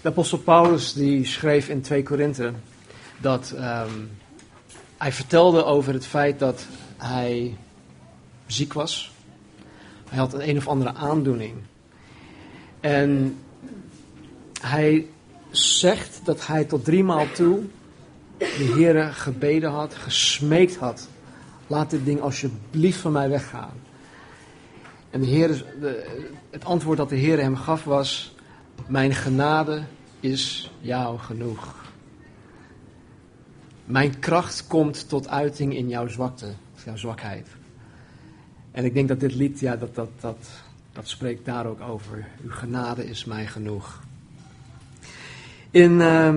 De 0.00 0.08
apostel 0.08 0.38
Paulus 0.38 0.92
die 0.92 1.24
schreef 1.24 1.68
in 1.68 1.80
2 1.80 2.02
Korinthe 2.02 2.52
dat 3.20 3.52
ehm, 3.56 3.90
hij 4.96 5.12
vertelde 5.12 5.64
over 5.64 5.92
het 5.92 6.06
feit 6.06 6.38
dat 6.38 6.66
hij 6.96 7.56
ziek 8.46 8.72
was. 8.72 9.12
Hij 10.08 10.18
had 10.18 10.34
een 10.34 10.48
een 10.48 10.56
of 10.56 10.68
andere 10.68 10.94
aandoening. 10.94 11.54
En 12.80 13.38
hij 14.60 15.06
zegt 15.50 16.20
dat 16.24 16.46
hij 16.46 16.64
tot 16.64 16.84
drie 16.84 17.04
maal 17.04 17.26
toe 17.34 17.62
de 18.38 18.72
Heer 18.76 19.12
gebeden 19.12 19.70
had, 19.70 19.94
gesmeekt 19.94 20.76
had. 20.76 21.08
Laat 21.66 21.90
dit 21.90 22.04
ding 22.04 22.20
alsjeblieft 22.20 22.98
van 22.98 23.12
mij 23.12 23.28
weggaan. 23.28 23.72
En 25.10 25.20
de 25.20 25.26
Heer, 25.26 25.64
de, 25.80 26.06
het 26.50 26.64
antwoord 26.64 26.98
dat 26.98 27.08
de 27.08 27.16
Heer 27.16 27.40
hem 27.40 27.56
gaf 27.56 27.84
was: 27.84 28.34
Mijn 28.86 29.14
genade 29.14 29.82
is 30.20 30.72
jou 30.80 31.18
genoeg. 31.18 31.74
Mijn 33.84 34.18
kracht 34.18 34.66
komt 34.66 35.08
tot 35.08 35.28
uiting 35.28 35.76
in 35.76 35.88
jouw 35.88 36.08
zwakte, 36.08 36.46
jouw 36.84 36.96
zwakheid. 36.96 37.48
En 38.70 38.84
ik 38.84 38.94
denk 38.94 39.08
dat 39.08 39.20
dit 39.20 39.34
lied, 39.34 39.60
ja, 39.60 39.76
dat, 39.76 39.94
dat, 39.94 40.10
dat, 40.20 40.48
dat 40.92 41.08
spreekt 41.08 41.44
daar 41.44 41.66
ook 41.66 41.80
over. 41.80 42.26
Uw 42.44 42.50
genade 42.50 43.06
is 43.06 43.24
mij 43.24 43.46
genoeg. 43.46 44.00
In 45.70 45.92
uh, 45.92 46.34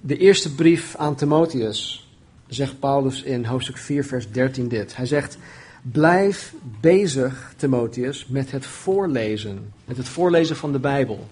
de 0.00 0.16
eerste 0.16 0.54
brief 0.54 0.96
aan 0.96 1.14
Timotheus 1.14 2.10
zegt 2.46 2.78
Paulus 2.78 3.22
in 3.22 3.44
hoofdstuk 3.44 3.76
4, 3.76 4.04
vers 4.04 4.30
13 4.30 4.68
dit. 4.68 4.96
Hij 4.96 5.06
zegt: 5.06 5.38
Blijf 5.82 6.54
bezig, 6.80 7.54
Timotheus, 7.56 8.26
met 8.26 8.50
het 8.50 8.66
voorlezen. 8.66 9.72
Met 9.84 9.96
het 9.96 10.08
voorlezen 10.08 10.56
van 10.56 10.72
de 10.72 10.78
Bijbel. 10.78 11.26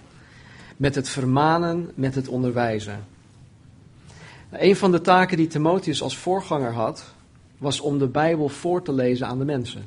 Met 0.76 0.94
het 0.94 1.08
vermanen, 1.08 1.90
met 1.94 2.14
het 2.14 2.28
onderwijzen. 2.28 3.04
Een 4.50 4.76
van 4.76 4.92
de 4.92 5.00
taken 5.00 5.36
die 5.36 5.46
Timotheus 5.46 6.02
als 6.02 6.16
voorganger 6.16 6.72
had, 6.72 7.14
was 7.58 7.80
om 7.80 7.98
de 7.98 8.08
Bijbel 8.08 8.48
voor 8.48 8.82
te 8.82 8.92
lezen 8.92 9.26
aan 9.26 9.38
de 9.38 9.44
mensen. 9.44 9.84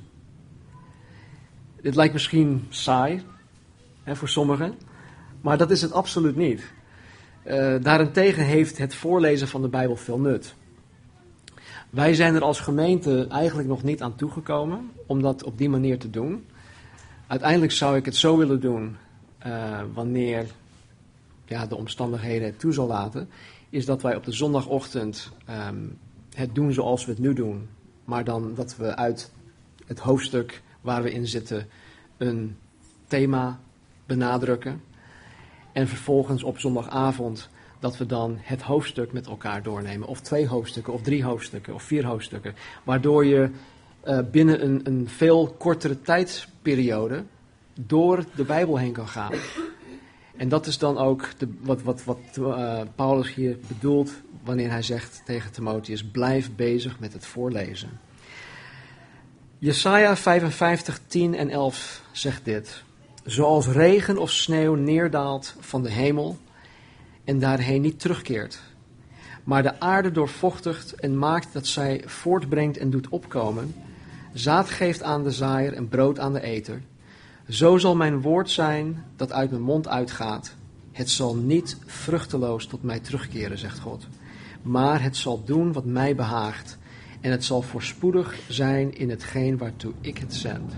Dit 1.81 1.95
lijkt 1.95 2.13
misschien 2.13 2.65
saai 2.69 3.21
hè, 4.03 4.15
voor 4.15 4.29
sommigen, 4.29 4.73
maar 5.41 5.57
dat 5.57 5.71
is 5.71 5.81
het 5.81 5.91
absoluut 5.91 6.35
niet. 6.35 6.71
Uh, 7.45 7.75
daarentegen 7.81 8.43
heeft 8.43 8.77
het 8.77 8.95
voorlezen 8.95 9.47
van 9.47 9.61
de 9.61 9.67
Bijbel 9.67 9.95
veel 9.95 10.19
nut. 10.19 10.55
Wij 11.89 12.13
zijn 12.13 12.35
er 12.35 12.43
als 12.43 12.59
gemeente 12.59 13.27
eigenlijk 13.29 13.67
nog 13.67 13.83
niet 13.83 14.01
aan 14.01 14.15
toegekomen 14.15 14.91
om 15.05 15.21
dat 15.21 15.43
op 15.43 15.57
die 15.57 15.69
manier 15.69 15.99
te 15.99 16.09
doen. 16.09 16.45
Uiteindelijk 17.27 17.71
zou 17.71 17.95
ik 17.95 18.05
het 18.05 18.15
zo 18.15 18.37
willen 18.37 18.59
doen 18.59 18.97
uh, 19.45 19.79
wanneer 19.93 20.45
ja, 21.47 21.65
de 21.65 21.75
omstandigheden 21.75 22.57
toe 22.57 22.73
zal 22.73 22.87
laten, 22.87 23.29
is 23.69 23.85
dat 23.85 24.01
wij 24.01 24.15
op 24.15 24.23
de 24.23 24.31
zondagochtend 24.31 25.31
um, 25.69 25.97
het 26.33 26.55
doen 26.55 26.73
zoals 26.73 27.05
we 27.05 27.11
het 27.11 27.19
nu 27.19 27.33
doen. 27.33 27.67
Maar 28.05 28.23
dan 28.23 28.53
dat 28.55 28.75
we 28.75 28.95
uit 28.95 29.31
het 29.85 29.99
hoofdstuk 29.99 30.61
waar 30.81 31.03
we 31.03 31.11
in 31.11 31.27
zitten 31.27 31.67
een 32.17 32.57
thema 33.07 33.59
benadrukken. 34.05 34.81
En 35.71 35.87
vervolgens 35.87 36.43
op 36.43 36.59
zondagavond 36.59 37.49
dat 37.79 37.97
we 37.97 38.05
dan 38.05 38.37
het 38.41 38.61
hoofdstuk 38.61 39.11
met 39.11 39.27
elkaar 39.27 39.63
doornemen. 39.63 40.07
Of 40.07 40.21
twee 40.21 40.47
hoofdstukken, 40.47 40.93
of 40.93 41.01
drie 41.01 41.23
hoofdstukken, 41.23 41.73
of 41.73 41.83
vier 41.83 42.05
hoofdstukken. 42.05 42.55
Waardoor 42.83 43.25
je 43.25 43.49
uh, 44.05 44.19
binnen 44.31 44.63
een, 44.63 44.81
een 44.83 45.09
veel 45.09 45.55
kortere 45.57 46.01
tijdsperiode 46.01 47.23
door 47.73 48.23
de 48.35 48.43
Bijbel 48.43 48.77
heen 48.77 48.93
kan 48.93 49.07
gaan. 49.07 49.31
En 50.37 50.49
dat 50.49 50.67
is 50.67 50.77
dan 50.77 50.97
ook 50.97 51.29
de, 51.37 51.47
wat, 51.61 51.81
wat, 51.81 52.03
wat 52.03 52.19
uh, 52.39 52.81
Paulus 52.95 53.33
hier 53.33 53.57
bedoelt 53.67 54.11
wanneer 54.43 54.69
hij 54.69 54.81
zegt 54.81 55.21
tegen 55.25 55.51
Timotheus: 55.51 56.03
blijf 56.03 56.55
bezig 56.55 56.99
met 56.99 57.13
het 57.13 57.25
voorlezen. 57.25 57.89
Jesaja 59.59 60.15
55, 60.15 60.99
10 61.07 61.35
en 61.35 61.49
11 61.49 62.01
zegt 62.11 62.45
dit. 62.45 62.83
Zoals 63.23 63.67
regen 63.67 64.17
of 64.17 64.31
sneeuw 64.31 64.75
neerdaalt 64.75 65.55
van 65.59 65.83
de 65.83 65.91
hemel 65.91 66.37
en 67.23 67.39
daarheen 67.39 67.81
niet 67.81 67.99
terugkeert, 67.99 68.61
maar 69.43 69.63
de 69.63 69.79
aarde 69.79 70.11
doorvochtigt 70.11 70.95
en 70.95 71.17
maakt 71.17 71.53
dat 71.53 71.67
zij 71.67 72.03
voortbrengt 72.05 72.77
en 72.77 72.89
doet 72.89 73.09
opkomen, 73.09 73.75
zaad 74.33 74.69
geeft 74.69 75.03
aan 75.03 75.23
de 75.23 75.31
zaaier 75.31 75.73
en 75.73 75.87
brood 75.87 76.19
aan 76.19 76.33
de 76.33 76.41
eter, 76.41 76.81
zo 77.49 77.77
zal 77.77 77.95
mijn 77.95 78.21
woord 78.21 78.49
zijn 78.49 79.03
dat 79.15 79.31
uit 79.31 79.49
mijn 79.49 79.61
mond 79.61 79.87
uitgaat. 79.87 80.55
Het 80.91 81.09
zal 81.09 81.35
niet 81.35 81.77
vruchteloos 81.85 82.65
tot 82.65 82.83
mij 82.83 82.99
terugkeren, 82.99 83.57
zegt 83.57 83.79
God, 83.79 84.07
maar 84.61 85.03
het 85.03 85.17
zal 85.17 85.43
doen 85.43 85.73
wat 85.73 85.85
mij 85.85 86.15
behaagt 86.15 86.77
en 87.21 87.31
het 87.31 87.45
zal 87.45 87.61
voorspoedig 87.61 88.35
zijn 88.47 88.97
in 88.97 89.09
hetgeen 89.09 89.57
waartoe 89.57 89.93
ik 90.01 90.17
het 90.17 90.35
zend. 90.35 90.73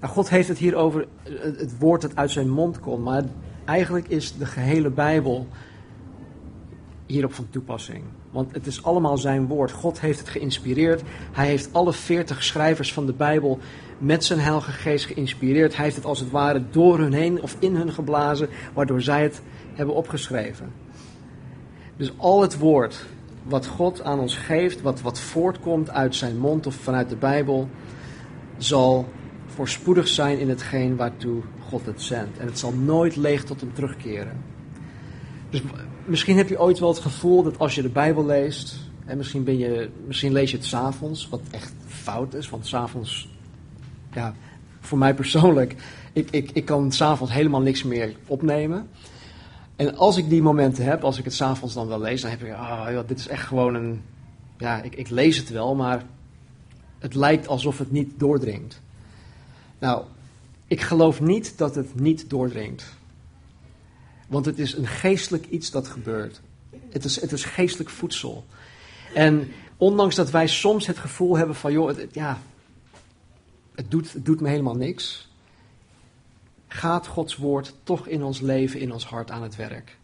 Nou, 0.00 0.12
God 0.12 0.28
heeft 0.28 0.48
het 0.48 0.58
hier 0.58 0.74
over 0.74 1.06
het 1.24 1.78
woord 1.78 2.00
dat 2.00 2.16
uit 2.16 2.30
zijn 2.30 2.50
mond 2.50 2.80
komt, 2.80 3.04
maar 3.04 3.24
eigenlijk 3.64 4.08
is 4.08 4.36
de 4.36 4.46
gehele 4.46 4.90
Bijbel 4.90 5.48
hierop 7.06 7.34
van 7.34 7.46
toepassing. 7.50 8.04
Want 8.32 8.52
het 8.52 8.66
is 8.66 8.84
allemaal 8.84 9.18
zijn 9.18 9.46
woord. 9.46 9.72
God 9.72 10.00
heeft 10.00 10.18
het 10.18 10.28
geïnspireerd. 10.28 11.02
Hij 11.32 11.46
heeft 11.46 11.72
alle 11.72 11.92
veertig 11.92 12.44
schrijvers 12.44 12.92
van 12.92 13.06
de 13.06 13.12
Bijbel 13.12 13.58
met 13.98 14.24
zijn 14.24 14.38
Heilige 14.38 14.70
Geest 14.70 15.06
geïnspireerd. 15.06 15.76
Hij 15.76 15.84
heeft 15.84 15.96
het 15.96 16.04
als 16.04 16.20
het 16.20 16.30
ware 16.30 16.62
door 16.70 16.98
hun 16.98 17.12
heen 17.12 17.42
of 17.42 17.56
in 17.58 17.76
hun 17.76 17.92
geblazen, 17.92 18.48
waardoor 18.74 19.02
zij 19.02 19.22
het 19.22 19.42
hebben 19.74 19.94
opgeschreven. 19.94 20.72
Dus 21.96 22.12
al 22.16 22.42
het 22.42 22.58
woord 22.58 23.06
wat 23.42 23.66
God 23.66 24.02
aan 24.02 24.18
ons 24.18 24.36
geeft, 24.36 24.82
wat, 24.82 25.00
wat 25.00 25.20
voortkomt 25.20 25.90
uit 25.90 26.14
zijn 26.14 26.38
mond 26.38 26.66
of 26.66 26.74
vanuit 26.74 27.08
de 27.08 27.16
Bijbel, 27.16 27.68
zal 28.56 29.08
voorspoedig 29.46 30.08
zijn 30.08 30.38
in 30.38 30.48
hetgeen 30.48 30.96
waartoe 30.96 31.42
God 31.68 31.86
het 31.86 32.02
zendt. 32.02 32.38
En 32.38 32.46
het 32.46 32.58
zal 32.58 32.72
nooit 32.72 33.16
leeg 33.16 33.44
tot 33.44 33.60
hem 33.60 33.72
terugkeren. 33.74 34.44
Dus 35.50 35.62
misschien 36.04 36.36
heb 36.36 36.48
je 36.48 36.60
ooit 36.60 36.78
wel 36.78 36.88
het 36.88 36.98
gevoel 36.98 37.42
dat 37.42 37.58
als 37.58 37.74
je 37.74 37.82
de 37.82 37.88
Bijbel 37.88 38.26
leest, 38.26 38.76
en 39.04 39.16
misschien, 39.16 39.44
ben 39.44 39.58
je, 39.58 39.90
misschien 40.06 40.32
lees 40.32 40.50
je 40.50 40.56
het 40.56 40.66
s'avonds, 40.66 41.28
wat 41.28 41.40
echt 41.50 41.72
fout 41.86 42.34
is, 42.34 42.50
want 42.50 42.66
s'avonds, 42.66 43.28
ja, 44.12 44.34
voor 44.80 44.98
mij 44.98 45.14
persoonlijk, 45.14 45.74
ik, 46.12 46.30
ik, 46.30 46.50
ik 46.52 46.64
kan 46.64 46.92
s'avonds 46.92 47.32
helemaal 47.32 47.60
niks 47.60 47.82
meer 47.82 48.16
opnemen. 48.26 48.88
En 49.76 49.96
als 49.96 50.16
ik 50.16 50.28
die 50.28 50.42
momenten 50.42 50.84
heb, 50.84 51.04
als 51.04 51.18
ik 51.18 51.24
het 51.24 51.34
s'avonds 51.34 51.74
dan 51.74 51.86
wel 51.86 52.00
lees, 52.00 52.20
dan 52.20 52.30
heb 52.30 52.42
ik, 52.42 52.52
ah, 52.52 52.88
oh, 52.88 53.00
dit 53.06 53.18
is 53.18 53.28
echt 53.28 53.46
gewoon 53.46 53.74
een, 53.74 54.02
ja, 54.58 54.82
ik, 54.82 54.94
ik 54.94 55.08
lees 55.08 55.36
het 55.36 55.50
wel, 55.50 55.74
maar 55.74 56.04
het 56.98 57.14
lijkt 57.14 57.48
alsof 57.48 57.78
het 57.78 57.90
niet 57.90 58.12
doordringt. 58.16 58.80
Nou, 59.78 60.04
ik 60.66 60.80
geloof 60.80 61.20
niet 61.20 61.58
dat 61.58 61.74
het 61.74 62.00
niet 62.00 62.30
doordringt. 62.30 62.84
Want 64.32 64.46
het 64.46 64.58
is 64.58 64.72
een 64.72 64.86
geestelijk 64.86 65.46
iets 65.46 65.70
dat 65.70 65.88
gebeurt. 65.88 66.40
Het 66.90 67.04
is, 67.04 67.20
het 67.20 67.32
is 67.32 67.44
geestelijk 67.44 67.90
voedsel. 67.90 68.44
En 69.14 69.52
ondanks 69.76 70.14
dat 70.14 70.30
wij 70.30 70.46
soms 70.46 70.86
het 70.86 70.98
gevoel 70.98 71.36
hebben 71.36 71.56
van, 71.56 71.72
joh, 71.72 71.96
het, 71.96 72.14
ja, 72.14 72.38
het 73.74 73.90
doet, 73.90 74.12
het 74.12 74.24
doet 74.24 74.40
me 74.40 74.48
helemaal 74.48 74.74
niks. 74.74 75.28
Gaat 76.68 77.06
Gods 77.06 77.36
woord 77.36 77.74
toch 77.82 78.06
in 78.06 78.22
ons 78.22 78.40
leven, 78.40 78.80
in 78.80 78.92
ons 78.92 79.06
hart 79.06 79.30
aan 79.30 79.42
het 79.42 79.56
werk. 79.56 79.96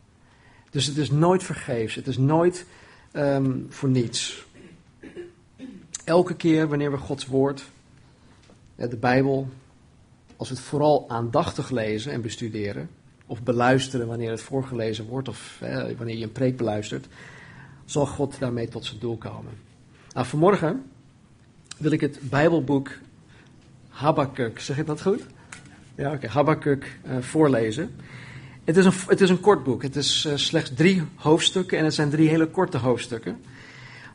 Dus 0.70 0.86
het 0.86 0.96
is 0.96 1.10
nooit 1.10 1.42
vergeefs. 1.42 1.94
Het 1.94 2.06
is 2.06 2.18
nooit 2.18 2.66
um, 3.12 3.66
voor 3.68 3.88
niets. 3.88 4.44
Elke 6.04 6.36
keer 6.36 6.68
wanneer 6.68 6.90
we 6.90 6.96
Gods 6.96 7.26
woord, 7.26 7.64
de 8.74 8.96
Bijbel, 8.96 9.48
als 10.36 10.48
we 10.48 10.54
het 10.54 10.64
vooral 10.64 11.04
aandachtig 11.08 11.70
lezen 11.70 12.12
en 12.12 12.22
bestuderen, 12.22 12.90
of 13.28 13.42
beluisteren 13.42 14.06
wanneer 14.06 14.30
het 14.30 14.40
voorgelezen 14.40 15.06
wordt, 15.06 15.28
of 15.28 15.58
wanneer 15.96 16.16
je 16.16 16.24
een 16.24 16.32
preek 16.32 16.56
beluistert, 16.56 17.06
zal 17.84 18.06
God 18.06 18.38
daarmee 18.38 18.68
tot 18.68 18.84
zijn 18.84 18.98
doel 18.98 19.16
komen. 19.16 19.52
Nou, 20.12 20.26
vanmorgen 20.26 20.82
wil 21.78 21.90
ik 21.90 22.00
het 22.00 22.18
Bijbelboek 22.22 22.90
Habakkuk, 23.88 24.60
zeg 24.60 24.78
ik 24.78 24.86
dat 24.86 25.02
goed? 25.02 25.26
Ja, 25.94 26.06
oké, 26.06 26.16
okay, 26.16 26.30
Habakkuk 26.30 26.98
uh, 27.06 27.18
voorlezen. 27.18 27.90
Het 28.64 28.76
is, 28.76 28.84
een, 28.84 28.92
het 29.06 29.20
is 29.20 29.30
een 29.30 29.40
kort 29.40 29.64
boek. 29.64 29.82
Het 29.82 29.96
is 29.96 30.24
uh, 30.24 30.36
slechts 30.36 30.70
drie 30.74 31.02
hoofdstukken 31.14 31.78
en 31.78 31.84
het 31.84 31.94
zijn 31.94 32.10
drie 32.10 32.28
hele 32.28 32.46
korte 32.46 32.78
hoofdstukken. 32.78 33.40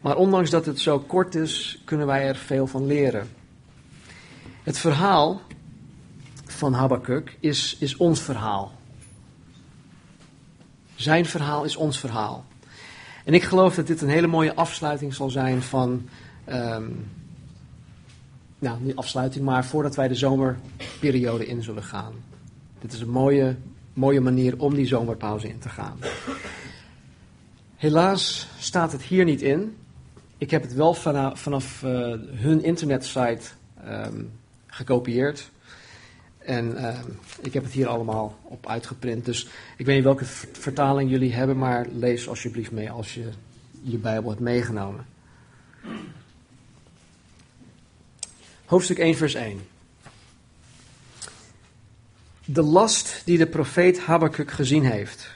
Maar 0.01 0.15
ondanks 0.15 0.49
dat 0.49 0.65
het 0.65 0.79
zo 0.79 0.99
kort 0.99 1.35
is, 1.35 1.81
kunnen 1.85 2.07
wij 2.07 2.27
er 2.27 2.35
veel 2.35 2.67
van 2.67 2.85
leren. 2.85 3.27
Het 4.63 4.77
verhaal 4.77 5.41
van 6.45 6.73
Habakkuk 6.73 7.37
is, 7.39 7.77
is 7.79 7.97
ons 7.97 8.21
verhaal. 8.21 8.71
Zijn 11.03 11.25
verhaal 11.25 11.63
is 11.63 11.75
ons 11.75 11.99
verhaal. 11.99 12.45
En 13.23 13.33
ik 13.33 13.43
geloof 13.43 13.75
dat 13.75 13.87
dit 13.87 14.01
een 14.01 14.09
hele 14.09 14.27
mooie 14.27 14.55
afsluiting 14.55 15.13
zal 15.13 15.29
zijn 15.29 15.61
van. 15.61 16.09
Um, 16.49 17.11
nou, 18.59 18.77
niet 18.81 18.95
afsluiting, 18.95 19.45
maar 19.45 19.65
voordat 19.65 19.95
wij 19.95 20.07
de 20.07 20.15
zomerperiode 20.15 21.47
in 21.47 21.63
zullen 21.63 21.83
gaan. 21.83 22.13
Dit 22.79 22.93
is 22.93 22.99
een 22.99 23.09
mooie 23.09 23.55
mooie 23.93 24.21
manier 24.21 24.59
om 24.59 24.73
die 24.73 24.87
zomerpauze 24.87 25.49
in 25.49 25.59
te 25.59 25.69
gaan. 25.69 25.97
Helaas 27.75 28.47
staat 28.59 28.91
het 28.91 29.01
hier 29.01 29.25
niet 29.25 29.41
in. 29.41 29.77
Ik 30.37 30.51
heb 30.51 30.61
het 30.61 30.73
wel 30.73 30.93
vanaf, 30.93 31.39
vanaf 31.39 31.83
uh, 31.83 32.15
hun 32.31 32.63
internetsite 32.63 33.49
um, 33.87 34.31
gekopieerd. 34.67 35.51
En 36.45 36.71
uh, 36.71 36.99
ik 37.41 37.53
heb 37.53 37.63
het 37.63 37.71
hier 37.71 37.87
allemaal 37.87 38.39
op 38.43 38.67
uitgeprint. 38.67 39.25
Dus 39.25 39.47
ik 39.77 39.85
weet 39.85 39.95
niet 39.95 40.03
welke 40.03 40.25
vertaling 40.51 41.09
jullie 41.09 41.33
hebben, 41.33 41.57
maar 41.57 41.87
lees 41.93 42.27
alsjeblieft 42.27 42.71
mee 42.71 42.91
als 42.91 43.13
je 43.13 43.29
je 43.81 43.97
Bijbel 43.97 44.29
hebt 44.29 44.41
meegenomen. 44.41 45.05
Hoofdstuk 48.65 48.97
1, 48.97 49.15
vers 49.15 49.33
1. 49.33 49.61
De 52.45 52.61
last 52.61 53.21
die 53.25 53.37
de 53.37 53.47
profeet 53.47 53.99
Habakkuk 53.99 54.51
gezien 54.51 54.85
heeft. 54.85 55.29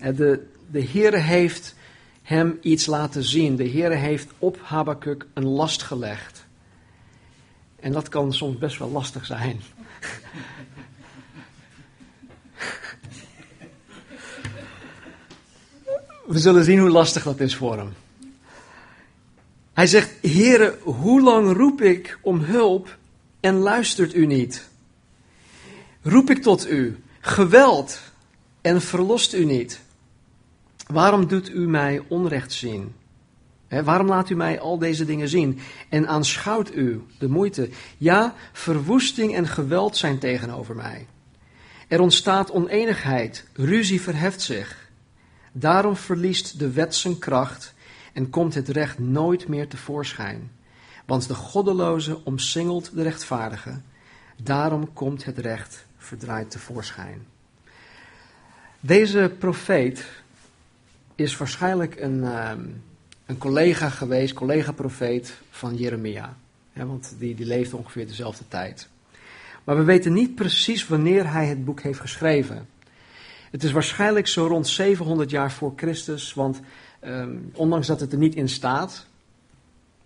De, 0.00 0.46
de 0.70 0.84
Heere 0.84 1.16
heeft 1.16 1.74
hem 2.22 2.58
iets 2.60 2.86
laten 2.86 3.22
zien. 3.22 3.56
De 3.56 3.68
Heere 3.68 3.94
heeft 3.94 4.30
op 4.38 4.58
Habakkuk 4.62 5.26
een 5.34 5.46
last 5.46 5.82
gelegd. 5.82 6.41
En 7.82 7.92
dat 7.92 8.08
kan 8.08 8.32
soms 8.32 8.58
best 8.58 8.78
wel 8.78 8.90
lastig 8.90 9.26
zijn. 9.26 9.60
We 16.26 16.38
zullen 16.38 16.64
zien 16.64 16.78
hoe 16.78 16.90
lastig 16.90 17.22
dat 17.22 17.40
is 17.40 17.56
voor 17.56 17.76
hem. 17.76 17.92
Hij 19.72 19.86
zegt: 19.86 20.10
Heere, 20.20 20.78
hoe 20.82 21.22
lang 21.22 21.56
roep 21.56 21.80
ik 21.80 22.18
om 22.20 22.40
hulp 22.40 22.98
en 23.40 23.54
luistert 23.54 24.14
u 24.14 24.26
niet? 24.26 24.68
Roep 26.02 26.30
ik 26.30 26.42
tot 26.42 26.68
u 26.68 27.02
geweld 27.20 28.00
en 28.60 28.82
verlost 28.82 29.34
u 29.34 29.44
niet? 29.44 29.80
Waarom 30.86 31.26
doet 31.26 31.50
u 31.50 31.68
mij 31.68 32.02
onrecht 32.08 32.52
zien? 32.52 32.94
Waarom 33.80 34.06
laat 34.06 34.30
u 34.30 34.34
mij 34.34 34.60
al 34.60 34.78
deze 34.78 35.04
dingen 35.04 35.28
zien? 35.28 35.58
En 35.88 36.08
aanschouwt 36.08 36.74
u 36.74 37.02
de 37.18 37.28
moeite? 37.28 37.68
Ja, 37.98 38.34
verwoesting 38.52 39.34
en 39.34 39.46
geweld 39.46 39.96
zijn 39.96 40.18
tegenover 40.18 40.76
mij. 40.76 41.06
Er 41.88 42.00
ontstaat 42.00 42.50
oneenigheid, 42.50 43.46
ruzie 43.52 44.00
verheft 44.00 44.40
zich. 44.40 44.90
Daarom 45.52 45.96
verliest 45.96 46.58
de 46.58 46.70
wet 46.70 46.94
zijn 46.94 47.18
kracht 47.18 47.74
en 48.12 48.30
komt 48.30 48.54
het 48.54 48.68
recht 48.68 48.98
nooit 48.98 49.48
meer 49.48 49.68
tevoorschijn. 49.68 50.50
Want 51.06 51.28
de 51.28 51.34
goddeloze 51.34 52.24
omsingelt 52.24 52.90
de 52.94 53.02
rechtvaardige. 53.02 53.80
Daarom 54.42 54.92
komt 54.92 55.24
het 55.24 55.38
recht 55.38 55.84
verdraaid 55.96 56.50
tevoorschijn. 56.50 57.26
Deze 58.80 59.32
profeet 59.38 60.06
is 61.14 61.36
waarschijnlijk 61.36 62.00
een, 62.00 62.24
ehm, 62.24 62.60
een 63.26 63.38
collega 63.38 63.88
geweest, 63.88 64.34
collega-profeet 64.34 65.34
van 65.50 65.76
Jeremia. 65.76 66.36
want 66.72 67.14
die, 67.18 67.34
die 67.34 67.46
leefde 67.46 67.76
ongeveer 67.76 68.06
dezelfde 68.06 68.44
tijd. 68.48 68.88
Maar 69.64 69.76
we 69.76 69.84
weten 69.84 70.12
niet 70.12 70.34
precies 70.34 70.86
wanneer 70.86 71.32
hij 71.32 71.46
het 71.46 71.64
boek 71.64 71.80
heeft 71.80 72.00
geschreven. 72.00 72.68
Het 73.50 73.64
is 73.64 73.72
waarschijnlijk 73.72 74.26
zo 74.26 74.46
rond 74.46 74.68
700 74.68 75.30
jaar 75.30 75.52
voor 75.52 75.72
Christus, 75.76 76.34
want 76.34 76.60
ehm, 77.00 77.36
ondanks 77.52 77.86
dat 77.86 78.00
het 78.00 78.12
er 78.12 78.18
niet 78.18 78.34
in 78.34 78.48
staat, 78.48 79.06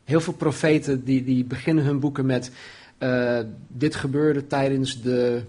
heel 0.05 0.21
veel 0.21 0.33
profeten 0.33 1.05
die, 1.05 1.25
die 1.25 1.45
beginnen 1.45 1.85
hun 1.85 2.01
boeken 2.01 2.27
met 2.27 2.51
uh, 2.99 3.41
dit 3.69 3.95
gebeurde 3.95 4.47
tijdens 4.47 5.03
de, 5.03 5.43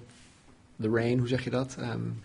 de 0.76 0.90
reign, 0.90 1.18
hoe 1.18 1.28
zeg 1.28 1.44
je 1.44 1.50
dat? 1.50 1.78
Um, 1.80 2.20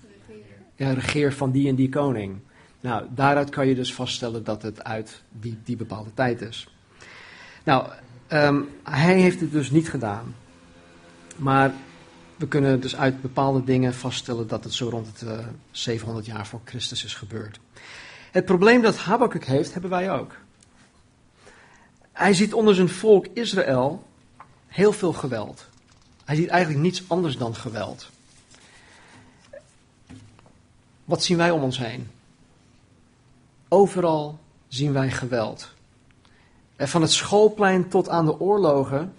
ja, 0.76 0.92
regeer 0.92 1.32
van 1.32 1.50
die 1.50 1.68
en 1.68 1.74
die 1.74 1.88
koning. 1.88 2.36
Nou, 2.82 3.06
daaruit 3.10 3.50
kan 3.50 3.66
je 3.66 3.74
dus 3.74 3.94
vaststellen 3.94 4.44
dat 4.44 4.62
het 4.62 4.84
uit 4.84 5.22
die, 5.30 5.58
die 5.64 5.76
bepaalde 5.76 6.14
tijd 6.14 6.40
is. 6.40 6.68
Nou, 7.64 7.88
um, 8.28 8.68
hij 8.82 9.20
heeft 9.20 9.40
het 9.40 9.52
dus 9.52 9.70
niet 9.70 9.88
gedaan. 9.88 10.34
Maar 11.36 11.72
we 12.36 12.48
kunnen 12.48 12.80
dus 12.80 12.96
uit 12.96 13.22
bepaalde 13.22 13.64
dingen 13.64 13.94
vaststellen 13.94 14.48
dat 14.48 14.64
het 14.64 14.72
zo 14.72 14.88
rond 14.88 15.06
het 15.06 15.22
uh, 15.22 15.38
eh, 15.38 15.46
700 15.70 16.26
jaar 16.26 16.46
voor 16.46 16.60
Christus 16.64 17.04
is 17.04 17.14
gebeurd. 17.14 17.58
Het 18.30 18.44
probleem 18.44 18.82
dat 18.82 18.96
Habakkuk 18.96 19.44
heeft, 19.44 19.72
hebben 19.72 19.90
wij 19.90 20.10
ook. 20.10 20.36
Hij 22.12 22.34
ziet 22.34 22.54
onder 22.54 22.74
zijn 22.74 22.88
volk 22.88 23.26
Israël 23.32 24.06
heel 24.66 24.92
veel 24.92 25.12
geweld. 25.12 25.68
Hij 26.24 26.36
ziet 26.36 26.48
eigenlijk 26.48 26.82
niets 26.82 27.02
anders 27.06 27.36
dan 27.36 27.54
geweld. 27.54 28.10
Wat 31.04 31.22
zien 31.22 31.36
wij 31.36 31.50
om 31.50 31.62
ons 31.62 31.78
heen? 31.78 32.10
Overal 33.72 34.38
zien 34.68 34.92
wij 34.92 35.10
geweld. 35.10 35.74
En 36.76 36.88
van 36.88 37.02
het 37.02 37.10
schoolplein 37.10 37.88
tot 37.88 38.08
aan 38.08 38.24
de 38.24 38.40
oorlogen 38.40 39.12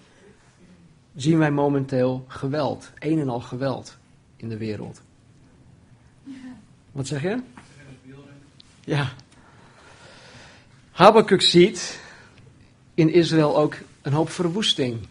zien 1.15 1.37
wij 1.37 1.51
momenteel 1.51 2.25
geweld. 2.27 2.91
Een 2.99 3.19
en 3.19 3.29
al 3.29 3.39
geweld 3.39 3.97
in 4.35 4.49
de 4.49 4.57
wereld. 4.57 5.01
Wat 6.91 7.07
zeg 7.07 7.21
je? 7.21 7.41
Ja. 8.79 9.13
Habakkuk 10.91 11.41
ziet 11.41 11.99
in 12.93 13.13
Israël 13.13 13.57
ook 13.57 13.75
een 14.01 14.13
hoop 14.13 14.29
verwoesting. 14.29 15.07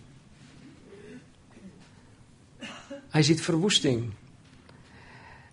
Hij 3.08 3.22
ziet 3.22 3.40
verwoesting. 3.40 4.12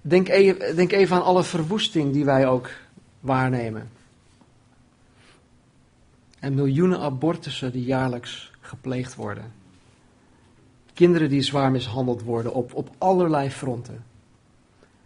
Denk 0.01 0.27
even, 0.27 0.75
denk 0.75 0.92
even 0.92 1.15
aan 1.15 1.24
alle 1.24 1.44
verwoesting 1.44 2.13
die 2.13 2.25
wij 2.25 2.47
ook 2.47 2.69
waarnemen. 3.19 3.92
En 6.39 6.54
miljoenen 6.54 7.00
abortussen 7.00 7.71
die 7.71 7.83
jaarlijks 7.83 8.51
gepleegd 8.60 9.16
worden. 9.16 9.54
Kinderen 10.94 11.30
die 11.30 11.42
zwaar 11.42 11.71
mishandeld 11.71 12.21
worden 12.21 12.54
op, 12.54 12.74
op 12.74 12.89
allerlei 12.98 13.50
fronten. 13.51 14.06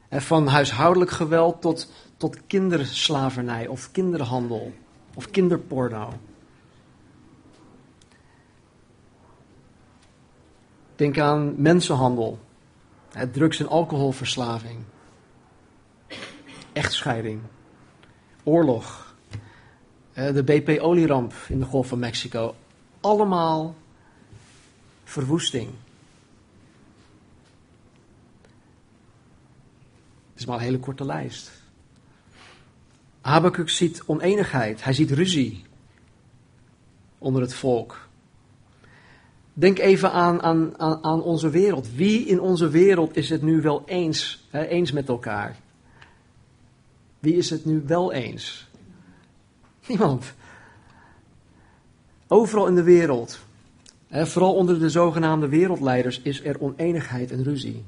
En 0.09 0.21
van 0.21 0.47
huishoudelijk 0.47 1.11
geweld 1.11 1.61
tot, 1.61 1.91
tot 2.17 2.37
kinderslavernij 2.47 3.67
of 3.67 3.91
kinderhandel 3.91 4.73
of 5.13 5.29
kinderporno. 5.29 6.13
Denk 10.95 11.19
aan 11.19 11.61
mensenhandel, 11.61 12.39
drugs- 13.31 13.59
en 13.59 13.67
alcoholverslaving, 13.67 14.83
echtscheiding, 16.73 17.41
oorlog, 18.43 19.15
de 20.13 20.43
BP-olieramp 20.43 21.33
in 21.47 21.59
de 21.59 21.65
Golf 21.65 21.87
van 21.87 21.99
Mexico. 21.99 22.55
Allemaal 23.01 23.75
verwoesting. 25.03 25.69
Het 30.31 30.41
is 30.41 30.45
maar 30.45 30.57
een 30.57 30.63
hele 30.63 30.79
korte 30.79 31.05
lijst. 31.05 31.51
Habakkuk 33.21 33.69
ziet 33.69 34.03
oneenigheid, 34.05 34.83
hij 34.83 34.93
ziet 34.93 35.11
ruzie 35.11 35.63
onder 37.17 37.41
het 37.41 37.53
volk. 37.53 38.07
Denk 39.53 39.79
even 39.79 40.11
aan, 40.11 40.41
aan, 40.41 40.77
aan, 41.03 41.21
onze 41.21 41.49
wereld. 41.49 41.93
Wie 41.95 42.25
in 42.25 42.39
onze 42.39 42.69
wereld 42.69 43.15
is 43.15 43.29
het 43.29 43.41
nu 43.41 43.61
wel 43.61 43.83
eens, 43.85 44.47
hè, 44.49 44.65
eens 44.65 44.91
met 44.91 45.07
elkaar? 45.07 45.55
Wie 47.23 47.35
is 47.35 47.49
het 47.49 47.65
nu 47.65 47.83
wel 47.85 48.11
eens? 48.11 48.67
Niemand. 49.87 50.33
Overal 52.27 52.67
in 52.67 52.75
de 52.75 52.83
wereld, 52.83 53.39
vooral 54.09 54.55
onder 54.55 54.79
de 54.79 54.89
zogenaamde 54.89 55.47
wereldleiders, 55.47 56.21
is 56.21 56.43
er 56.43 56.61
oneenigheid 56.61 57.31
en 57.31 57.43
ruzie. 57.43 57.83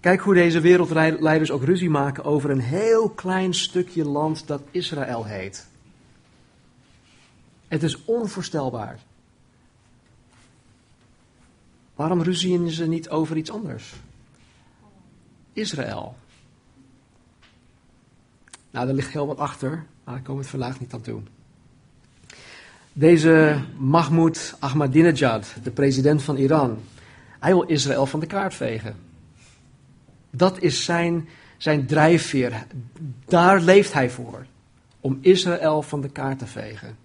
Kijk 0.00 0.20
hoe 0.20 0.34
deze 0.34 0.60
wereldleiders 0.60 1.50
ook 1.50 1.64
ruzie 1.64 1.90
maken 1.90 2.24
over 2.24 2.50
een 2.50 2.60
heel 2.60 3.08
klein 3.08 3.54
stukje 3.54 4.04
land 4.04 4.46
dat 4.46 4.62
Israël 4.70 5.24
heet. 5.24 5.66
Het 7.68 7.82
is 7.82 8.04
onvoorstelbaar. 8.04 8.98
Waarom 11.94 12.22
ruzien 12.22 12.70
ze 12.70 12.86
niet 12.86 13.08
over 13.08 13.36
iets 13.36 13.50
anders? 13.50 13.94
Israël. 15.52 16.16
Nou, 18.74 18.86
daar 18.86 18.94
ligt 18.94 19.12
heel 19.12 19.26
wat 19.26 19.38
achter, 19.38 19.70
maar 19.70 20.14
daar 20.14 20.22
komen 20.22 20.34
we 20.34 20.40
het 20.40 20.60
vandaag 20.60 20.80
niet 20.80 20.92
aan 20.92 21.00
toe. 21.00 21.20
Deze 22.92 23.60
Mahmoud 23.76 24.56
Ahmadinejad, 24.58 25.54
de 25.62 25.70
president 25.70 26.22
van 26.22 26.36
Iran, 26.36 26.78
hij 27.40 27.52
wil 27.52 27.62
Israël 27.62 28.06
van 28.06 28.20
de 28.20 28.26
kaart 28.26 28.54
vegen. 28.54 28.96
Dat 30.30 30.62
is 30.62 30.84
zijn, 30.84 31.28
zijn 31.56 31.86
drijfveer. 31.86 32.66
Daar 33.24 33.60
leeft 33.60 33.92
hij 33.92 34.10
voor. 34.10 34.46
Om 35.00 35.18
Israël 35.20 35.82
van 35.82 36.00
de 36.00 36.08
kaart 36.08 36.38
te 36.38 36.46
vegen. 36.46 36.96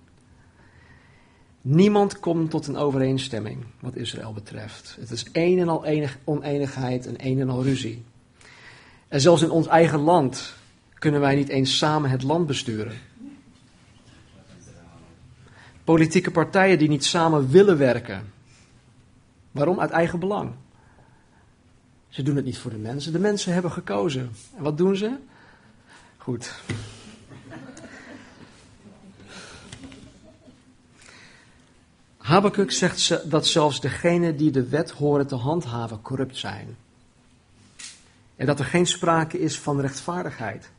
Niemand 1.61 2.19
komt 2.19 2.49
tot 2.49 2.67
een 2.67 2.77
overeenstemming 2.77 3.63
wat 3.79 3.95
Israël 3.95 4.33
betreft. 4.33 4.97
Het 4.99 5.11
is 5.11 5.25
een 5.31 5.59
en 5.59 5.69
al 5.69 5.85
enig, 5.85 6.17
oneenigheid 6.23 7.07
en 7.07 7.15
een 7.17 7.39
en 7.39 7.49
al 7.49 7.63
ruzie. 7.63 8.03
En 9.07 9.21
zelfs 9.21 9.41
in 9.41 9.51
ons 9.51 9.67
eigen 9.67 9.99
land 9.99 10.57
kunnen 10.99 11.19
wij 11.19 11.35
niet 11.35 11.49
eens 11.49 11.77
samen 11.77 12.09
het 12.09 12.23
land 12.23 12.47
besturen. 12.47 12.97
Politieke 15.83 16.31
partijen 16.31 16.77
die 16.77 16.89
niet 16.89 17.05
samen 17.05 17.49
willen 17.49 17.77
werken. 17.77 18.31
Waarom? 19.51 19.79
Uit 19.79 19.89
eigen 19.89 20.19
belang. 20.19 20.51
Ze 22.09 22.23
doen 22.23 22.35
het 22.35 22.45
niet 22.45 22.57
voor 22.57 22.71
de 22.71 22.77
mensen. 22.77 23.11
De 23.11 23.19
mensen 23.19 23.53
hebben 23.53 23.71
gekozen. 23.71 24.31
En 24.57 24.63
wat 24.63 24.77
doen 24.77 24.95
ze? 24.95 25.17
Goed. 26.17 26.53
Habakkuk 32.17 32.71
zegt 32.71 33.29
dat 33.31 33.47
zelfs 33.47 33.81
degenen 33.81 34.37
die 34.37 34.51
de 34.51 34.67
wet 34.67 34.91
horen 34.91 35.27
te 35.27 35.35
handhaven 35.35 36.01
corrupt 36.01 36.37
zijn. 36.37 36.77
En 38.35 38.45
dat 38.45 38.59
er 38.59 38.65
geen 38.65 38.87
sprake 38.87 39.39
is 39.39 39.59
van 39.59 39.81
rechtvaardigheid. 39.81 40.69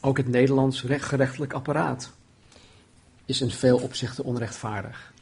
Ook 0.00 0.16
het 0.16 0.28
Nederlands 0.28 0.80
gerechtelijk 0.86 1.52
apparaat 1.52 2.10
is 3.24 3.40
in 3.40 3.50
veel 3.50 3.78
opzichten 3.78 4.24
onrechtvaardig. 4.24 5.12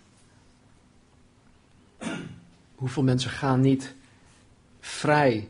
Hoeveel 2.75 3.03
mensen 3.03 3.31
gaan 3.31 3.61
niet 3.61 3.95
vrij 4.81 5.49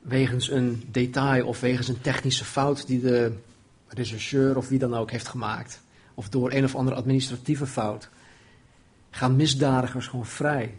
wegens 0.00 0.50
een 0.50 0.88
detail 0.90 1.46
of 1.46 1.60
wegens 1.60 1.88
een 1.88 2.00
technische 2.00 2.44
fout 2.44 2.86
die 2.86 3.00
de 3.00 3.32
rechercheur 3.88 4.56
of 4.56 4.68
wie 4.68 4.78
dan 4.78 4.94
ook 4.94 5.10
heeft 5.10 5.28
gemaakt? 5.28 5.80
Of 6.14 6.28
door 6.28 6.52
een 6.52 6.64
of 6.64 6.74
andere 6.74 6.96
administratieve 6.96 7.66
fout. 7.66 8.08
Gaan 9.10 9.36
misdadigers 9.36 10.06
gewoon 10.06 10.26
vrij. 10.26 10.78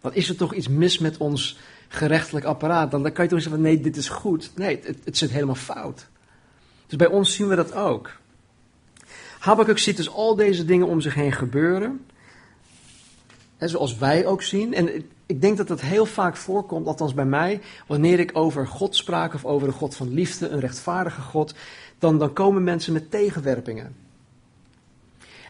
Wat 0.00 0.14
is 0.14 0.28
er 0.28 0.36
toch 0.36 0.54
iets 0.54 0.68
mis 0.68 0.98
met 0.98 1.16
ons 1.16 1.58
gerechtelijk 1.88 2.44
apparaat? 2.44 2.90
Dan, 2.90 3.12
kan 3.12 3.24
je 3.24 3.30
toch 3.30 3.42
zeggen: 3.42 3.60
nee, 3.60 3.80
dit 3.80 3.96
is 3.96 4.08
goed. 4.08 4.50
Nee, 4.54 4.80
het, 4.82 4.98
het 5.04 5.16
zit 5.18 5.30
helemaal 5.30 5.54
fout. 5.54 6.10
Dus 6.92 7.00
bij 7.00 7.16
ons 7.16 7.34
zien 7.34 7.48
we 7.48 7.54
dat 7.54 7.72
ook. 7.72 8.10
Habakkuk 9.38 9.78
ziet 9.78 9.96
dus 9.96 10.10
al 10.10 10.36
deze 10.36 10.64
dingen 10.64 10.86
om 10.86 11.00
zich 11.00 11.14
heen 11.14 11.32
gebeuren. 11.32 12.06
En 13.56 13.68
zoals 13.68 13.98
wij 13.98 14.26
ook 14.26 14.42
zien. 14.42 14.74
En 14.74 15.04
ik 15.26 15.40
denk 15.40 15.56
dat 15.56 15.68
dat 15.68 15.80
heel 15.80 16.06
vaak 16.06 16.36
voorkomt, 16.36 16.86
althans 16.86 17.14
bij 17.14 17.24
mij, 17.24 17.60
wanneer 17.86 18.20
ik 18.20 18.30
over 18.32 18.66
God 18.66 18.96
spraak 18.96 19.34
of 19.34 19.44
over 19.44 19.68
een 19.68 19.74
God 19.74 19.96
van 19.96 20.14
liefde, 20.14 20.48
een 20.48 20.60
rechtvaardige 20.60 21.20
God, 21.20 21.54
dan, 21.98 22.18
dan 22.18 22.32
komen 22.32 22.64
mensen 22.64 22.92
met 22.92 23.10
tegenwerpingen. 23.10 23.96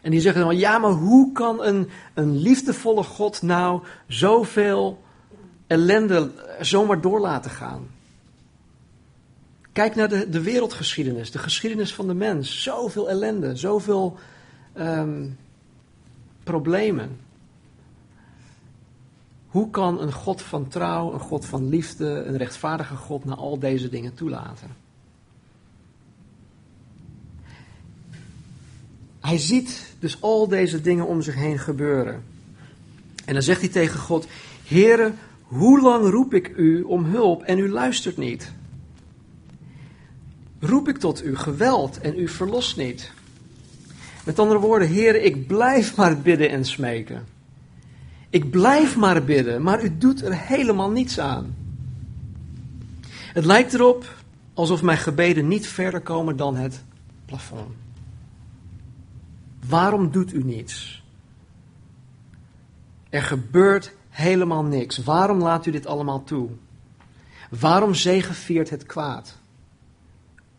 En 0.01 0.11
die 0.11 0.21
zeggen 0.21 0.41
dan, 0.41 0.57
ja, 0.57 0.77
maar 0.77 0.91
hoe 0.91 1.31
kan 1.31 1.63
een, 1.63 1.89
een 2.13 2.37
liefdevolle 2.37 3.03
God 3.03 3.41
nou 3.41 3.81
zoveel 4.07 5.03
ellende 5.67 6.31
zomaar 6.59 7.01
door 7.01 7.19
laten 7.19 7.51
gaan? 7.51 7.87
Kijk 9.73 9.95
naar 9.95 10.09
de, 10.09 10.29
de 10.29 10.41
wereldgeschiedenis, 10.41 11.31
de 11.31 11.39
geschiedenis 11.39 11.93
van 11.93 12.07
de 12.07 12.13
mens. 12.13 12.63
Zoveel 12.63 13.09
ellende, 13.09 13.55
zoveel 13.55 14.17
um, 14.77 15.37
problemen. 16.43 17.19
Hoe 19.47 19.69
kan 19.69 20.01
een 20.01 20.11
God 20.11 20.41
van 20.41 20.67
trouw, 20.67 21.13
een 21.13 21.19
God 21.19 21.45
van 21.45 21.69
liefde, 21.69 22.05
een 22.05 22.37
rechtvaardige 22.37 22.95
God 22.95 23.25
naar 23.25 23.35
al 23.35 23.59
deze 23.59 23.89
dingen 23.89 24.13
toelaten? 24.13 24.67
Hij 29.19 29.37
ziet 29.37 29.95
dus 29.99 30.21
al 30.21 30.47
deze 30.47 30.81
dingen 30.81 31.07
om 31.07 31.21
zich 31.21 31.35
heen 31.35 31.59
gebeuren. 31.59 32.23
En 33.25 33.33
dan 33.33 33.43
zegt 33.43 33.61
hij 33.61 33.69
tegen 33.69 33.99
God: 33.99 34.27
Heere, 34.63 35.13
hoe 35.43 35.81
lang 35.81 36.09
roep 36.09 36.33
ik 36.33 36.47
u 36.57 36.81
om 36.81 37.05
hulp 37.05 37.43
en 37.43 37.57
u 37.57 37.69
luistert 37.69 38.17
niet? 38.17 38.51
Roep 40.63 40.87
ik 40.87 40.97
tot 40.97 41.25
u 41.25 41.35
geweld 41.35 41.99
en 41.99 42.19
u 42.19 42.27
verlost 42.27 42.77
niet? 42.77 43.11
Met 44.25 44.39
andere 44.39 44.59
woorden, 44.59 44.93
Heere, 44.93 45.21
ik 45.21 45.47
blijf 45.47 45.95
maar 45.95 46.17
bidden 46.17 46.49
en 46.49 46.65
smeken. 46.65 47.25
Ik 48.29 48.51
blijf 48.51 48.97
maar 48.97 49.23
bidden, 49.23 49.61
maar 49.61 49.83
u 49.83 49.97
doet 49.97 50.21
er 50.21 50.37
helemaal 50.37 50.89
niets 50.89 51.19
aan. 51.19 51.55
Het 53.09 53.45
lijkt 53.45 53.73
erop 53.73 54.15
alsof 54.53 54.81
mijn 54.81 54.97
gebeden 54.97 55.47
niet 55.47 55.67
verder 55.67 56.01
komen 56.01 56.37
dan 56.37 56.55
het 56.55 56.83
plafond. 57.25 57.75
Waarom 59.67 60.11
doet 60.11 60.33
u 60.33 60.43
niets? 60.43 61.03
Er 63.09 63.21
gebeurt 63.21 63.93
helemaal 64.09 64.63
niks. 64.63 64.97
Waarom 64.97 65.41
laat 65.41 65.65
u 65.65 65.71
dit 65.71 65.85
allemaal 65.85 66.23
toe? 66.23 66.49
Waarom 67.49 67.93
zegeviert 67.93 68.69
het 68.69 68.85
kwaad 68.85 69.41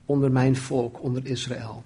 onder 0.05 0.31
mijn 0.33 0.57
volk, 0.57 1.03
onder 1.03 1.27
Israël? 1.27 1.85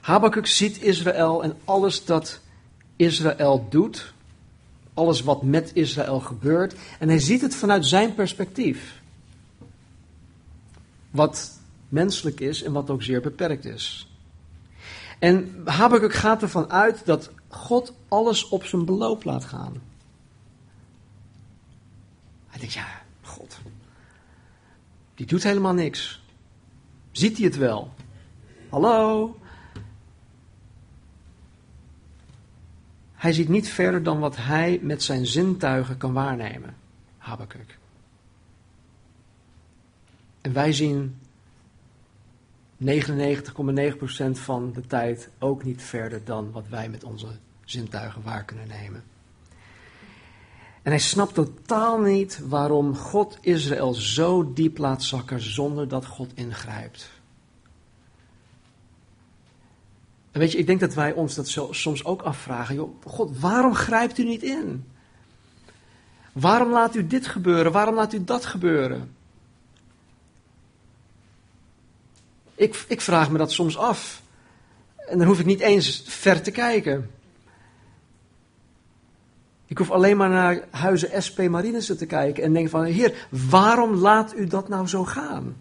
Habakkuk 0.00 0.46
ziet 0.46 0.82
Israël 0.82 1.42
en 1.42 1.56
alles 1.64 2.04
dat 2.04 2.40
Israël 2.96 3.66
doet, 3.70 4.14
alles 4.94 5.20
wat 5.20 5.42
met 5.42 5.70
Israël 5.74 6.20
gebeurt, 6.20 6.74
en 6.98 7.08
hij 7.08 7.18
ziet 7.18 7.40
het 7.40 7.54
vanuit 7.54 7.86
zijn 7.86 8.14
perspectief. 8.14 9.00
Wat 11.10 11.60
menselijk 11.88 12.40
is 12.40 12.62
en 12.62 12.72
wat 12.72 12.90
ook 12.90 13.02
zeer 13.02 13.20
beperkt 13.20 13.64
is. 13.64 14.08
En 15.18 15.62
Habakkuk 15.64 16.14
gaat 16.14 16.42
ervan 16.42 16.70
uit 16.70 17.04
dat 17.04 17.30
God 17.48 17.92
alles 18.08 18.48
op 18.48 18.64
zijn 18.64 18.84
beloop 18.84 19.24
laat 19.24 19.44
gaan. 19.44 19.82
Hij 22.46 22.58
denkt, 22.58 22.74
ja, 22.74 23.02
God, 23.22 23.58
die 25.14 25.26
doet 25.26 25.42
helemaal 25.42 25.74
niks. 25.74 26.24
Ziet 27.16 27.36
hij 27.36 27.46
het 27.46 27.56
wel? 27.56 27.92
Hallo? 28.68 29.38
Hij 33.12 33.32
ziet 33.32 33.48
niet 33.48 33.68
verder 33.68 34.02
dan 34.02 34.18
wat 34.18 34.36
hij 34.36 34.78
met 34.82 35.02
zijn 35.02 35.26
zintuigen 35.26 35.96
kan 35.96 36.12
waarnemen, 36.12 36.76
Habakkuk. 37.18 37.78
En 40.40 40.52
wij 40.52 40.72
zien 40.72 41.18
99,9% 42.84 42.86
van 44.30 44.72
de 44.72 44.86
tijd 44.86 45.30
ook 45.38 45.64
niet 45.64 45.82
verder 45.82 46.24
dan 46.24 46.50
wat 46.50 46.68
wij 46.68 46.88
met 46.88 47.04
onze 47.04 47.28
zintuigen 47.64 48.22
waar 48.22 48.44
kunnen 48.44 48.68
nemen. 48.68 49.02
En 50.86 50.92
hij 50.92 51.00
snapt 51.00 51.34
totaal 51.34 52.00
niet 52.00 52.40
waarom 52.48 52.96
God 52.96 53.38
Israël 53.40 53.94
zo 53.94 54.52
diep 54.52 54.78
laat 54.78 55.02
zakken 55.02 55.40
zonder 55.40 55.88
dat 55.88 56.06
God 56.06 56.30
ingrijpt. 56.34 57.10
En 60.30 60.40
weet 60.40 60.52
je, 60.52 60.58
ik 60.58 60.66
denk 60.66 60.80
dat 60.80 60.94
wij 60.94 61.12
ons 61.12 61.34
dat 61.34 61.58
soms 61.70 62.04
ook 62.04 62.22
afvragen. 62.22 62.74
Joh, 62.74 63.02
God, 63.04 63.38
waarom 63.38 63.74
grijpt 63.74 64.18
u 64.18 64.24
niet 64.24 64.42
in? 64.42 64.84
Waarom 66.32 66.70
laat 66.70 66.94
u 66.94 67.06
dit 67.06 67.26
gebeuren? 67.26 67.72
Waarom 67.72 67.94
laat 67.94 68.12
u 68.12 68.24
dat 68.24 68.44
gebeuren? 68.44 69.14
Ik, 72.54 72.84
ik 72.88 73.00
vraag 73.00 73.30
me 73.30 73.38
dat 73.38 73.52
soms 73.52 73.78
af. 73.78 74.22
En 74.96 75.18
dan 75.18 75.26
hoef 75.26 75.38
ik 75.38 75.46
niet 75.46 75.60
eens 75.60 76.02
ver 76.06 76.42
te 76.42 76.50
kijken. 76.50 77.10
Ik 79.66 79.78
hoef 79.78 79.90
alleen 79.90 80.16
maar 80.16 80.28
naar 80.28 80.64
huizen 80.70 81.22
SP 81.26 81.38
Marinissen 81.48 81.96
te 81.96 82.06
kijken 82.06 82.42
en 82.42 82.52
denk 82.52 82.68
van, 82.68 82.84
heer, 82.84 83.26
waarom 83.50 83.94
laat 83.94 84.36
u 84.36 84.46
dat 84.46 84.68
nou 84.68 84.86
zo 84.86 85.04
gaan? 85.04 85.56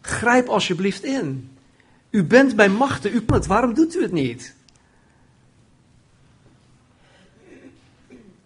Grijp 0.00 0.48
alsjeblieft 0.48 1.04
in. 1.04 1.50
U 2.10 2.24
bent 2.24 2.56
bij 2.56 2.68
machten, 2.68 3.14
u 3.14 3.20
kan 3.20 3.36
het, 3.36 3.46
waarom 3.46 3.74
doet 3.74 3.96
u 3.96 4.02
het 4.02 4.12
niet? 4.12 4.56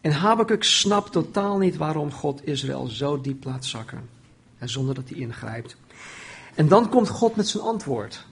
En 0.00 0.12
Habakkuk 0.12 0.64
snapt 0.64 1.12
totaal 1.12 1.58
niet 1.58 1.76
waarom 1.76 2.12
God 2.12 2.46
Israël 2.46 2.86
zo 2.86 3.20
diep 3.20 3.44
laat 3.44 3.64
zakken. 3.64 4.08
En 4.58 4.68
zonder 4.68 4.94
dat 4.94 5.08
hij 5.08 5.18
ingrijpt. 5.18 5.76
En 6.54 6.68
dan 6.68 6.88
komt 6.88 7.08
God 7.08 7.36
met 7.36 7.48
zijn 7.48 7.62
antwoord. 7.62 8.26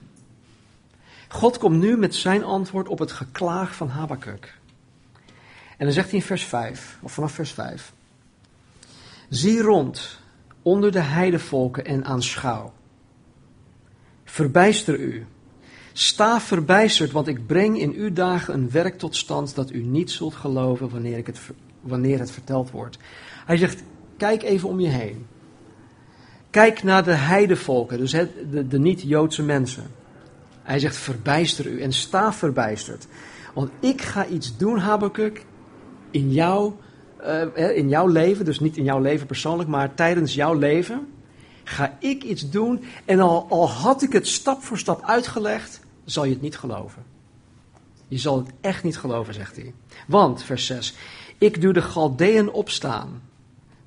God 1.27 1.57
komt 1.57 1.79
nu 1.79 1.97
met 1.97 2.15
zijn 2.15 2.43
antwoord 2.43 2.87
op 2.87 2.99
het 2.99 3.11
geklaag 3.11 3.75
van 3.75 3.87
Habakkuk. 3.87 4.59
En 5.81 5.87
dan 5.87 5.95
zegt 5.95 6.09
hij 6.09 6.19
in 6.19 6.25
vers 6.25 6.43
5, 6.43 6.97
of 7.01 7.11
vanaf 7.11 7.31
vers 7.31 7.51
5. 7.51 7.93
Zie 9.29 9.61
rond 9.61 10.19
onder 10.61 10.91
de 10.91 10.99
heidevolken 10.99 11.85
en 11.85 12.05
aanschouw. 12.05 12.73
Verbijster 14.23 14.99
u. 14.99 15.25
Sta 15.93 16.41
verbijsterd, 16.41 17.11
want 17.11 17.27
ik 17.27 17.47
breng 17.47 17.79
in 17.79 17.93
uw 17.93 18.13
dagen 18.13 18.53
een 18.53 18.71
werk 18.71 18.97
tot 18.97 19.15
stand 19.15 19.55
dat 19.55 19.71
u 19.71 19.83
niet 19.83 20.11
zult 20.11 20.33
geloven 20.33 20.89
wanneer, 20.89 21.17
ik 21.17 21.27
het, 21.27 21.39
wanneer 21.79 22.19
het 22.19 22.31
verteld 22.31 22.71
wordt. 22.71 22.97
Hij 23.45 23.57
zegt, 23.57 23.83
kijk 24.17 24.43
even 24.43 24.69
om 24.69 24.79
je 24.79 24.89
heen. 24.89 25.25
Kijk 26.49 26.83
naar 26.83 27.03
de 27.03 27.13
heidevolken, 27.13 27.97
dus 27.97 28.11
het, 28.11 28.29
de, 28.71 28.79
niet-Joodse 28.79 29.43
mensen. 29.43 29.91
Hij 30.63 30.79
zegt, 30.79 30.95
verbijster 30.95 31.65
u 31.67 31.81
en 31.81 31.93
sta 31.93 32.33
verbijsterd. 32.33 33.07
Want 33.53 33.71
ik 33.79 34.01
ga 34.01 34.25
iets 34.25 34.57
doen, 34.57 34.77
Habakkuk, 34.77 35.45
in, 36.11 36.31
jou, 36.31 36.73
uh, 37.21 37.77
in 37.77 37.89
jouw 37.89 38.07
leven, 38.07 38.45
dus 38.45 38.59
niet 38.59 38.77
in 38.77 38.83
jouw 38.83 38.99
leven 38.99 39.27
persoonlijk, 39.27 39.69
maar 39.69 39.93
tijdens 39.93 40.33
jouw 40.33 40.53
leven, 40.53 41.07
ga 41.63 41.97
ik 41.99 42.23
iets 42.23 42.49
doen. 42.49 42.83
En 43.05 43.19
al, 43.19 43.45
al 43.49 43.69
had 43.69 44.01
ik 44.01 44.13
het 44.13 44.27
stap 44.27 44.63
voor 44.63 44.77
stap 44.77 45.05
uitgelegd, 45.05 45.79
zal 46.05 46.25
je 46.25 46.31
het 46.31 46.41
niet 46.41 46.57
geloven. 46.57 47.03
Je 48.07 48.17
zal 48.17 48.37
het 48.37 48.49
echt 48.61 48.83
niet 48.83 48.97
geloven, 48.97 49.33
zegt 49.33 49.55
hij. 49.55 49.73
Want, 50.07 50.43
vers 50.43 50.65
6, 50.65 50.93
ik 51.37 51.61
doe 51.61 51.73
de 51.73 51.81
Galdeën 51.81 52.51
opstaan, 52.51 53.21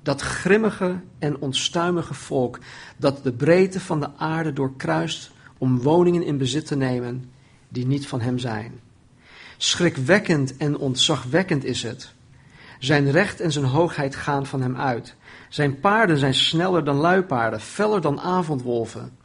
dat 0.01 0.21
grimmige 0.21 0.99
en 1.19 1.41
onstuimige 1.41 2.13
volk, 2.13 2.59
dat 2.97 3.23
de 3.23 3.31
breedte 3.31 3.79
van 3.79 3.99
de 3.99 4.09
aarde 4.17 4.53
doorkruist 4.53 5.31
om 5.57 5.81
woningen 5.81 6.23
in 6.23 6.37
bezit 6.37 6.65
te 6.65 6.75
nemen 6.75 7.29
die 7.69 7.85
niet 7.85 8.07
van 8.07 8.21
hem 8.21 8.37
zijn. 8.37 8.79
Schrikwekkend 9.57 10.57
en 10.57 10.77
ontzagwekkend 10.77 11.63
is 11.63 11.83
het. 11.83 12.13
Zijn 12.85 13.11
recht 13.11 13.39
en 13.39 13.51
zijn 13.51 13.65
hoogheid 13.65 14.15
gaan 14.15 14.45
van 14.45 14.61
hem 14.61 14.77
uit. 14.77 15.15
Zijn 15.49 15.79
paarden 15.79 16.17
zijn 16.17 16.33
sneller 16.33 16.83
dan 16.83 16.95
luipaarden, 16.95 17.59
feller 17.61 18.01
dan 18.01 18.19
avondwolven. 18.19 19.17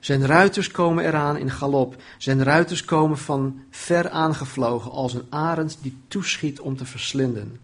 Zijn 0.00 0.26
ruiters 0.26 0.70
komen 0.70 1.04
eraan 1.04 1.36
in 1.36 1.50
galop. 1.50 1.96
Zijn 2.18 2.42
ruiters 2.42 2.84
komen 2.84 3.18
van 3.18 3.62
ver 3.70 4.10
aangevlogen 4.10 4.90
als 4.90 5.14
een 5.14 5.26
arend 5.30 5.78
die 5.82 5.96
toeschiet 6.08 6.60
om 6.60 6.76
te 6.76 6.84
verslinden. 6.84 7.60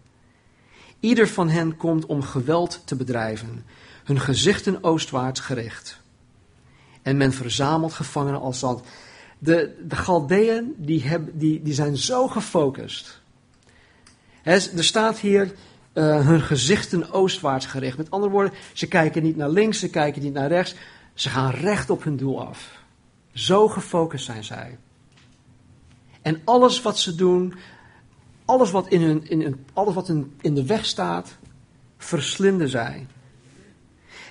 Ieder 0.99 1.27
van 1.27 1.49
hen 1.49 1.77
komt 1.77 2.05
om 2.05 2.21
geweld 2.21 2.81
te 2.85 2.95
bedrijven, 2.95 3.65
hun 4.03 4.19
gezichten 4.19 4.83
oostwaarts 4.83 5.39
gericht. 5.39 6.01
En 7.01 7.17
men 7.17 7.33
verzamelt 7.33 7.93
gevangenen 7.93 8.39
als 8.39 8.59
zand. 8.59 8.81
De, 9.39 9.85
de 9.87 9.95
Galdeën 9.95 10.73
die, 10.77 11.03
hebben, 11.03 11.37
die, 11.37 11.61
die 11.61 11.73
zijn 11.73 11.97
zo 11.97 12.27
gefocust. 12.27 13.21
Er 14.43 14.83
staat 14.83 15.19
hier 15.19 15.53
uh, 15.93 16.25
hun 16.25 16.41
gezichten 16.41 17.11
oostwaarts 17.11 17.65
gericht. 17.65 17.97
Met 17.97 18.11
andere 18.11 18.31
woorden, 18.31 18.53
ze 18.73 18.87
kijken 18.87 19.23
niet 19.23 19.35
naar 19.35 19.49
links, 19.49 19.79
ze 19.79 19.89
kijken 19.89 20.21
niet 20.21 20.33
naar 20.33 20.47
rechts. 20.47 20.75
Ze 21.13 21.29
gaan 21.29 21.51
recht 21.51 21.89
op 21.89 22.03
hun 22.03 22.17
doel 22.17 22.47
af. 22.47 22.83
Zo 23.33 23.67
gefocust 23.67 24.25
zijn 24.25 24.43
zij. 24.43 24.77
En 26.21 26.41
alles 26.43 26.81
wat 26.81 26.99
ze 26.99 27.15
doen, 27.15 27.53
alles 28.45 28.71
wat 28.71 28.87
in, 28.87 29.01
hun, 29.01 29.29
in, 29.29 29.41
hun, 29.41 29.65
alles 29.73 29.93
wat 29.93 30.09
in, 30.09 30.33
in 30.41 30.55
de 30.55 30.65
weg 30.65 30.85
staat, 30.85 31.37
verslinden 31.97 32.69
zij. 32.69 33.07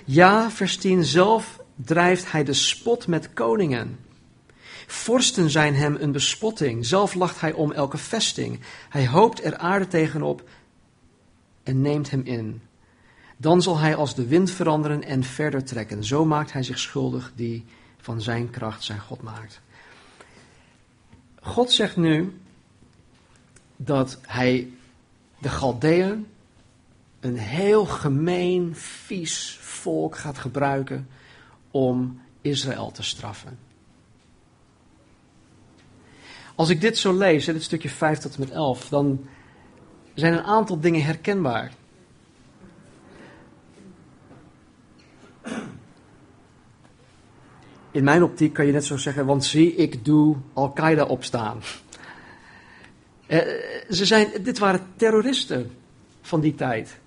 Ja, 0.05 0.51
vers 0.51 0.77
10, 0.77 1.03
zelf 1.03 1.59
drijft 1.75 2.31
hij 2.31 2.43
de 2.43 2.53
spot 2.53 3.07
met 3.07 3.33
koningen. 3.33 3.99
Vorsten 4.91 5.49
zijn 5.49 5.75
hem 5.75 5.97
een 5.99 6.11
bespotting, 6.11 6.85
zelf 6.85 7.13
lacht 7.13 7.41
hij 7.41 7.53
om 7.53 7.71
elke 7.71 7.97
vesting. 7.97 8.59
Hij 8.89 9.07
hoopt 9.07 9.43
er 9.43 9.57
aarde 9.57 9.87
tegenop 9.87 10.49
en 11.63 11.81
neemt 11.81 12.09
hem 12.09 12.21
in. 12.23 12.61
Dan 13.37 13.61
zal 13.61 13.77
hij 13.77 13.95
als 13.95 14.15
de 14.15 14.27
wind 14.27 14.51
veranderen 14.51 15.03
en 15.03 15.23
verder 15.23 15.63
trekken. 15.63 16.03
Zo 16.03 16.25
maakt 16.25 16.51
hij 16.51 16.63
zich 16.63 16.79
schuldig 16.79 17.31
die 17.35 17.65
van 17.97 18.21
zijn 18.21 18.49
kracht 18.49 18.83
zijn 18.83 18.99
God 18.99 19.21
maakt. 19.21 19.61
God 21.41 21.71
zegt 21.71 21.97
nu 21.97 22.39
dat 23.75 24.19
hij 24.21 24.69
de 25.37 25.49
Galdeën, 25.49 26.27
een 27.19 27.37
heel 27.37 27.85
gemeen, 27.85 28.75
vies 28.75 29.57
volk, 29.61 30.17
gaat 30.17 30.37
gebruiken 30.37 31.07
om 31.71 32.21
Israël 32.41 32.91
te 32.91 33.03
straffen. 33.03 33.68
Als 36.59 36.69
ik 36.69 36.81
dit 36.81 36.97
zo 36.97 37.17
lees, 37.17 37.45
dit 37.45 37.63
stukje 37.63 37.89
5 37.89 38.19
tot 38.19 38.33
en 38.33 38.39
met 38.39 38.51
11, 38.51 38.89
dan 38.89 39.27
zijn 40.13 40.33
een 40.33 40.43
aantal 40.43 40.79
dingen 40.79 41.03
herkenbaar. 41.03 41.73
In 47.91 48.03
mijn 48.03 48.23
optiek 48.23 48.53
kan 48.53 48.65
je 48.65 48.71
net 48.71 48.85
zo 48.85 48.97
zeggen, 48.97 49.25
want 49.25 49.45
zie, 49.45 49.75
ik 49.75 50.05
doe 50.05 50.35
Al-Qaeda 50.53 51.03
opstaan. 51.03 51.61
Eh, 53.27 53.39
ze 53.89 54.05
zijn, 54.05 54.27
dit 54.41 54.59
waren 54.59 54.87
terroristen 54.95 55.71
van 56.21 56.39
die 56.41 56.55
tijd. 56.55 56.99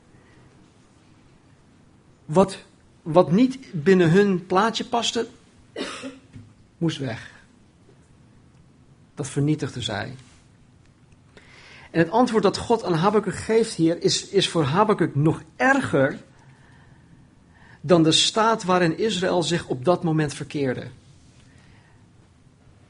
Wat, 2.25 2.59
wat 3.03 3.33
niet 3.33 3.59
binnen 3.73 4.11
hun 4.11 4.47
plaatje 4.47 4.85
paste, 4.85 5.27
moest 6.79 6.99
weg. 6.99 7.42
Dat 9.23 9.31
vernietigde 9.31 9.81
zij. 9.81 10.15
En 11.91 11.99
het 11.99 12.11
antwoord 12.11 12.43
dat 12.43 12.57
God 12.57 12.85
aan 12.85 12.95
Habakkuk 12.95 13.35
geeft 13.35 13.75
hier 13.75 14.03
is, 14.03 14.29
is 14.29 14.49
voor 14.49 14.63
Habakkuk 14.63 15.15
nog 15.15 15.43
erger 15.57 16.19
dan 17.81 18.03
de 18.03 18.13
staat 18.13 18.65
waarin 18.65 18.99
Israël 18.99 19.43
zich 19.43 19.69
op 19.69 19.85
dat 19.85 20.03
moment 20.03 20.35
verkeerde. 20.35 20.87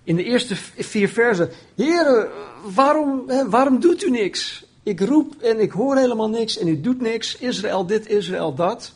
In 0.05 0.17
de 0.17 0.25
eerste 0.25 0.57
vier 0.77 1.09
versen, 1.09 1.51
Heer, 1.77 2.29
waarom, 2.75 3.27
waarom 3.49 3.81
doet 3.81 4.03
u 4.03 4.11
niks? 4.11 4.65
Ik 4.83 5.01
roep 5.01 5.43
en 5.43 5.61
ik 5.61 5.71
hoor 5.71 5.97
helemaal 5.97 6.29
niks 6.29 6.59
en 6.59 6.69
u 6.69 6.81
doet 6.81 7.01
niks. 7.01 7.37
Israël 7.37 7.87
dit, 7.87 8.07
Israël 8.09 8.55
dat. 8.55 8.93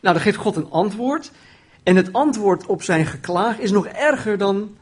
Nou, 0.00 0.14
dan 0.14 0.22
geeft 0.22 0.36
God 0.36 0.56
een 0.56 0.70
antwoord. 0.70 1.30
En 1.82 1.96
het 1.96 2.12
antwoord 2.12 2.66
op 2.66 2.82
zijn 2.82 3.06
geklaag 3.06 3.58
is 3.58 3.70
nog 3.70 3.86
erger 3.86 4.38
dan 4.38 4.76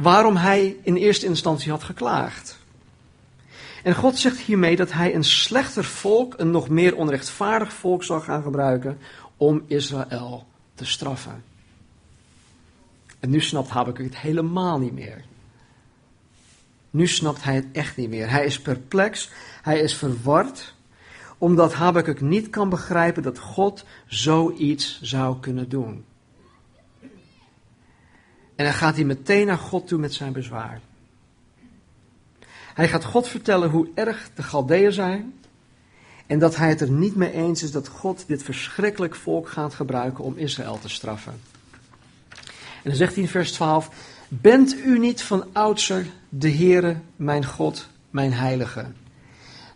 waarom 0.00 0.36
hij 0.36 0.76
in 0.82 0.96
eerste 0.96 1.26
instantie 1.26 1.70
had 1.70 1.82
geklaagd. 1.82 2.58
En 3.82 3.94
God 3.94 4.18
zegt 4.18 4.38
hiermee 4.38 4.76
dat 4.76 4.92
hij 4.92 5.14
een 5.14 5.24
slechter 5.24 5.84
volk, 5.84 6.34
een 6.36 6.50
nog 6.50 6.68
meer 6.68 6.96
onrechtvaardig 6.96 7.72
volk 7.72 8.04
zal 8.04 8.20
gaan 8.20 8.42
gebruiken 8.42 8.98
om 9.36 9.62
Israël 9.66 10.46
te 10.74 10.84
straffen. 10.84 11.44
En 13.20 13.30
nu 13.30 13.40
snapt 13.40 13.68
Habakkuk 13.68 14.04
het 14.04 14.18
helemaal 14.18 14.78
niet 14.78 14.92
meer. 14.92 15.24
Nu 16.90 17.06
snapt 17.06 17.42
hij 17.42 17.54
het 17.54 17.66
echt 17.72 17.96
niet 17.96 18.08
meer. 18.08 18.30
Hij 18.30 18.44
is 18.44 18.60
perplex, 18.60 19.30
hij 19.62 19.80
is 19.80 19.94
verward, 19.94 20.74
omdat 21.38 21.74
Habakkuk 21.74 22.20
niet 22.20 22.50
kan 22.50 22.68
begrijpen 22.68 23.22
dat 23.22 23.38
God 23.38 23.84
zoiets 24.06 25.00
zou 25.02 25.40
kunnen 25.40 25.68
doen. 25.68 26.04
En 28.60 28.66
dan 28.66 28.74
gaat 28.74 28.96
hij 28.96 29.04
meteen 29.04 29.46
naar 29.46 29.58
God 29.58 29.88
toe 29.88 29.98
met 29.98 30.14
zijn 30.14 30.32
bezwaar. 30.32 30.80
Hij 32.74 32.88
gaat 32.88 33.04
God 33.04 33.28
vertellen 33.28 33.70
hoe 33.70 33.88
erg 33.94 34.30
de 34.34 34.42
Galdeën 34.42 34.92
zijn. 34.92 35.34
En 36.26 36.38
dat 36.38 36.56
hij 36.56 36.68
het 36.68 36.80
er 36.80 36.90
niet 36.90 37.16
mee 37.16 37.32
eens 37.32 37.62
is 37.62 37.72
dat 37.72 37.88
God 37.88 38.24
dit 38.26 38.42
verschrikkelijk 38.42 39.14
volk 39.14 39.48
gaat 39.48 39.74
gebruiken 39.74 40.24
om 40.24 40.36
Israël 40.36 40.78
te 40.78 40.88
straffen. 40.88 41.32
En 42.52 42.82
dan 42.82 42.94
zegt 42.94 43.14
hij 43.14 43.22
in 43.22 43.28
vers 43.28 43.52
12: 43.52 43.90
Bent 44.28 44.76
u 44.84 44.98
niet 44.98 45.22
van 45.22 45.44
oudsher 45.52 46.06
de 46.28 46.50
Heere, 46.50 46.96
mijn 47.16 47.44
God, 47.44 47.88
mijn 48.10 48.32
Heilige? 48.32 48.86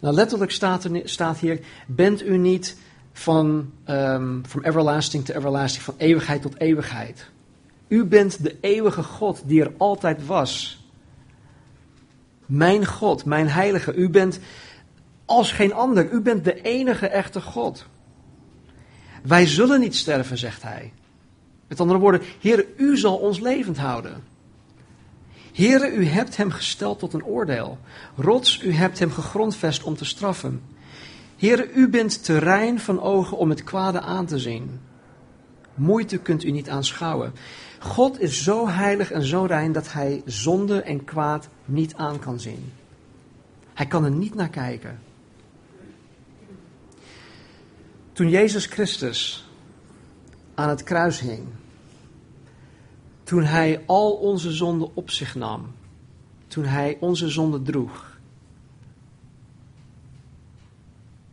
Nou, 0.01 0.15
letterlijk 0.15 0.51
staat, 0.51 0.85
er, 0.85 1.01
staat 1.05 1.39
hier: 1.39 1.61
Bent 1.87 2.23
u 2.23 2.39
niet 2.39 2.77
van 3.13 3.73
um, 3.87 4.43
from 4.47 4.65
everlasting 4.65 5.25
to 5.25 5.35
everlasting, 5.35 5.85
van 5.85 5.95
eeuwigheid 5.99 6.43
tot 6.43 6.61
eeuwigheid? 6.61 7.33
U 7.95 8.05
bent 8.05 8.43
de 8.43 8.57
eeuwige 8.61 9.03
God 9.03 9.43
die 9.47 9.61
er 9.61 9.73
altijd 9.77 10.27
was. 10.27 10.85
Mijn 12.47 12.87
God, 12.87 13.25
mijn 13.25 13.49
heilige, 13.49 13.95
u 13.95 14.09
bent 14.09 14.39
als 15.25 15.53
geen 15.53 15.73
ander. 15.73 16.13
U 16.13 16.21
bent 16.21 16.45
de 16.45 16.63
enige 16.63 17.07
echte 17.07 17.41
God. 17.41 17.87
Wij 19.23 19.47
zullen 19.47 19.81
niet 19.81 19.97
sterven, 19.97 20.39
zegt 20.39 20.63
hij. 20.63 20.93
Met 21.69 21.81
andere 21.81 21.99
woorden, 21.99 22.21
Heer, 22.41 22.67
u 22.77 22.97
zal 22.97 23.17
ons 23.17 23.41
levend 23.41 23.79
houden. 23.79 24.25
Heere, 25.53 25.93
u 25.93 26.07
hebt 26.07 26.37
hem 26.37 26.51
gesteld 26.51 26.99
tot 26.99 27.13
een 27.13 27.25
oordeel. 27.25 27.79
Rots, 28.17 28.63
u 28.63 28.73
hebt 28.73 28.99
hem 28.99 29.11
gegrondvest 29.11 29.83
om 29.83 29.97
te 29.97 30.05
straffen. 30.05 30.63
Heere, 31.37 31.73
u 31.73 31.89
bent 31.89 32.25
terrein 32.25 32.81
van 32.81 33.01
ogen 33.01 33.37
om 33.37 33.51
het 33.51 33.65
kwade 33.65 34.01
aan 34.01 34.27
te 34.27 34.39
zien. 34.39 34.81
Moeite 35.75 36.19
kunt 36.19 36.45
u 36.45 36.51
niet 36.51 36.69
aanschouwen. 36.69 37.33
God 37.85 38.21
is 38.21 38.43
zo 38.43 38.69
heilig 38.69 39.11
en 39.11 39.23
zo 39.23 39.45
rein 39.45 39.73
dat 39.73 39.93
hij 39.93 40.23
zonde 40.25 40.83
en 40.83 41.05
kwaad 41.05 41.49
niet 41.65 41.95
aan 41.95 42.19
kan 42.19 42.41
zien. 42.41 42.73
Hij 43.75 43.87
kan 43.87 44.05
er 44.05 44.11
niet 44.11 44.35
naar 44.35 44.49
kijken. 44.49 44.99
Toen 48.13 48.29
Jezus 48.29 48.67
Christus 48.67 49.49
aan 50.55 50.69
het 50.69 50.83
kruis 50.83 51.21
hing, 51.21 51.47
toen 53.23 53.43
hij 53.43 53.83
al 53.87 54.13
onze 54.13 54.53
zonden 54.53 54.97
op 54.97 55.11
zich 55.11 55.35
nam, 55.35 55.75
toen 56.47 56.65
hij 56.65 56.97
onze 57.01 57.29
zonden 57.29 57.63
droeg, 57.63 58.19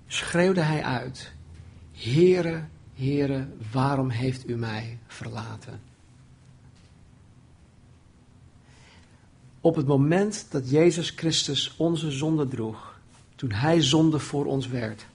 schreeuwde 0.08 0.62
hij 0.62 0.84
uit: 0.84 1.34
Heere, 1.92 2.64
Heere, 2.94 3.48
waarom 3.72 4.10
heeft 4.10 4.50
u 4.50 4.56
mij 4.56 5.00
verlaten? 5.08 5.91
Op 9.62 9.76
het 9.76 9.88
moment 9.88 10.46
dat 10.50 10.70
Jezus 10.70 11.10
Christus 11.10 11.76
onze 11.78 12.12
zonde 12.12 12.48
droeg, 12.48 13.00
toen 13.36 13.52
Hij 13.52 13.82
zonde 13.82 14.20
voor 14.20 14.46
ons 14.46 14.68
werd, 14.68 15.06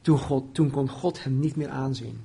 toen, 0.00 0.18
God, 0.18 0.54
toen 0.54 0.70
kon 0.70 0.88
God 0.88 1.24
hem 1.24 1.40
niet 1.40 1.56
meer 1.56 1.68
aanzien. 1.68 2.24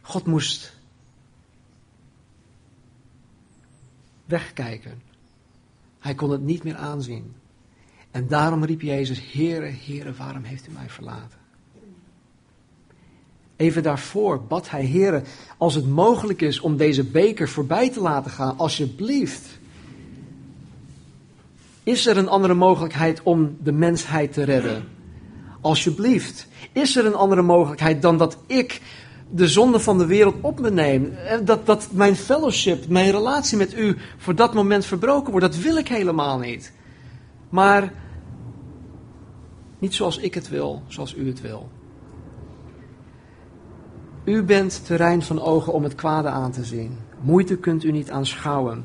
God 0.00 0.26
moest 0.26 0.76
wegkijken. 4.24 5.02
Hij 5.98 6.14
kon 6.14 6.30
het 6.30 6.42
niet 6.42 6.64
meer 6.64 6.76
aanzien. 6.76 7.34
En 8.10 8.28
daarom 8.28 8.64
riep 8.64 8.80
Jezus, 8.80 9.32
Heere, 9.32 9.70
Heere, 9.70 10.12
waarom 10.12 10.42
heeft 10.42 10.68
u 10.68 10.70
mij 10.70 10.90
verlaten? 10.90 11.39
Even 13.60 13.82
daarvoor 13.82 14.42
bad 14.48 14.70
hij, 14.70 14.86
Heere, 14.86 15.22
als 15.56 15.74
het 15.74 15.88
mogelijk 15.88 16.40
is 16.40 16.60
om 16.60 16.76
deze 16.76 17.04
beker 17.04 17.48
voorbij 17.48 17.90
te 17.90 18.00
laten 18.00 18.30
gaan, 18.30 18.58
alsjeblieft. 18.58 19.58
Is 21.82 22.06
er 22.06 22.16
een 22.16 22.28
andere 22.28 22.54
mogelijkheid 22.54 23.22
om 23.22 23.56
de 23.62 23.72
mensheid 23.72 24.32
te 24.32 24.42
redden? 24.42 24.84
Alsjeblieft. 25.60 26.46
Is 26.72 26.96
er 26.96 27.06
een 27.06 27.14
andere 27.14 27.42
mogelijkheid 27.42 28.02
dan 28.02 28.18
dat 28.18 28.36
ik 28.46 28.80
de 29.30 29.48
zonde 29.48 29.80
van 29.80 29.98
de 29.98 30.06
wereld 30.06 30.34
op 30.40 30.60
me 30.60 30.70
neem? 30.70 31.12
Dat, 31.44 31.66
dat 31.66 31.88
mijn 31.92 32.16
fellowship, 32.16 32.88
mijn 32.88 33.10
relatie 33.10 33.58
met 33.58 33.78
u 33.78 33.96
voor 34.16 34.34
dat 34.34 34.54
moment 34.54 34.84
verbroken 34.84 35.30
wordt? 35.30 35.46
Dat 35.46 35.62
wil 35.62 35.76
ik 35.76 35.88
helemaal 35.88 36.38
niet. 36.38 36.72
Maar 37.48 37.92
niet 39.78 39.94
zoals 39.94 40.18
ik 40.18 40.34
het 40.34 40.48
wil, 40.48 40.82
zoals 40.86 41.14
u 41.14 41.26
het 41.26 41.40
wil. 41.40 41.68
U 44.24 44.42
bent 44.42 44.86
terrein 44.86 45.22
van 45.22 45.42
ogen 45.42 45.72
om 45.72 45.82
het 45.82 45.94
kwade 45.94 46.28
aan 46.28 46.52
te 46.52 46.64
zien. 46.64 46.98
Moeite 47.20 47.56
kunt 47.56 47.84
u 47.84 47.90
niet 47.90 48.10
aanschouwen. 48.10 48.84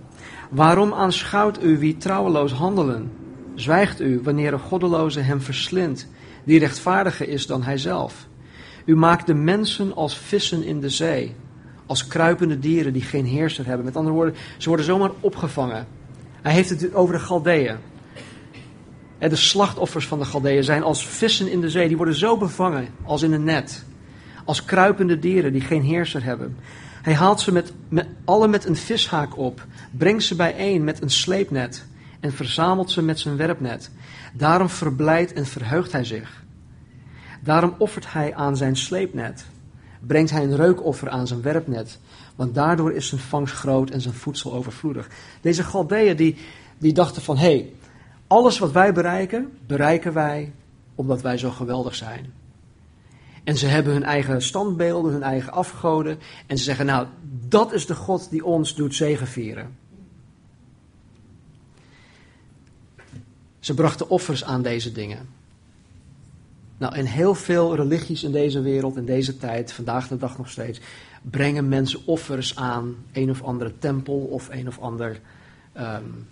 Waarom 0.49 0.93
aanschouwt 0.93 1.63
u 1.63 1.77
wie 1.77 1.97
trouweloos 1.97 2.51
handelen? 2.51 3.11
Zwijgt 3.55 4.01
u 4.01 4.21
wanneer 4.23 4.53
een 4.53 4.59
goddeloze 4.59 5.19
hem 5.19 5.41
verslindt, 5.41 6.07
die 6.43 6.59
rechtvaardiger 6.59 7.29
is 7.29 7.47
dan 7.47 7.63
hijzelf? 7.63 8.27
U 8.85 8.95
maakt 8.95 9.27
de 9.27 9.33
mensen 9.33 9.95
als 9.95 10.17
vissen 10.17 10.63
in 10.63 10.79
de 10.79 10.89
zee, 10.89 11.35
als 11.85 12.07
kruipende 12.07 12.59
dieren 12.59 12.93
die 12.93 13.01
geen 13.01 13.25
heerser 13.25 13.65
hebben. 13.65 13.85
Met 13.85 13.95
andere 13.95 14.15
woorden, 14.15 14.35
ze 14.57 14.67
worden 14.67 14.85
zomaar 14.85 15.11
opgevangen. 15.19 15.87
Hij 16.41 16.53
heeft 16.53 16.69
het 16.69 16.93
over 16.93 17.13
de 17.13 17.21
Galdeeën. 17.21 17.77
De 19.19 19.35
slachtoffers 19.35 20.07
van 20.07 20.19
de 20.19 20.25
Galdeeën 20.25 20.63
zijn 20.63 20.83
als 20.83 21.07
vissen 21.07 21.51
in 21.51 21.61
de 21.61 21.69
zee. 21.69 21.87
Die 21.87 21.97
worden 21.97 22.15
zo 22.15 22.37
bevangen 22.37 22.87
als 23.03 23.21
in 23.21 23.33
een 23.33 23.43
net. 23.43 23.85
Als 24.45 24.65
kruipende 24.65 25.19
dieren 25.19 25.51
die 25.51 25.61
geen 25.61 25.81
heerser 25.81 26.23
hebben. 26.23 26.57
Hij 27.01 27.13
haalt 27.13 27.41
ze 27.41 27.51
met, 27.51 27.73
met, 27.89 28.07
alle 28.25 28.47
met 28.47 28.65
een 28.65 28.75
vishaak 28.75 29.37
op, 29.37 29.65
brengt 29.91 30.23
ze 30.23 30.35
bijeen 30.35 30.83
met 30.83 31.01
een 31.01 31.09
sleepnet 31.09 31.85
en 32.19 32.31
verzamelt 32.31 32.91
ze 32.91 33.01
met 33.01 33.19
zijn 33.19 33.37
werpnet. 33.37 33.89
Daarom 34.33 34.69
verblijdt 34.69 35.33
en 35.33 35.45
verheugt 35.45 35.91
hij 35.91 36.03
zich. 36.03 36.43
Daarom 37.43 37.75
offert 37.77 38.11
hij 38.13 38.35
aan 38.35 38.57
zijn 38.57 38.75
sleepnet. 38.75 39.45
Brengt 39.99 40.31
hij 40.31 40.43
een 40.43 40.55
reukoffer 40.55 41.09
aan 41.09 41.27
zijn 41.27 41.41
werpnet. 41.41 41.99
Want 42.35 42.55
daardoor 42.55 42.91
is 42.93 43.07
zijn 43.07 43.21
vangst 43.21 43.53
groot 43.53 43.89
en 43.89 44.01
zijn 44.01 44.13
voedsel 44.13 44.53
overvloedig. 44.53 45.07
Deze 45.41 45.63
Galdeeën 45.63 46.15
die, 46.15 46.37
die 46.77 46.93
dachten 46.93 47.21
van, 47.21 47.37
hé, 47.37 47.43
hey, 47.43 47.73
alles 48.27 48.59
wat 48.59 48.71
wij 48.71 48.93
bereiken, 48.93 49.51
bereiken 49.67 50.13
wij 50.13 50.53
omdat 50.95 51.21
wij 51.21 51.37
zo 51.37 51.51
geweldig 51.51 51.95
zijn. 51.95 52.33
En 53.45 53.57
ze 53.57 53.67
hebben 53.67 53.93
hun 53.93 54.03
eigen 54.03 54.41
standbeelden, 54.41 55.11
hun 55.11 55.23
eigen 55.23 55.51
afgoden. 55.51 56.19
En 56.47 56.57
ze 56.57 56.63
zeggen, 56.63 56.85
nou, 56.85 57.07
dat 57.47 57.73
is 57.73 57.85
de 57.85 57.95
God 57.95 58.29
die 58.29 58.45
ons 58.45 58.75
doet 58.75 58.95
zegevieren. 58.95 59.77
Ze 63.59 63.73
brachten 63.73 64.09
offers 64.09 64.43
aan 64.43 64.61
deze 64.61 64.91
dingen. 64.91 65.29
Nou, 66.77 66.95
en 66.95 67.05
heel 67.05 67.35
veel 67.35 67.75
religies 67.75 68.23
in 68.23 68.31
deze 68.31 68.61
wereld, 68.61 68.95
in 68.97 69.05
deze 69.05 69.37
tijd, 69.37 69.71
vandaag 69.71 70.07
de 70.07 70.17
dag 70.17 70.37
nog 70.37 70.49
steeds, 70.49 70.79
brengen 71.21 71.69
mensen 71.69 71.99
offers 72.05 72.55
aan 72.55 72.95
een 73.11 73.29
of 73.29 73.43
andere 73.43 73.77
tempel 73.77 74.19
of 74.19 74.49
een 74.49 74.67
of 74.67 74.79
ander, 74.79 75.19
um, 75.77 76.27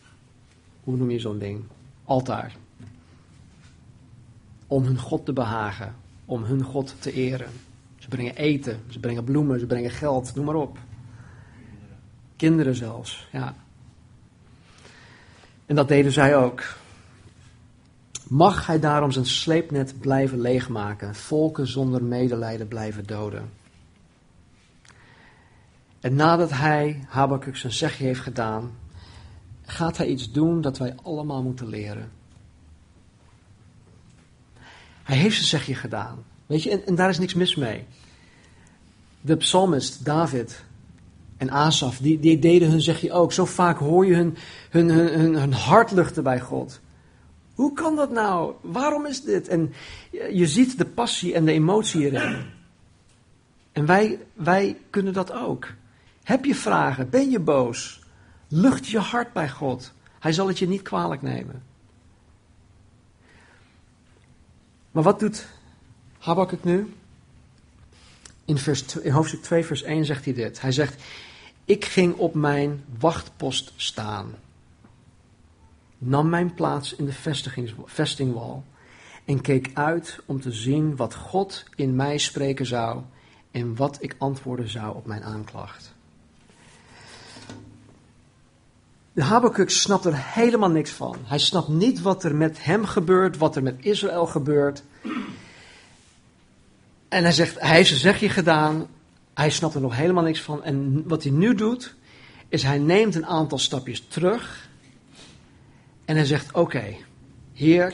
hoe 0.83 0.97
noem 0.97 1.09
je 1.09 1.19
zo'n 1.19 1.39
ding? 1.39 1.63
Altaar. 2.03 2.55
Om 4.67 4.83
hun 4.83 4.97
God 4.97 5.25
te 5.25 5.33
behagen, 5.33 5.95
om 6.25 6.43
hun 6.43 6.63
God 6.63 6.95
te 6.99 7.11
eren. 7.11 7.49
Ze 7.97 8.07
brengen 8.07 8.35
eten, 8.35 8.79
ze 8.89 8.99
brengen 8.99 9.23
bloemen, 9.23 9.59
ze 9.59 9.65
brengen 9.65 9.91
geld, 9.91 10.35
noem 10.35 10.45
maar 10.45 10.55
op. 10.55 10.77
Kinderen 12.35 12.75
zelfs, 12.75 13.27
ja. 13.31 13.55
En 15.65 15.75
dat 15.75 15.87
deden 15.87 16.11
zij 16.11 16.37
ook. 16.37 16.63
Mag 18.27 18.67
hij 18.67 18.79
daarom 18.79 19.11
zijn 19.11 19.25
sleepnet 19.25 19.99
blijven 19.99 20.41
leegmaken, 20.41 21.15
volken 21.15 21.67
zonder 21.67 22.03
medelijden 22.03 22.67
blijven 22.67 23.05
doden? 23.05 23.49
En 25.99 26.15
nadat 26.15 26.51
hij 26.51 27.03
Habakkuk 27.07 27.57
zijn 27.57 27.73
zegje 27.73 28.05
heeft 28.05 28.19
gedaan, 28.19 28.71
gaat 29.65 29.97
hij 29.97 30.07
iets 30.07 30.31
doen 30.31 30.61
dat 30.61 30.77
wij 30.77 30.95
allemaal 31.03 31.43
moeten 31.43 31.67
leren. 31.67 32.11
Hij 35.03 35.17
heeft 35.17 35.35
zijn 35.35 35.47
zegje 35.47 35.75
gedaan. 35.75 36.23
Weet 36.45 36.63
je, 36.63 36.69
en, 36.69 36.85
en 36.85 36.95
daar 36.95 37.09
is 37.09 37.19
niks 37.19 37.33
mis 37.33 37.55
mee. 37.55 37.85
De 39.21 39.35
psalmist 39.35 40.05
David 40.05 40.63
en 41.37 41.49
Asaf, 41.49 41.97
die, 41.97 42.19
die 42.19 42.39
deden 42.39 42.69
hun 42.69 42.81
zegje 42.81 43.11
ook. 43.11 43.33
Zo 43.33 43.45
vaak 43.45 43.77
hoor 43.77 44.05
je 44.05 44.15
hun, 44.15 44.37
hun, 44.69 44.89
hun, 44.89 45.19
hun, 45.19 45.35
hun 45.35 45.53
hart 45.53 45.91
luchten 45.91 46.23
bij 46.23 46.39
God. 46.39 46.81
Hoe 47.53 47.73
kan 47.73 47.95
dat 47.95 48.11
nou? 48.11 48.53
Waarom 48.61 49.05
is 49.05 49.21
dit? 49.21 49.47
En 49.47 49.73
je 50.31 50.47
ziet 50.47 50.77
de 50.77 50.85
passie 50.85 51.33
en 51.33 51.45
de 51.45 51.51
emotie 51.51 52.05
erin. 52.11 52.45
En 53.71 53.85
wij, 53.85 54.19
wij 54.33 54.77
kunnen 54.89 55.13
dat 55.13 55.31
ook. 55.31 55.67
Heb 56.23 56.45
je 56.45 56.55
vragen? 56.55 57.09
Ben 57.09 57.29
je 57.29 57.39
boos? 57.39 58.01
Lucht 58.47 58.87
je 58.87 58.99
hart 58.99 59.33
bij 59.33 59.49
God. 59.49 59.93
Hij 60.19 60.31
zal 60.31 60.47
het 60.47 60.59
je 60.59 60.67
niet 60.67 60.81
kwalijk 60.81 61.21
nemen. 61.21 61.63
Maar 64.93 65.03
wat 65.03 65.19
doet 65.19 65.47
Habakkuk 66.19 66.63
nu? 66.63 66.93
In, 68.45 68.57
in 69.01 69.11
hoofdstuk 69.11 69.41
2, 69.41 69.65
vers 69.65 69.83
1 69.83 70.05
zegt 70.05 70.25
hij 70.25 70.33
dit. 70.33 70.61
Hij 70.61 70.71
zegt, 70.71 71.03
ik 71.65 71.85
ging 71.85 72.15
op 72.15 72.33
mijn 72.33 72.83
wachtpost 72.99 73.73
staan 73.75 74.35
nam 76.05 76.29
mijn 76.29 76.53
plaats 76.53 76.95
in 76.95 77.05
de 77.05 77.13
vestingwal 77.85 78.63
en 79.25 79.41
keek 79.41 79.71
uit 79.73 80.19
om 80.25 80.41
te 80.41 80.51
zien 80.51 80.95
wat 80.95 81.15
God 81.15 81.63
in 81.75 81.95
mij 81.95 82.17
spreken 82.17 82.65
zou 82.65 83.01
en 83.51 83.75
wat 83.75 83.97
ik 83.99 84.15
antwoorden 84.17 84.69
zou 84.69 84.95
op 84.95 85.05
mijn 85.05 85.23
aanklacht. 85.23 85.93
De 89.13 89.23
Habakkuk 89.23 89.69
snapt 89.69 90.05
er 90.05 90.15
helemaal 90.15 90.69
niks 90.69 90.91
van. 90.91 91.17
Hij 91.23 91.39
snapt 91.39 91.67
niet 91.67 92.01
wat 92.01 92.23
er 92.23 92.35
met 92.35 92.63
hem 92.63 92.85
gebeurt, 92.85 93.37
wat 93.37 93.55
er 93.55 93.63
met 93.63 93.75
Israël 93.79 94.25
gebeurt. 94.25 94.83
En 97.07 97.23
hij 97.23 97.31
zegt, 97.31 97.59
hij 97.59 97.75
heeft 97.75 97.87
zijn 97.87 97.99
zegje 97.99 98.29
gedaan, 98.29 98.87
hij 99.33 99.49
snapt 99.49 99.75
er 99.75 99.81
nog 99.81 99.95
helemaal 99.95 100.23
niks 100.23 100.41
van. 100.41 100.63
En 100.63 101.07
wat 101.07 101.23
hij 101.23 101.31
nu 101.31 101.55
doet, 101.55 101.95
is 102.49 102.63
hij 102.63 102.77
neemt 102.77 103.15
een 103.15 103.25
aantal 103.25 103.57
stapjes 103.57 104.05
terug 104.07 104.69
en 106.05 106.15
hij 106.15 106.25
zegt: 106.25 106.53
Oké, 106.53 106.95
Heer, 107.53 107.93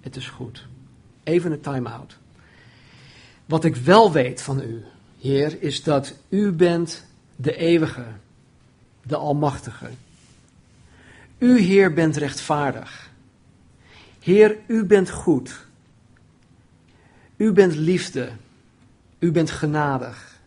het 0.00 0.16
is 0.16 0.28
goed. 0.28 0.66
Even 1.22 1.52
een 1.52 1.60
time-out. 1.60 2.16
Wat 3.46 3.64
ik 3.64 3.76
wel 3.76 4.12
weet 4.12 4.42
van 4.42 4.60
u, 4.60 4.84
Heer, 5.20 5.62
is 5.62 5.82
dat 5.82 6.14
u 6.28 6.52
bent 6.52 7.04
de 7.36 7.56
eeuwige, 7.56 8.06
de 9.02 9.16
almachtige. 9.16 9.90
U, 11.40 11.58
Heer, 11.58 11.92
bent 11.92 12.16
rechtvaardig. 12.16 13.10
Heer, 14.20 14.56
u 14.66 14.84
bent 14.84 15.10
goed. 15.10 15.66
U 17.36 17.52
bent 17.52 17.74
liefde. 17.74 18.30
U 19.18 19.32
bent 19.32 19.50
genadig. 19.50 20.40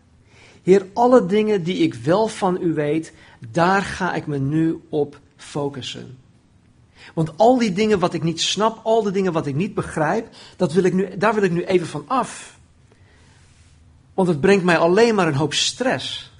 Heer, 0.63 0.85
alle 0.93 1.25
dingen 1.25 1.63
die 1.63 1.77
ik 1.77 1.93
wel 1.93 2.27
van 2.27 2.57
u 2.61 2.73
weet, 2.73 3.13
daar 3.49 3.81
ga 3.81 4.13
ik 4.13 4.27
me 4.27 4.37
nu 4.37 4.81
op 4.89 5.19
focussen. 5.35 6.17
Want 7.13 7.37
al 7.37 7.57
die 7.57 7.73
dingen 7.73 7.99
wat 7.99 8.13
ik 8.13 8.23
niet 8.23 8.41
snap, 8.41 8.79
al 8.83 9.03
die 9.03 9.11
dingen 9.11 9.33
wat 9.33 9.47
ik 9.47 9.55
niet 9.55 9.73
begrijp, 9.73 10.27
dat 10.57 10.73
wil 10.73 10.83
ik 10.83 10.93
nu, 10.93 11.17
daar 11.17 11.33
wil 11.33 11.43
ik 11.43 11.51
nu 11.51 11.63
even 11.63 11.87
van 11.87 12.03
af. 12.07 12.57
Want 14.13 14.27
het 14.27 14.41
brengt 14.41 14.63
mij 14.63 14.77
alleen 14.77 15.15
maar 15.15 15.27
een 15.27 15.35
hoop 15.35 15.53
stress. 15.53 16.31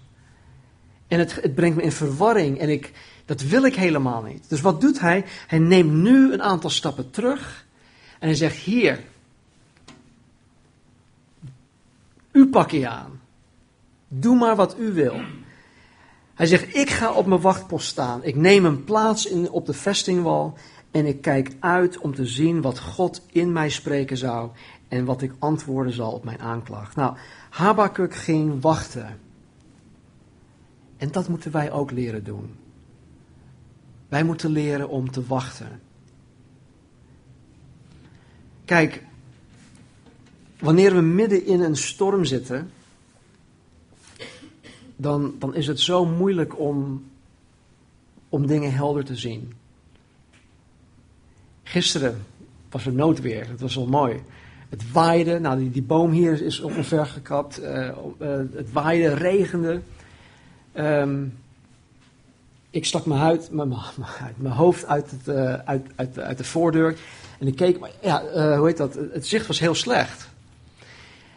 En 1.08 1.20
het, 1.20 1.36
het 1.42 1.56
brengt 1.56 1.76
me 1.78 1.84
in 1.84 1.92
verwarring. 1.92 2.60
En 2.60 2.70
ik, 2.70 2.92
dat 3.26 3.42
wil 3.42 3.64
ik 3.64 3.76
helemaal 3.76 4.22
niet. 4.22 4.50
Dus 4.50 4.62
wat 4.62 4.82
doet 4.82 5.00
hij? 5.00 5.26
Hij 5.48 5.60
neemt 5.60 5.92
nu 5.92 6.34
een 6.34 6.42
aantal 6.42 6.70
stappen 6.70 7.10
terug. 7.10 7.66
En 8.20 8.28
hij 8.28 8.38
zegt: 8.38 8.56
Hier, 8.56 9.00
U 12.34 12.48
pak 12.48 12.72
je 12.72 12.90
aan. 12.90 13.22
Doe 14.08 14.36
maar 14.36 14.56
wat 14.56 14.80
u 14.80 14.94
wil. 14.94 15.22
Hij 16.34 16.46
zegt, 16.46 16.76
ik 16.76 16.90
ga 16.90 17.12
op 17.12 17.26
mijn 17.26 17.42
wachtpost 17.42 17.88
staan. 17.88 18.24
Ik 18.24 18.36
neem 18.36 18.66
een 18.66 18.84
plaats 18.84 19.26
in, 19.26 19.50
op 19.50 19.66
de 19.66 19.74
vestingwal 19.74 20.58
en 20.92 21.06
ik 21.06 21.22
kijk 21.22 21.56
uit 21.60 21.98
om 21.98 22.16
te 22.16 22.26
zien 22.26 22.62
wat 22.62 22.80
God 22.80 23.26
in 23.32 23.52
mij 23.52 23.70
spreken 23.70 24.18
zou 24.18 24.50
en 24.88 25.06
wat 25.06 25.22
ik 25.22 25.34
antwoorden 25.40 25.94
zal 25.94 26.12
op 26.12 26.24
mijn 26.24 26.40
aanklacht. 26.40 26.96
Nou, 26.96 27.18
Habakuk 27.50 28.16
ging 28.16 28.62
wachten. 28.62 29.20
En 30.98 31.12
dat 31.12 31.28
moeten 31.28 31.52
wij 31.52 31.72
ook 31.72 31.92
leren 31.92 32.24
doen. 32.24 32.56
Wij 34.13 34.23
moeten 34.23 34.49
leren 34.49 34.89
om 34.89 35.12
te 35.12 35.26
wachten. 35.26 35.82
Kijk, 38.65 39.04
wanneer 40.60 40.95
we 40.95 41.02
midden 41.02 41.45
in 41.45 41.62
een 41.62 41.76
storm 41.76 42.26
zitten, 42.26 42.71
dan, 44.95 45.36
dan 45.39 45.56
is 45.56 45.67
het 45.67 45.80
zo 45.80 46.06
moeilijk 46.06 46.60
om, 46.60 47.04
om 48.30 48.47
dingen 48.47 48.73
helder 48.73 49.04
te 49.04 49.15
zien. 49.15 49.54
Gisteren 51.63 52.26
was 52.69 52.86
er 52.86 52.93
noodweer, 52.93 53.49
het 53.49 53.62
was 53.62 53.76
wel 53.76 53.88
mooi. 53.88 54.21
Het 54.69 54.91
waaide, 54.91 55.39
nou 55.39 55.60
die, 55.60 55.71
die 55.71 55.84
boom 55.84 56.12
hier 56.12 56.41
is 56.41 56.60
ongeveer 56.60 57.06
gekapt. 57.06 57.62
Uh, 57.62 57.89
het 58.54 58.71
waaide, 58.71 59.13
regende. 59.13 59.82
Um, 60.76 61.34
ik 62.74 62.86
stak 62.86 63.06
mijn, 63.06 63.40
mijn, 63.52 63.74
mijn 64.38 64.54
hoofd 64.54 64.86
uit, 64.86 65.12
het, 65.12 65.28
uh, 65.28 65.54
uit, 65.54 65.88
uit, 65.96 66.20
uit, 66.20 66.38
de 66.38 66.44
voordeur. 66.44 66.98
En 67.40 67.48
ik 67.48 67.56
keek, 67.56 67.80
maar 67.80 67.92
ja, 68.02 68.24
uh, 68.24 68.58
hoe 68.58 68.68
heet 68.68 68.78
dat? 68.78 68.94
Het 68.94 69.28
zicht 69.28 69.48
was 69.48 69.60
heel 69.60 69.76
slecht. 69.76 70.30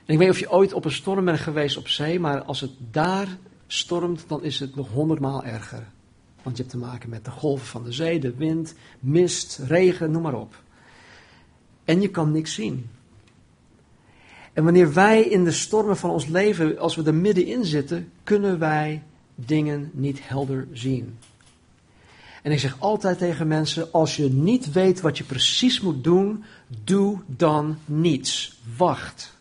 En 0.04 0.12
ik 0.12 0.18
weet 0.18 0.18
niet 0.18 0.30
of 0.30 0.38
je 0.38 0.50
ooit 0.50 0.72
op 0.72 0.84
een 0.84 0.92
storm 0.92 1.24
bent 1.24 1.38
geweest 1.38 1.76
op 1.76 1.88
zee, 1.88 2.20
maar 2.20 2.42
als 2.42 2.60
het 2.60 2.70
daar 2.90 3.28
stormt, 3.66 4.24
dan 4.28 4.42
is 4.42 4.60
het 4.60 4.76
nog 4.76 4.88
honderdmaal 4.88 5.44
erger. 5.44 5.86
Want 6.42 6.56
je 6.56 6.62
hebt 6.62 6.74
te 6.74 6.80
maken 6.84 7.08
met 7.08 7.24
de 7.24 7.30
golven 7.30 7.66
van 7.66 7.84
de 7.84 7.92
zee, 7.92 8.20
de 8.20 8.34
wind, 8.34 8.74
mist, 8.98 9.60
regen, 9.66 10.10
noem 10.10 10.22
maar 10.22 10.34
op. 10.34 10.62
En 11.84 12.00
je 12.00 12.08
kan 12.08 12.32
niks 12.32 12.54
zien. 12.54 12.90
En 14.52 14.64
wanneer 14.64 14.92
wij 14.92 15.22
in 15.22 15.44
de 15.44 15.52
stormen 15.52 15.96
van 15.96 16.10
ons 16.10 16.26
leven, 16.26 16.78
als 16.78 16.96
we 16.96 17.02
er 17.02 17.14
middenin 17.14 17.64
zitten, 17.64 18.12
kunnen 18.22 18.58
wij 18.58 19.02
dingen 19.36 19.90
niet 19.92 20.28
helder 20.28 20.68
zien. 20.72 21.18
En 22.42 22.52
ik 22.52 22.58
zeg 22.58 22.76
altijd 22.78 23.18
tegen 23.18 23.46
mensen: 23.46 23.92
als 23.92 24.16
je 24.16 24.30
niet 24.30 24.72
weet 24.72 25.00
wat 25.00 25.18
je 25.18 25.24
precies 25.24 25.80
moet 25.80 26.04
doen, 26.04 26.44
doe 26.84 27.18
dan 27.26 27.78
niets. 27.84 28.58
Wacht. 28.76 29.34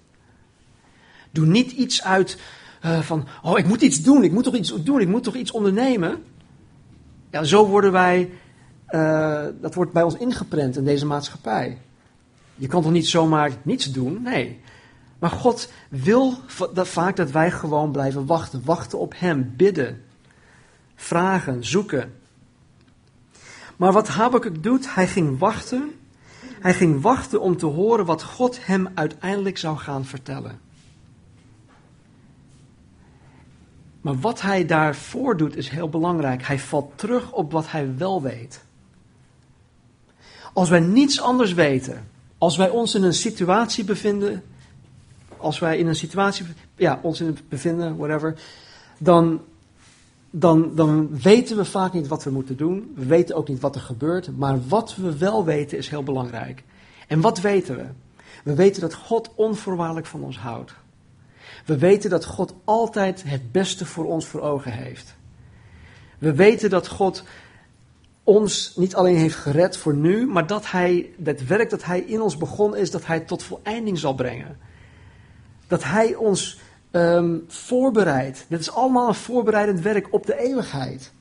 Doe 1.32 1.46
niet 1.46 1.72
iets 1.72 2.04
uit 2.04 2.38
uh, 2.86 3.00
van: 3.00 3.28
oh, 3.44 3.58
ik 3.58 3.68
moet 3.68 3.82
iets 3.82 4.02
doen, 4.02 4.24
ik 4.24 4.32
moet 4.32 4.44
toch 4.44 4.56
iets 4.56 4.84
doen, 4.84 5.02
ik 5.02 5.08
moet 5.08 5.24
toch 5.24 5.36
iets 5.36 5.52
ondernemen. 5.52 6.24
Ja, 7.32 7.44
zo 7.44 7.68
worden 7.68 7.92
wij, 7.92 8.30
uh, 8.90 9.46
dat 9.62 9.74
wordt 9.76 9.92
bij 9.92 10.04
ons 10.04 10.18
ingeprent 10.18 10.78
in 10.78 10.86
deze 10.86 11.06
maatschappij. 11.06 11.78
Je 12.56 12.68
kan 12.68 12.82
toch 12.82 12.92
niet 12.92 13.08
zomaar 13.08 13.52
niets 13.62 13.92
doen? 13.92 14.22
Nee. 14.22 14.60
Maar 15.19 15.30
God 15.30 15.71
wil 15.89 16.38
dat 16.73 16.88
vaak 16.88 17.15
dat 17.15 17.32
wij 17.32 17.51
gewoon 17.51 17.91
blijven 17.91 18.25
wachten. 18.25 18.62
Wachten 18.65 18.99
op 18.99 19.13
Hem, 19.17 19.54
bidden, 19.56 20.04
vragen, 20.95 21.65
zoeken. 21.65 22.13
Maar 23.75 23.91
wat 23.91 24.08
Habakkuk 24.08 24.63
doet, 24.63 24.95
hij 24.95 25.08
ging 25.08 25.39
wachten. 25.39 25.99
Hij 26.60 26.73
ging 26.73 27.01
wachten 27.01 27.41
om 27.41 27.58
te 27.58 27.65
horen 27.65 28.06
wat 28.06 28.23
God 28.23 28.65
hem 28.65 28.88
uiteindelijk 28.93 29.58
zou 29.58 29.78
gaan 29.78 30.06
vertellen. 30.06 30.60
Maar 34.01 34.19
wat 34.19 34.41
hij 34.41 34.65
daarvoor 34.65 35.38
doet 35.38 35.56
is 35.56 35.69
heel 35.69 35.89
belangrijk. 35.89 36.43
Hij 36.43 36.60
valt 36.60 36.91
terug 36.95 37.32
op 37.32 37.51
wat 37.51 37.71
hij 37.71 37.97
wel 37.97 38.21
weet. 38.21 38.63
Als 40.54 40.69
wij 40.69 40.80
niets 40.80 41.21
anders 41.21 41.54
weten, 41.54 42.08
als 42.38 42.58
wij 42.58 42.69
ons 42.69 42.95
in 42.95 43.04
een 43.04 43.13
situatie 43.13 43.84
bevinden 43.84 44.43
als 45.38 45.60
wij 45.60 45.78
in 45.78 45.88
een 45.88 45.95
situatie, 45.95 46.45
ja, 46.76 47.00
ons 47.02 47.21
in 47.21 47.38
bevinden, 47.50 47.98
whatever, 47.98 48.36
dan, 48.98 49.41
dan, 50.30 50.76
dan 50.76 51.19
weten 51.21 51.58
we 51.58 51.65
vaak 51.65 51.93
niet 51.93 52.08
wat 52.08 52.24
we 52.24 52.30
moeten 52.30 52.58
doen. 52.58 52.91
We 52.95 53.06
weten 53.06 53.36
ook 53.36 53.48
niet 53.48 53.60
wat 53.60 53.76
er 53.76 53.82
gebeurt. 53.82 54.38
Maar 54.38 54.67
wat 54.67 54.95
we 54.95 55.17
wel 55.17 55.45
weten 55.45 55.78
is 55.78 55.89
heel 55.89 56.04
belangrijk. 56.04 56.63
En 57.08 57.21
wat 57.21 57.41
weten 57.41 57.76
we? 57.76 57.86
We 58.43 58.56
weten 58.56 58.82
dat 58.82 58.93
God 58.93 59.32
onvoorwaardelijk 59.36 60.06
van 60.06 60.24
ons 60.24 60.38
houdt. 60.38 60.74
We 61.65 61.78
weten 61.78 62.10
dat 62.10 62.26
God 62.26 62.54
altijd 62.63 63.24
het 63.24 63.52
beste 63.52 63.86
voor 63.86 64.06
ons 64.06 64.26
voor 64.26 64.41
ogen 64.41 64.71
heeft. 64.71 65.15
We 66.17 66.34
weten 66.34 66.69
dat 66.69 66.88
God 66.88 67.24
ons 68.24 68.74
niet 68.76 68.95
alleen 68.95 69.15
heeft 69.15 69.36
gered 69.36 69.78
voor 69.78 69.95
nu, 69.95 70.28
maar 70.28 70.48
dat 70.48 70.71
Hij, 70.71 71.10
het 71.24 71.48
werk 71.48 71.69
dat 71.69 71.84
Hij 71.84 72.00
in 72.00 72.21
ons 72.21 72.38
begonnen 72.38 72.80
is, 72.80 72.91
dat 72.91 73.06
Hij 73.06 73.19
tot 73.19 73.43
voleinding 73.43 73.98
zal 73.98 74.15
brengen. 74.15 74.58
Dat 75.67 75.84
Hij 75.84 76.15
ons 76.15 76.60
um, 76.91 77.45
voorbereidt. 77.47 78.45
Dit 78.47 78.60
is 78.60 78.71
allemaal 78.71 79.08
een 79.08 79.15
voorbereidend 79.15 79.82
werk 79.82 80.13
op 80.13 80.25
de 80.25 80.39
eeuwigheid. 80.39 81.12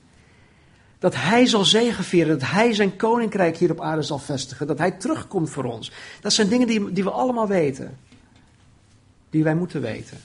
Dat 0.98 1.14
Hij 1.14 1.46
zal 1.46 1.64
zegenvieren, 1.64 2.38
dat 2.38 2.48
Hij 2.48 2.72
zijn 2.72 2.96
koninkrijk 2.96 3.56
hier 3.56 3.70
op 3.70 3.80
aarde 3.80 4.02
zal 4.02 4.18
vestigen, 4.18 4.66
dat 4.66 4.78
Hij 4.78 4.90
terugkomt 4.90 5.50
voor 5.50 5.64
ons. 5.64 5.92
Dat 6.20 6.32
zijn 6.32 6.48
dingen 6.48 6.66
die, 6.66 6.92
die 6.92 7.04
we 7.04 7.10
allemaal 7.10 7.46
weten. 7.46 7.98
Die 9.30 9.44
wij 9.44 9.54
moeten 9.54 9.80
weten. 9.80 10.18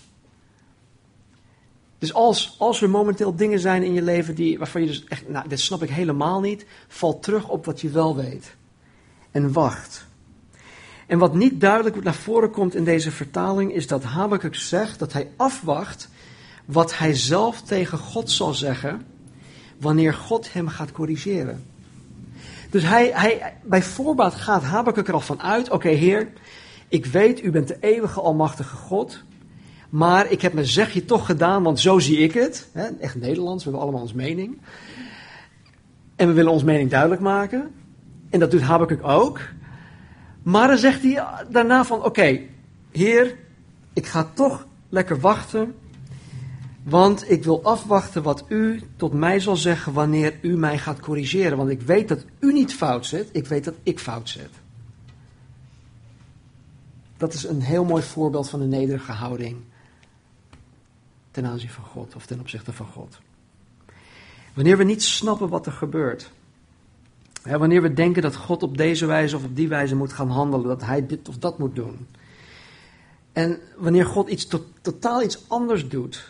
Dus 2.00 2.14
als, 2.14 2.56
als 2.58 2.82
er 2.82 2.90
momenteel 2.90 3.36
dingen 3.36 3.60
zijn 3.60 3.84
in 3.84 3.94
je 3.94 4.02
leven 4.02 4.36
die, 4.36 4.58
waarvan 4.58 4.82
je 4.82 4.88
dus 4.88 5.04
echt, 5.04 5.30
nou, 5.30 5.48
dit 5.48 5.60
snap 5.60 5.84
ik 5.84 5.90
helemaal 5.90 6.40
niet, 6.40 6.66
val 6.88 7.20
terug 7.20 7.50
op 7.50 7.66
wat 7.66 7.82
je 7.82 7.90
wel 7.90 8.16
weet. 8.16 8.56
En 9.32 9.54
wacht. 9.54 10.08
En 11.10 11.18
wat 11.18 11.34
niet 11.34 11.62
duidelijk 11.62 12.04
naar 12.04 12.14
voren 12.14 12.52
komt 12.52 12.76
in 12.76 12.84
deze 12.84 13.12
vertaling 13.12 13.74
is 13.74 13.88
dat 13.88 14.04
Habakkuk 14.04 14.56
zegt 14.56 15.00
dat 15.00 15.14
hij 15.14 15.30
afwacht 15.36 16.10
wat 16.66 16.98
hij 16.98 17.16
zelf 17.16 17.62
tegen 17.62 17.98
God 17.98 18.32
zal 18.32 18.54
zeggen 18.54 19.06
wanneer 19.80 20.14
God 20.14 20.54
hem 20.54 20.68
gaat 20.68 20.92
corrigeren. 20.92 21.64
Dus 22.70 22.84
hij, 22.84 23.12
hij, 23.14 23.54
bij 23.64 23.84
voorbaat 23.84 24.36
gaat 24.36 24.64
Habakkuk 24.64 25.08
er 25.08 25.14
al 25.14 25.20
van 25.20 25.42
uit, 25.42 25.70
oké 25.72 25.90
heer, 25.90 26.28
ik 26.88 27.06
weet 27.06 27.44
u 27.44 27.52
bent 27.52 27.68
de 27.68 27.78
eeuwige 27.80 28.22
almachtige 28.22 28.76
God, 28.76 29.24
maar 29.90 30.32
ik 30.32 30.42
heb 30.42 30.54
mijn 30.54 30.66
zegje 30.66 31.06
toch 31.06 31.26
gedaan, 31.26 31.64
want 31.64 31.80
zo 31.80 32.00
zie 32.00 32.18
ik 32.18 32.34
het. 32.34 32.70
Hè, 32.72 32.88
echt 32.88 33.16
Nederlands, 33.16 33.64
we 33.64 33.70
hebben 33.70 33.88
allemaal 33.88 34.08
ons 34.08 34.14
mening. 34.14 34.58
En 36.16 36.28
we 36.28 36.34
willen 36.34 36.52
ons 36.52 36.64
mening 36.64 36.90
duidelijk 36.90 37.22
maken. 37.22 37.72
En 38.30 38.40
dat 38.40 38.52
doet 38.52 38.62
Habakkuk 38.62 39.04
ook. 39.04 39.40
Maar 40.44 40.68
dan 40.68 40.78
zegt 40.78 41.04
hij 41.04 41.26
daarna 41.50 41.86
van, 41.86 42.04
oké, 42.04 42.40
heer, 42.92 43.38
ik 43.94 44.06
ga 44.06 44.32
toch 44.34 44.68
lekker 44.90 45.20
wachten. 45.20 45.76
Want 46.84 47.32
ik 47.32 47.44
wil 47.44 47.64
afwachten 47.64 48.24
wat 48.24 48.46
u 48.48 48.82
tot 48.96 49.14
mij 49.14 49.40
zal 49.40 49.56
zeggen 49.56 49.94
wanneer 49.94 50.38
u 50.42 50.58
mij 50.58 50.78
gaat 50.78 51.00
corrigeren. 51.00 51.58
Want 51.58 51.70
ik 51.70 51.82
weet 51.82 52.08
dat 52.08 52.26
u 52.40 52.54
niet 52.54 52.74
fout 52.74 53.06
zit, 53.06 53.30
ik 53.32 53.48
weet 53.48 53.64
dat 53.64 53.76
ik 53.84 54.00
fout 54.00 54.30
zit. 54.30 54.50
Dat 57.18 57.34
is 57.34 57.44
een 57.44 57.62
heel 57.62 57.84
mooi 57.84 58.04
voorbeeld 58.04 58.50
van 58.50 58.62
een 58.62 58.70
nederige 58.70 59.12
houding 59.12 59.58
ten 61.32 61.46
aanzien 61.46 61.70
van 61.70 61.84
God 61.84 62.16
of 62.16 62.26
ten 62.26 62.40
opzichte 62.40 62.74
van 62.74 62.86
God. 62.86 63.20
Wanneer 64.54 64.78
we 64.78 64.84
niet 64.84 65.04
snappen 65.04 65.50
wat 65.50 65.66
er 65.66 65.72
gebeurt, 65.72 66.32
wanneer 67.58 67.82
we 67.82 67.94
denken 67.94 68.22
dat 68.22 68.36
God 68.36 68.64
op 68.64 68.78
deze 68.78 69.06
wijze 69.06 69.36
of 69.36 69.44
op 69.44 69.56
die 69.56 69.68
wijze 69.68 69.96
moet 69.96 70.14
gaan 70.14 70.30
handelen, 70.30 70.68
dat 70.68 70.82
hij 70.82 71.08
dit 71.08 71.30
of 71.30 71.38
dat 71.38 71.58
moet 71.60 71.76
doen. 71.76 72.08
En 73.34 73.60
wanneer 73.78 74.06
God 74.06 74.30
iets 74.30 74.48
totaal 74.82 75.24
iets 75.24 75.44
anders 75.48 75.88
doet, 75.88 76.28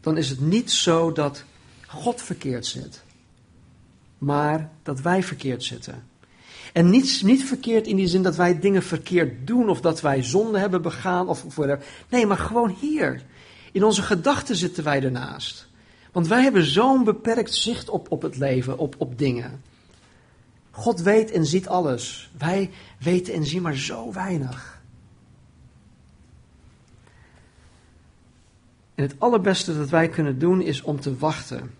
dan 0.00 0.16
is 0.16 0.30
het 0.30 0.40
niet 0.40 0.70
zo 0.70 1.12
dat 1.12 1.44
God 1.86 2.22
verkeerd 2.22 2.66
zit, 2.66 3.02
maar 4.18 4.70
dat 4.82 5.00
wij 5.00 5.22
verkeerd 5.22 5.64
zitten. 5.64 6.02
En 6.72 6.90
niet, 6.90 7.22
niet 7.24 7.44
verkeerd 7.44 7.86
in 7.86 7.96
die 7.96 8.06
zin 8.06 8.22
dat 8.22 8.36
wij 8.36 8.60
dingen 8.60 8.82
verkeerd 8.82 9.46
doen 9.46 9.68
of 9.68 9.80
dat 9.80 10.00
wij 10.00 10.22
zonde 10.22 10.58
hebben 10.58 10.82
begaan 10.82 11.28
of, 11.28 11.44
of. 11.44 11.58
Nee, 12.08 12.26
maar 12.26 12.38
gewoon 12.38 12.76
hier. 12.80 13.22
In 13.72 13.84
onze 13.84 14.02
gedachten 14.02 14.56
zitten 14.56 14.84
wij 14.84 15.02
ernaast. 15.02 15.68
Want 16.12 16.28
wij 16.28 16.42
hebben 16.42 16.64
zo'n 16.64 17.04
beperkt 17.04 17.54
zicht 17.54 17.88
op, 17.88 18.10
op 18.10 18.22
het 18.22 18.36
leven, 18.36 18.78
op, 18.78 18.94
op 18.98 19.18
dingen. 19.18 19.62
God 20.76 21.00
weet 21.00 21.30
en 21.30 21.46
ziet 21.46 21.68
alles. 21.68 22.30
Wij 22.38 22.70
weten 22.98 23.34
en 23.34 23.46
zien 23.46 23.62
maar 23.62 23.76
zo 23.76 24.12
weinig. 24.12 24.82
En 28.94 29.02
het 29.02 29.14
allerbeste 29.18 29.76
dat 29.76 29.88
wij 29.88 30.08
kunnen 30.08 30.38
doen 30.38 30.60
is 30.60 30.82
om 30.82 31.00
te 31.00 31.16
wachten. 31.16 31.70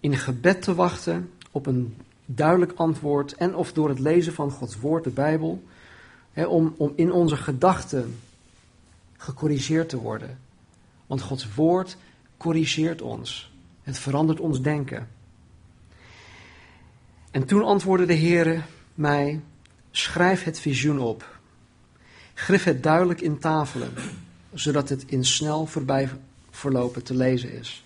In 0.00 0.16
gebed 0.16 0.62
te 0.62 0.74
wachten 0.74 1.30
op 1.50 1.66
een 1.66 1.96
duidelijk 2.24 2.72
antwoord 2.76 3.34
en 3.34 3.54
of 3.54 3.72
door 3.72 3.88
het 3.88 3.98
lezen 3.98 4.32
van 4.32 4.50
Gods 4.50 4.78
woord, 4.78 5.04
de 5.04 5.10
Bijbel, 5.10 5.62
hè, 6.32 6.44
om, 6.44 6.74
om 6.76 6.92
in 6.94 7.12
onze 7.12 7.36
gedachten 7.36 8.18
gecorrigeerd 9.16 9.88
te 9.88 9.98
worden. 9.98 10.38
Want 11.06 11.20
Gods 11.20 11.54
woord 11.54 11.96
corrigeert 12.36 13.02
ons. 13.02 13.52
Het 13.82 13.98
verandert 13.98 14.40
ons 14.40 14.62
denken. 14.62 15.08
En 17.36 17.44
toen 17.44 17.64
antwoordde 17.64 18.06
de 18.06 18.12
Heer 18.12 18.64
mij: 18.94 19.40
Schrijf 19.90 20.44
het 20.44 20.60
visioen 20.60 20.98
op. 20.98 21.38
Grif 22.34 22.64
het 22.64 22.82
duidelijk 22.82 23.20
in 23.20 23.38
tafelen, 23.38 23.92
zodat 24.54 24.88
het 24.88 25.04
in 25.06 25.24
snel 25.24 25.66
voorbij 25.66 26.08
verlopen 26.50 27.02
te 27.02 27.14
lezen 27.14 27.52
is. 27.52 27.84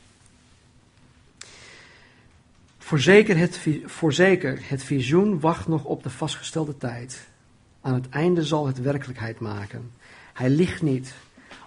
Voorzeker 2.78 3.36
het, 3.36 3.60
voorzeker, 3.84 4.58
het 4.62 4.82
visioen 4.82 5.40
wacht 5.40 5.68
nog 5.68 5.84
op 5.84 6.02
de 6.02 6.10
vastgestelde 6.10 6.76
tijd. 6.76 7.28
Aan 7.80 7.94
het 7.94 8.08
einde 8.08 8.44
zal 8.44 8.66
het 8.66 8.80
werkelijkheid 8.80 9.40
maken. 9.40 9.90
Hij 10.32 10.50
ligt 10.50 10.82
niet. 10.82 11.12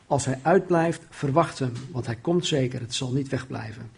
Als 0.08 0.26
hij 0.26 0.40
uitblijft, 0.42 1.02
verwacht 1.10 1.60
hem, 1.60 1.74
want 1.92 2.06
hij 2.06 2.18
komt 2.22 2.46
zeker. 2.46 2.80
Het 2.80 2.94
zal 2.94 3.12
niet 3.12 3.30
wegblijven. 3.30 3.92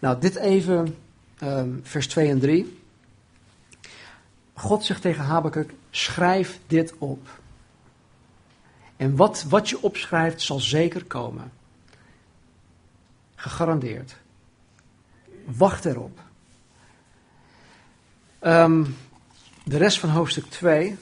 Nou, 0.00 0.20
dit 0.20 0.36
even, 0.36 0.96
um, 1.42 1.80
vers 1.82 2.06
2 2.06 2.28
en 2.28 2.40
3. 2.40 2.78
God 4.60 4.84
zegt 4.84 5.02
tegen 5.02 5.24
Habakkuk, 5.24 5.72
schrijf 5.90 6.60
dit 6.66 6.94
op. 6.98 7.40
En 8.96 9.16
wat, 9.16 9.42
wat 9.42 9.68
je 9.68 9.82
opschrijft 9.82 10.40
zal 10.40 10.60
zeker 10.60 11.04
komen. 11.04 11.52
Gegarandeerd. 13.34 14.16
Wacht 15.44 15.84
erop. 15.84 16.20
Um, 18.40 18.96
de 19.64 19.76
rest 19.76 19.98
van 19.98 20.08
hoofdstuk 20.08 20.44
2. 20.44 20.96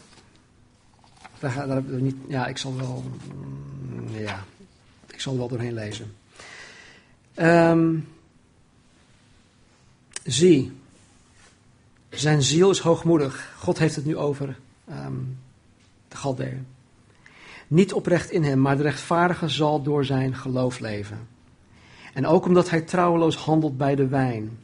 Daar, 1.39 1.67
daar 1.67 1.85
we 1.85 2.01
niet. 2.01 2.17
Ja, 2.29 2.47
ik 2.47 2.59
zal 2.59 2.77
wel. 2.77 3.05
Mm, 3.35 4.17
ja, 4.17 4.45
ik 5.07 5.21
zal 5.21 5.33
er 5.33 5.39
wel 5.39 5.49
doorheen 5.49 5.75
lezen. 5.75 6.17
Um, 7.37 8.09
zie, 10.25 10.78
zijn 12.11 12.43
ziel 12.43 12.71
is 12.71 12.79
hoogmoedig. 12.79 13.53
God 13.59 13.79
heeft 13.79 13.97
het 13.97 14.05
nu 14.05 14.17
over 14.17 14.59
um, 14.91 15.39
de 16.09 16.17
Galdeën. 16.17 16.67
Niet 17.67 17.93
oprecht 17.93 18.31
in 18.31 18.43
hem, 18.43 18.61
maar 18.61 18.77
de 18.77 18.83
rechtvaardige 18.83 19.49
zal 19.49 19.83
door 19.83 20.05
zijn 20.05 20.35
geloof 20.35 20.79
leven. 20.79 21.29
En 22.15 22.27
ook 22.27 22.45
omdat 22.45 22.71
hij 22.71 22.81
trouweloos 22.81 23.37
handelt 23.37 23.77
bij 23.77 23.95
de 23.95 24.07
wijn 24.07 24.59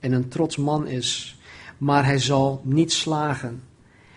en 0.00 0.12
een 0.12 0.28
trots 0.28 0.56
man 0.56 0.86
is, 0.86 1.38
maar 1.78 2.04
hij 2.04 2.18
zal 2.18 2.60
niet 2.64 2.92
slagen. 2.92 3.62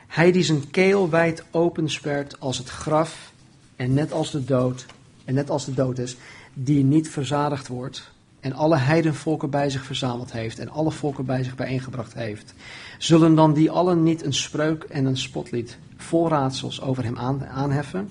Hij 0.07 0.31
die 0.31 0.43
zijn 0.43 0.69
keel 0.69 1.09
wijd 1.09 1.45
openspert 1.51 2.39
als 2.39 2.57
het 2.57 2.69
graf 2.69 3.33
en 3.75 3.93
net 3.93 4.11
als 4.11 4.31
de 4.31 4.43
dood, 4.43 4.85
en 5.25 5.33
net 5.33 5.49
als 5.49 5.65
de 5.65 5.73
dood 5.73 5.97
is, 5.97 6.17
die 6.53 6.83
niet 6.83 7.09
verzadigd 7.09 7.67
wordt 7.67 8.11
en 8.47 8.53
alle 8.53 8.77
heidenvolken 8.77 9.49
bij 9.49 9.69
zich 9.69 9.85
verzameld 9.85 10.31
heeft 10.31 10.59
en 10.59 10.69
alle 10.69 10.91
volken 10.91 11.25
bij 11.25 11.43
zich 11.43 11.55
bijeengebracht 11.55 12.13
heeft, 12.13 12.53
zullen 12.97 13.35
dan 13.35 13.53
die 13.53 13.71
allen 13.71 14.03
niet 14.03 14.25
een 14.25 14.33
spreuk 14.33 14.83
en 14.83 15.05
een 15.05 15.17
spotlied 15.17 15.77
vol 15.97 16.29
raadsels 16.29 16.81
over 16.81 17.03
hem 17.03 17.17
aanheffen? 17.51 18.09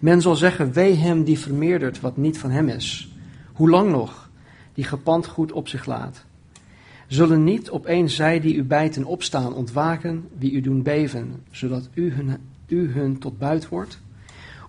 Men 0.00 0.20
zal 0.20 0.36
zeggen, 0.36 0.72
wee 0.72 0.94
hem 0.94 1.24
die 1.24 1.38
vermeerdert 1.38 2.00
wat 2.00 2.16
niet 2.16 2.38
van 2.38 2.50
hem 2.50 2.68
is. 2.68 3.08
Hoe 3.52 3.70
lang 3.70 3.90
nog? 3.90 4.30
Die 4.74 4.84
gepand 4.84 5.26
goed 5.26 5.52
op 5.52 5.68
zich 5.68 5.86
laat. 5.86 6.24
Zullen 7.06 7.44
niet 7.44 7.70
opeens 7.70 8.14
zij 8.14 8.40
die 8.40 8.54
u 8.54 8.62
bijten 8.62 9.04
opstaan 9.04 9.54
ontwaken, 9.54 10.28
wie 10.38 10.52
u 10.52 10.60
doen 10.60 10.82
beven, 10.82 11.42
zodat 11.50 11.88
u 11.94 12.12
hun, 12.12 12.36
u 12.66 12.92
hun 12.92 13.18
tot 13.18 13.38
buit 13.38 13.68
wordt? 13.68 14.00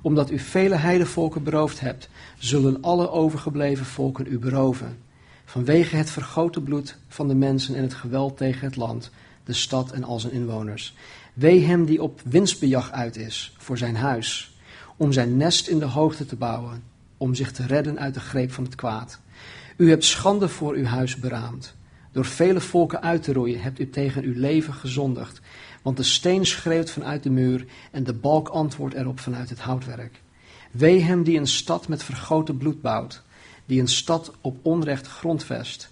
Omdat 0.03 0.31
u 0.31 0.39
vele 0.39 0.75
heidevolken 0.75 1.43
beroofd 1.43 1.79
hebt, 1.79 2.09
zullen 2.37 2.81
alle 2.81 3.09
overgebleven 3.09 3.85
volken 3.85 4.25
u 4.27 4.39
beroven. 4.39 4.97
Vanwege 5.45 5.95
het 5.95 6.09
vergoten 6.09 6.63
bloed 6.63 6.97
van 7.07 7.27
de 7.27 7.35
mensen 7.35 7.75
en 7.75 7.81
het 7.81 7.93
geweld 7.93 8.37
tegen 8.37 8.65
het 8.65 8.75
land, 8.75 9.11
de 9.43 9.53
stad 9.53 9.91
en 9.91 10.03
al 10.03 10.19
zijn 10.19 10.33
inwoners. 10.33 10.95
Wee 11.33 11.65
hem 11.65 11.85
die 11.85 12.01
op 12.01 12.21
winstbejag 12.25 12.91
uit 12.91 13.17
is 13.17 13.55
voor 13.57 13.77
zijn 13.77 13.95
huis, 13.95 14.57
om 14.97 15.11
zijn 15.11 15.37
nest 15.37 15.67
in 15.67 15.79
de 15.79 15.85
hoogte 15.85 16.25
te 16.25 16.35
bouwen, 16.35 16.83
om 17.17 17.35
zich 17.35 17.51
te 17.51 17.65
redden 17.65 17.99
uit 17.99 18.13
de 18.13 18.19
greep 18.19 18.51
van 18.51 18.63
het 18.63 18.75
kwaad. 18.75 19.19
U 19.77 19.89
hebt 19.89 20.03
schande 20.03 20.49
voor 20.49 20.73
uw 20.73 20.85
huis 20.85 21.15
beraamd. 21.15 21.75
Door 22.11 22.25
vele 22.25 22.61
volken 22.61 23.01
uit 23.01 23.23
te 23.23 23.33
roeien 23.33 23.61
hebt 23.61 23.79
u 23.79 23.89
tegen 23.89 24.23
uw 24.23 24.33
leven 24.35 24.73
gezondigd. 24.73 25.41
Want 25.83 25.97
de 25.97 26.03
steen 26.03 26.45
schreeuwt 26.45 26.89
vanuit 26.89 27.23
de 27.23 27.29
muur 27.29 27.65
en 27.91 28.03
de 28.03 28.13
balk 28.13 28.47
antwoordt 28.47 28.95
erop 28.95 29.19
vanuit 29.19 29.49
het 29.49 29.59
houtwerk. 29.59 30.21
Wee 30.71 31.01
hem 31.01 31.23
die 31.23 31.37
een 31.37 31.47
stad 31.47 31.87
met 31.87 32.03
vergoten 32.03 32.57
bloed 32.57 32.81
bouwt, 32.81 33.21
die 33.65 33.81
een 33.81 33.87
stad 33.87 34.31
op 34.41 34.57
onrecht 34.61 35.07
grondvest. 35.07 35.91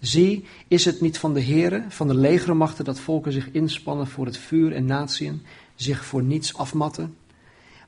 Zie, 0.00 0.44
is 0.68 0.84
het 0.84 1.00
niet 1.00 1.18
van 1.18 1.34
de 1.34 1.40
heren, 1.40 1.90
van 1.90 2.08
de 2.08 2.14
legermachten, 2.14 2.84
dat 2.84 3.00
volken 3.00 3.32
zich 3.32 3.50
inspannen 3.50 4.06
voor 4.06 4.26
het 4.26 4.36
vuur 4.36 4.72
en 4.72 4.84
natieën, 4.84 5.42
zich 5.74 6.04
voor 6.04 6.22
niets 6.22 6.56
afmatten? 6.56 7.16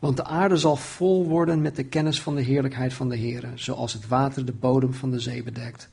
Want 0.01 0.17
de 0.17 0.25
aarde 0.25 0.57
zal 0.57 0.77
vol 0.77 1.27
worden 1.27 1.62
met 1.62 1.77
de 1.77 1.85
kennis 1.85 2.21
van 2.21 2.35
de 2.35 2.43
heerlijkheid 2.43 2.95
van 2.95 3.09
de 3.09 3.17
heren, 3.17 3.59
zoals 3.59 3.93
het 3.93 4.09
water 4.09 4.45
de 4.45 4.53
bodem 4.53 4.95
van 4.95 5.11
de 5.11 5.21
zee 5.21 5.43
bedekt. 5.43 5.88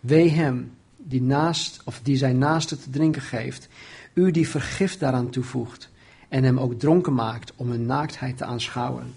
Wee 0.00 0.30
hem 0.30 0.72
die, 0.96 1.22
naast, 1.22 1.80
of 1.84 2.00
die 2.02 2.16
zijn 2.16 2.38
naaste 2.38 2.78
te 2.78 2.90
drinken 2.90 3.22
geeft, 3.22 3.68
u 4.16 4.30
die 4.30 4.48
vergif 4.48 4.98
daaraan 4.98 5.30
toevoegt 5.30 5.90
en 6.28 6.44
hem 6.44 6.58
ook 6.58 6.78
dronken 6.78 7.14
maakt 7.14 7.52
om 7.56 7.70
hun 7.70 7.86
naaktheid 7.86 8.36
te 8.36 8.44
aanschouwen. 8.44 9.14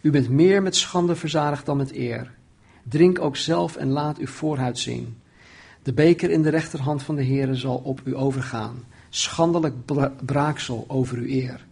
U 0.00 0.10
bent 0.10 0.28
meer 0.28 0.62
met 0.62 0.76
schande 0.76 1.16
verzadigd 1.16 1.66
dan 1.66 1.76
met 1.76 1.94
eer. 1.96 2.30
Drink 2.82 3.20
ook 3.20 3.36
zelf 3.36 3.76
en 3.76 3.88
laat 3.88 4.18
uw 4.18 4.26
voorhuid 4.26 4.78
zien. 4.78 5.16
De 5.82 5.92
beker 5.92 6.30
in 6.30 6.42
de 6.42 6.48
rechterhand 6.48 7.02
van 7.02 7.16
de 7.16 7.24
Heere 7.24 7.54
zal 7.54 7.76
op 7.76 8.00
u 8.04 8.16
overgaan, 8.16 8.84
schandelijk 9.08 9.74
braaksel 10.24 10.84
over 10.88 11.18
uw 11.18 11.26
eer. 11.26 11.64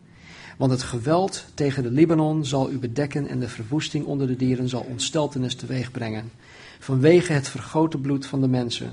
Want 0.56 0.70
het 0.70 0.82
geweld 0.82 1.44
tegen 1.54 1.82
de 1.82 1.90
Libanon 1.90 2.44
zal 2.44 2.70
u 2.70 2.78
bedekken 2.78 3.28
en 3.28 3.40
de 3.40 3.48
verwoesting 3.48 4.04
onder 4.04 4.26
de 4.26 4.36
dieren 4.36 4.68
zal 4.68 4.86
ontsteltenis 4.88 5.54
teweeg 5.54 5.90
brengen, 5.90 6.32
vanwege 6.78 7.32
het 7.32 7.48
vergoten 7.48 8.00
bloed 8.00 8.26
van 8.26 8.40
de 8.40 8.48
mensen 8.48 8.92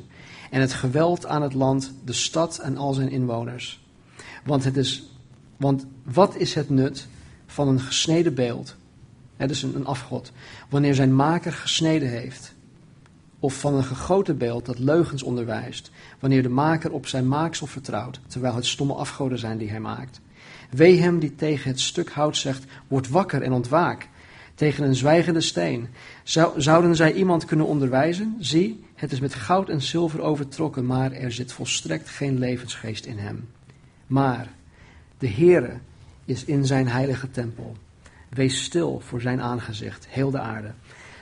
en 0.50 0.62
het 0.62 0.74
geweld 0.74 1.26
aan 1.26 1.42
het 1.42 1.54
land, 1.54 1.94
de 2.06 2.14
stad 2.14 2.58
en 2.58 2.78
al 2.78 2.94
zijn 2.94 3.10
inwoners. 3.10 3.86
Want, 4.44 4.64
het 4.64 4.78
is, 4.78 5.10
want 5.58 5.86
wat 6.04 6.36
is 6.36 6.54
het 6.54 6.70
nut 6.70 7.08
van 7.46 7.68
een 7.68 7.80
gesneden 7.80 8.34
beeld, 8.34 8.76
het 9.36 9.52
is 9.52 9.64
een, 9.64 9.76
een 9.76 9.86
afgod, 9.86 10.32
wanneer 10.70 10.96
zijn 10.96 11.16
maker 11.16 11.54
gesneden 11.54 12.10
heeft? 12.10 12.56
Of 13.40 13.60
van 13.60 13.74
een 13.74 13.84
gegoten 13.84 14.38
beeld 14.38 14.66
dat 14.66 14.80
leugens 14.80 15.24
onderwijst, 15.24 15.92
wanneer 16.20 16.44
de 16.44 16.50
maker 16.50 16.92
op 16.92 17.08
zijn 17.08 17.28
maaksel 17.28 17.68
vertrouwt, 17.68 18.20
terwijl 18.28 18.56
het 18.56 18.66
stomme 18.66 18.94
afgoden 18.94 19.40
zijn 19.40 19.58
die 19.58 19.70
hij 19.70 19.80
maakt. 19.80 20.20
Wee 20.70 21.02
hem 21.02 21.20
die 21.20 21.36
tegen 21.36 21.70
het 21.70 21.80
stuk 21.80 22.12
hout 22.12 22.38
zegt, 22.38 22.64
word 22.88 23.10
wakker 23.10 23.42
en 23.42 23.52
ontwaak. 23.52 24.10
Tegen 24.58 24.84
een 24.84 24.96
zwijgende 24.96 25.42
steen. 25.42 25.88
Zou, 26.24 26.62
zouden 26.62 26.96
zij 26.96 27.14
iemand 27.14 27.46
kunnen 27.46 27.66
onderwijzen? 27.66 28.36
Zie, 28.40 28.84
het 28.96 29.12
is 29.12 29.20
met 29.20 29.34
goud 29.34 29.70
en 29.70 29.82
zilver 29.82 30.22
overtrokken, 30.22 30.86
maar 30.86 31.12
er 31.12 31.32
zit 31.32 31.54
volstrekt 31.54 32.10
geen 32.10 32.40
levensgeest 32.40 33.06
in 33.06 33.18
hem. 33.18 33.50
Maar 34.08 34.52
de 35.18 35.30
Heere 35.30 35.78
is 36.26 36.46
in 36.46 36.66
zijn 36.66 36.88
heilige 36.88 37.32
tempel. 37.32 37.76
Wees 38.30 38.64
stil 38.64 39.02
voor 39.06 39.22
zijn 39.22 39.42
aangezicht, 39.42 40.08
heel 40.08 40.32
de 40.32 40.40
aarde. 40.40 40.72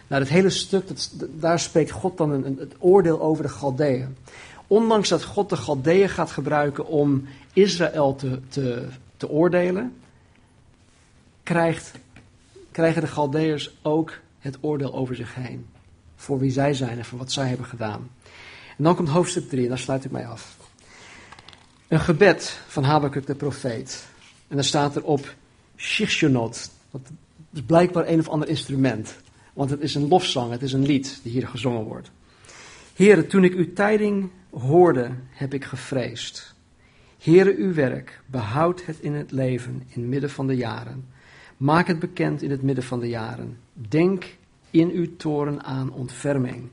Nou, 0.08 0.22
dat 0.22 0.32
hele 0.32 0.50
stuk, 0.50 0.88
dat, 0.88 1.12
daar 1.32 1.60
spreekt 1.60 1.92
God 1.92 2.18
dan 2.18 2.32
een, 2.32 2.46
een, 2.46 2.58
het 2.60 2.76
oordeel 2.80 3.22
over 3.22 3.44
de 3.44 3.50
Galdeeën. 3.50 4.16
Ondanks 4.68 5.10
dat 5.10 5.24
God 5.24 5.50
de 5.50 5.56
Galdeeën 5.56 6.10
gaat 6.10 6.32
gebruiken 6.32 6.88
om 6.88 7.28
Israël 7.54 8.16
te, 8.16 8.40
te, 8.48 8.88
te 9.18 9.30
oordelen, 9.30 9.94
krijgt, 11.44 11.92
krijgen 12.76 13.02
de 13.02 13.08
Galdeërs 13.08 13.78
ook 13.82 14.20
het 14.40 14.58
oordeel 14.62 14.94
over 14.94 15.16
zich 15.16 15.36
heen 15.36 15.66
voor 16.16 16.40
wie 16.40 16.52
zij 16.52 16.74
zijn 16.74 16.98
en 16.98 17.06
voor 17.06 17.18
wat 17.18 17.32
zij 17.32 17.48
hebben 17.48 17.66
gedaan. 17.66 18.10
En 18.78 18.84
dan 18.84 18.96
komt 18.96 19.10
hoofdstuk 19.10 19.50
3 19.50 19.64
en 19.64 19.70
daar 19.70 19.78
sluit 19.78 20.06
ik 20.06 20.12
mij 20.12 20.28
af. 20.28 20.58
Een 21.88 22.00
gebed 22.00 22.60
van 22.68 22.84
Habakkuk 22.84 23.26
de 23.28 23.36
profeet. 23.36 24.06
En 24.48 24.56
daar 24.56 24.66
staat 24.66 24.96
er 24.96 25.04
op 25.04 25.36
Shishonot. 25.76 26.72
Dat 26.92 27.02
is 27.54 27.62
blijkbaar 27.62 28.08
een 28.08 28.20
of 28.20 28.30
ander 28.30 28.48
instrument. 28.48 29.16
Want 29.54 29.70
het 29.70 29.82
is 29.82 29.96
een 29.96 30.08
lofzang, 30.08 30.52
het 30.52 30.62
is 30.62 30.74
een 30.74 30.86
lied 30.86 31.20
die 31.24 31.32
hier 31.32 31.48
gezongen 31.48 31.84
wordt. 31.84 32.12
Heren, 32.94 33.28
toen 33.28 33.44
ik 33.44 33.54
uw 33.54 33.74
tijding 33.74 34.30
hoorde, 34.50 35.12
heb 35.30 35.54
ik 35.54 35.64
gevreesd. 35.64 36.54
Heren, 37.18 37.56
uw 37.58 37.74
werk, 37.74 38.22
behoud 38.26 38.86
het 38.86 39.00
in 39.00 39.14
het 39.14 39.32
leven 39.32 39.84
in 39.88 40.10
midden 40.10 40.30
van 40.30 40.48
de 40.48 40.56
jaren. 40.56 41.14
Maak 41.58 41.88
het 41.88 42.00
bekend 42.00 42.42
in 42.42 42.52
het 42.52 42.62
midden 42.62 42.84
van 42.84 43.00
de 43.00 43.08
jaren. 43.08 43.60
Denk 43.74 44.38
in 44.72 44.90
uw 44.90 45.16
toren 45.16 45.64
aan 45.64 45.92
ontferming. 45.92 46.70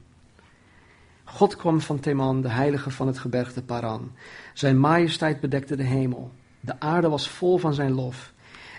God 1.25 1.57
kwam 1.57 1.81
van 1.81 2.01
Teman, 2.01 2.43
de 2.43 2.49
heilige 2.49 2.91
van 2.91 3.07
het 3.07 3.19
gebergte 3.19 3.63
Paran. 3.63 4.13
Zijn 4.55 4.79
majesteit 4.79 5.41
bedekte 5.41 5.77
de 5.77 5.83
hemel. 5.83 6.31
De 6.61 6.81
aarde 6.81 7.09
was 7.09 7.29
vol 7.29 7.59
van 7.59 7.75
zijn 7.75 7.93
lof. 7.93 8.33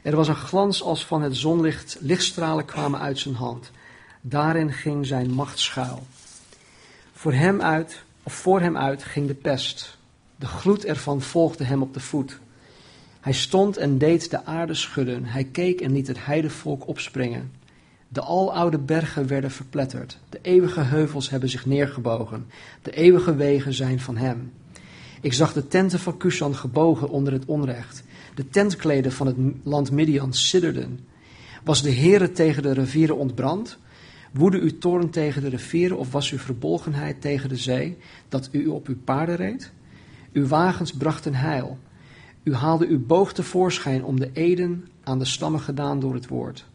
Er 0.04 0.16
was 0.16 0.28
een 0.28 0.36
glans 0.36 0.84
als 0.84 1.06
van 1.06 1.22
het 1.22 1.36
zonlicht, 1.36 1.98
lichtstralen 2.00 2.66
kwamen 2.66 3.00
uit 3.00 3.20
zijn 3.20 3.36
hand. 3.36 3.72
Daarin 4.22 4.74
ging 4.74 5.06
zijn 5.06 5.32
macht 5.32 5.60
schuil. 5.60 6.04
Voor 7.14 7.34
hem 7.34 7.62
uit, 7.62 8.04
of 8.24 8.34
voor 8.34 8.62
hem 8.62 8.78
uit 8.78 9.04
ging 9.04 9.28
de 9.28 9.34
pest. 9.34 9.98
De 10.36 10.46
gloed 10.46 10.86
ervan 10.86 11.22
volgde 11.22 11.64
hem 11.64 11.82
op 11.82 11.94
de 11.94 12.00
voet. 12.00 12.40
Hij 13.24 13.34
stond 13.34 13.78
en 13.78 13.98
deed 13.98 14.30
de 14.30 14.46
aarde 14.46 14.74
schudden. 14.74 15.26
Hij 15.26 15.44
keek 15.44 15.82
en 15.82 15.92
liet 15.92 16.08
het 16.08 16.26
heidevolk 16.26 16.88
opspringen. 16.88 17.52
De 18.08 18.22
aloude 18.22 18.78
bergen 18.78 19.28
werden 19.28 19.52
verpletterd. 19.52 20.20
De 20.30 20.40
eeuwige 20.42 20.80
heuvels 20.82 21.30
hebben 21.30 21.50
zich 21.50 21.66
neergebogen. 21.66 22.46
De 22.82 22.92
eeuwige 22.92 23.36
wegen 23.36 23.74
zijn 23.74 24.00
van 24.00 24.18
hem. 24.18 24.52
Ik 25.22 25.34
zag 25.34 25.54
de 25.54 25.68
tenten 25.68 26.00
van 26.00 26.18
Kushan 26.18 26.56
gebogen 26.56 27.10
onder 27.10 27.34
het 27.34 27.46
onrecht. 27.46 28.04
De 28.36 28.50
tentkleden 28.50 29.12
van 29.12 29.28
het 29.28 29.36
land 29.64 29.92
Midian 29.92 30.34
sidderden. 30.34 31.00
Was 31.64 31.82
de 31.82 31.94
Heere 31.94 32.32
tegen 32.32 32.64
de 32.64 32.74
rivieren 32.74 33.18
ontbrand? 33.18 33.78
Woedde 34.32 34.60
uw 34.60 34.78
toorn 34.78 35.10
tegen 35.10 35.42
de 35.42 35.50
rivieren 35.50 35.98
of 35.98 36.12
was 36.12 36.32
uw 36.32 36.38
verbolgenheid 36.38 37.22
tegen 37.22 37.50
de 37.50 37.58
zee, 37.58 37.98
dat 38.30 38.50
u 38.52 38.68
op 38.68 38.88
uw 38.88 38.98
paarden 39.04 39.36
reed? 39.36 39.72
Uw 40.34 40.48
wagens 40.48 40.92
brachten 40.92 41.36
heil. 41.36 41.78
U 42.44 42.54
haalde 42.54 42.88
uw 42.88 43.06
boog 43.06 43.34
tevoorschijn 43.34 44.04
om 44.04 44.20
de 44.20 44.30
eden 44.34 44.88
aan 45.04 45.20
de 45.20 45.26
stammen 45.26 45.62
gedaan 45.62 46.00
door 46.00 46.14
het 46.14 46.28
woord. 46.28 46.66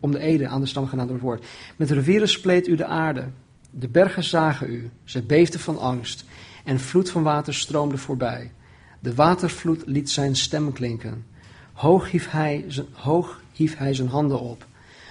Om 0.00 0.10
de 0.10 0.18
eden 0.18 0.50
aan 0.50 0.60
de 0.60 0.66
stammen 0.66 0.90
gedaan 0.90 1.06
door 1.06 1.16
het 1.16 1.24
woord. 1.24 1.46
Met 1.76 1.90
rivieren 1.90 2.28
spleet 2.28 2.68
u 2.68 2.74
de 2.74 2.84
aarde. 2.84 3.28
De 3.70 3.88
bergen 3.88 4.24
zagen 4.24 4.70
u. 4.70 4.90
Ze 5.04 5.22
beefden 5.22 5.60
van 5.60 5.78
angst. 5.78 6.24
En 6.64 6.80
vloed 6.80 7.10
van 7.10 7.22
water 7.22 7.54
stroomde 7.54 7.96
voorbij. 7.96 8.52
De 9.00 9.14
watervloed 9.14 9.82
liet 9.86 10.10
zijn 10.10 10.36
stem 10.36 10.72
klinken. 10.72 11.26
Hoog 11.72 12.10
hief 12.10 12.30
hij 12.30 12.64
zijn, 12.68 12.86
hoog 12.92 13.40
hief 13.52 13.76
hij 13.76 13.94
zijn 13.94 14.08
handen 14.08 14.40
op. 14.40 14.66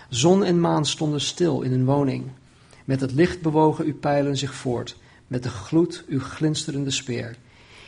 Zon 0.10 0.44
en 0.44 0.60
maan 0.60 0.86
stonden 0.86 1.22
stil 1.22 1.62
in 1.62 1.72
hun 1.72 1.86
woning. 1.86 2.26
Met 2.86 3.02
het 3.02 3.12
licht 3.12 3.42
bewogen 3.42 3.86
uw 3.86 3.96
pijlen 3.96 4.38
zich 4.38 4.54
voort. 4.54 4.98
Met 5.28 5.44
de 5.44 5.50
gloed 5.50 6.04
uw 6.08 6.20
glinsterende 6.20 6.92
speer. 6.92 7.36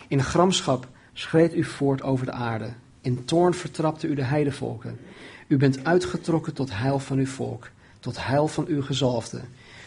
In 0.08 0.24
gramschap 0.24 0.88
schreed 1.14 1.56
u 1.56 1.64
voort 1.64 2.04
over 2.04 2.26
de 2.26 2.32
aarde. 2.32 2.70
In 3.02 3.26
toorn 3.26 3.54
vertrapte 3.54 4.08
u 4.08 4.16
de 4.16 4.24
heidevolken. 4.24 5.00
U 5.48 5.58
bent 5.58 5.86
uitgetrokken 5.86 6.54
tot 6.54 6.78
heil 6.78 7.00
van 7.00 7.18
uw 7.18 7.26
volk, 7.26 7.70
tot 8.00 8.26
heil 8.26 8.48
van 8.48 8.66
uw 8.68 8.82
gezalfde. 8.82 9.42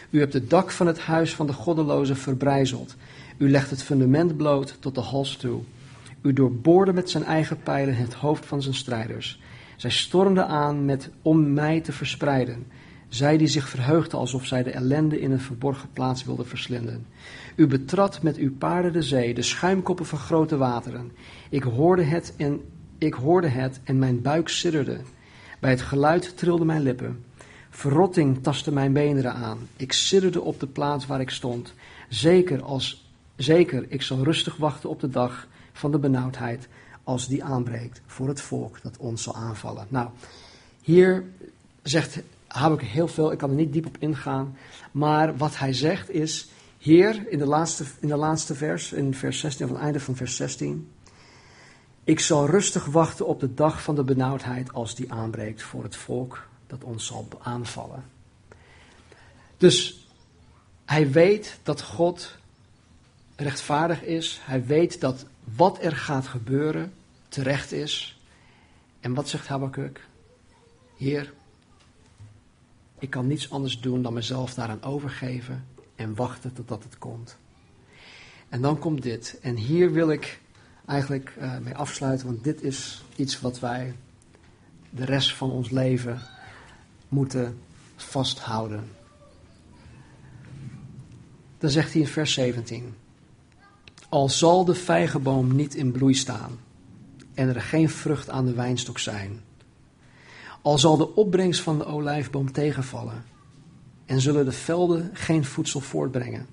U 0.09 0.19
hebt 0.19 0.33
het 0.33 0.49
dak 0.49 0.71
van 0.71 0.87
het 0.87 0.99
huis 0.99 1.35
van 1.35 1.47
de 1.47 1.53
goddeloze 1.53 2.15
verbrijzeld. 2.15 2.95
U 3.37 3.49
legt 3.49 3.69
het 3.69 3.83
fundament 3.83 4.37
bloot 4.37 4.77
tot 4.79 4.95
de 4.95 5.01
hals 5.01 5.35
toe. 5.35 5.61
U 6.21 6.33
doorboorde 6.33 6.93
met 6.93 7.09
zijn 7.09 7.23
eigen 7.23 7.61
pijlen 7.63 7.95
het 7.95 8.13
hoofd 8.13 8.45
van 8.45 8.61
zijn 8.61 8.75
strijders. 8.75 9.39
Zij 9.75 9.89
stormden 9.89 10.47
aan 10.47 10.85
met 10.85 11.09
om 11.21 11.53
mij 11.53 11.81
te 11.81 11.91
verspreiden. 11.91 12.67
Zij 13.09 13.37
die 13.37 13.47
zich 13.47 13.69
verheugden 13.69 14.19
alsof 14.19 14.45
zij 14.45 14.63
de 14.63 14.71
ellende 14.71 15.19
in 15.19 15.31
een 15.31 15.39
verborgen 15.39 15.89
plaats 15.93 16.23
wilden 16.23 16.47
verslinden. 16.47 17.05
U 17.55 17.67
betrad 17.67 18.21
met 18.21 18.37
uw 18.37 18.55
paarden 18.57 18.93
de 18.93 19.01
zee, 19.01 19.33
de 19.33 19.41
schuimkoppen 19.41 20.05
van 20.05 20.19
grote 20.19 20.57
wateren. 20.57 21.11
Ik 21.49 21.63
hoorde 21.63 22.03
het 22.03 22.33
en, 22.37 22.61
ik 22.97 23.13
hoorde 23.13 23.47
het 23.47 23.79
en 23.83 23.99
mijn 23.99 24.21
buik 24.21 24.49
sidderde. 24.49 24.99
Bij 25.59 25.69
het 25.69 25.81
geluid 25.81 26.37
trilden 26.37 26.65
mijn 26.65 26.81
lippen. 26.81 27.23
Verrotting 27.69 28.43
tastte 28.43 28.71
mijn 28.71 28.93
benen 28.93 29.33
aan. 29.33 29.57
Ik 29.75 29.91
sidderde 29.91 30.41
op 30.41 30.59
de 30.59 30.67
plaats 30.67 31.05
waar 31.05 31.21
ik 31.21 31.29
stond. 31.29 31.73
Zeker, 32.09 32.61
als, 32.63 33.11
zeker, 33.35 33.85
ik 33.87 34.01
zal 34.01 34.23
rustig 34.23 34.55
wachten 34.55 34.89
op 34.89 34.99
de 34.99 35.09
dag 35.09 35.47
van 35.73 35.91
de 35.91 35.99
benauwdheid 35.99 36.67
als 37.03 37.27
die 37.27 37.43
aanbreekt 37.43 38.01
voor 38.05 38.27
het 38.27 38.41
volk 38.41 38.81
dat 38.81 38.97
ons 38.97 39.23
zal 39.23 39.35
aanvallen. 39.35 39.85
Nou, 39.89 40.09
hier 40.81 41.23
zegt 41.81 42.21
ik 42.65 42.81
heel 42.81 43.07
veel, 43.07 43.31
ik 43.31 43.37
kan 43.37 43.49
er 43.49 43.55
niet 43.55 43.73
diep 43.73 43.85
op 43.85 43.97
ingaan, 43.99 44.57
maar 44.91 45.37
wat 45.37 45.57
hij 45.57 45.73
zegt 45.73 46.09
is, 46.09 46.49
hier 46.77 47.27
in 47.29 47.37
de 47.37 47.45
laatste, 47.45 47.83
in 47.99 48.07
de 48.07 48.15
laatste 48.15 48.55
vers, 48.55 48.93
in 48.93 49.13
vers 49.13 49.39
16, 49.39 49.65
of 49.65 49.71
het 49.71 49.81
einde 49.81 49.99
van 49.99 50.15
vers 50.15 50.35
16, 50.35 50.91
ik 52.03 52.19
zal 52.19 52.45
rustig 52.45 52.85
wachten 52.85 53.27
op 53.27 53.39
de 53.39 53.53
dag 53.53 53.81
van 53.81 53.95
de 53.95 54.03
benauwdheid 54.03 54.73
als 54.73 54.95
die 54.95 55.11
aanbreekt 55.11 55.61
voor 55.61 55.83
het 55.83 55.95
volk 55.95 56.47
dat 56.67 56.83
ons 56.83 57.05
zal 57.05 57.27
aanvallen. 57.41 58.03
Dus 59.57 60.07
hij 60.85 61.11
weet 61.11 61.59
dat 61.63 61.81
God 61.81 62.35
rechtvaardig 63.35 64.03
is. 64.03 64.39
Hij 64.43 64.65
weet 64.65 65.01
dat 65.01 65.25
wat 65.55 65.77
er 65.81 65.95
gaat 65.95 66.27
gebeuren 66.27 66.93
terecht 67.27 67.71
is. 67.71 68.21
En 68.99 69.13
wat 69.13 69.29
zegt 69.29 69.47
Habakkuk? 69.47 70.07
Heer, 70.97 71.33
ik 72.99 73.09
kan 73.09 73.27
niets 73.27 73.51
anders 73.51 73.79
doen 73.79 74.01
dan 74.01 74.13
mezelf 74.13 74.53
daaraan 74.53 74.83
overgeven 74.83 75.65
en 75.95 76.15
wachten 76.15 76.53
totdat 76.53 76.83
het 76.83 76.97
komt. 76.97 77.37
En 78.49 78.61
dan 78.61 78.79
komt 78.79 79.01
dit. 79.01 79.39
En 79.41 79.55
hier 79.55 79.91
wil 79.91 80.11
ik 80.11 80.41
eigenlijk 80.85 81.35
uh, 81.39 81.57
mee 81.57 81.75
afsluiten, 81.75 82.27
want 82.27 82.43
dit 82.43 82.61
is 82.61 83.03
iets 83.15 83.41
wat 83.41 83.59
wij 83.59 83.95
de 84.89 85.05
rest 85.05 85.33
van 85.35 85.51
ons 85.51 85.69
leven 85.69 86.21
moeten 87.07 87.59
vasthouden. 87.95 88.89
Dan 91.57 91.69
zegt 91.69 91.93
hij 91.93 92.01
in 92.01 92.07
vers 92.07 92.33
17: 92.33 92.95
Al 94.09 94.29
zal 94.29 94.65
de 94.65 94.75
vijgenboom 94.75 95.55
niet 95.55 95.75
in 95.75 95.91
bloei 95.91 96.13
staan 96.13 96.59
en 97.33 97.47
er 97.47 97.61
geen 97.61 97.89
vrucht 97.89 98.29
aan 98.29 98.45
de 98.45 98.53
wijnstok 98.53 98.99
zijn, 98.99 99.41
al 100.61 100.77
zal 100.77 100.97
de 100.97 101.15
opbrengst 101.15 101.61
van 101.61 101.77
de 101.77 101.85
olijfboom 101.85 102.51
tegenvallen 102.51 103.23
en 104.05 104.21
zullen 104.21 104.45
de 104.45 104.51
velden 104.51 105.09
geen 105.13 105.45
voedsel 105.45 105.79
voortbrengen, 105.79 106.47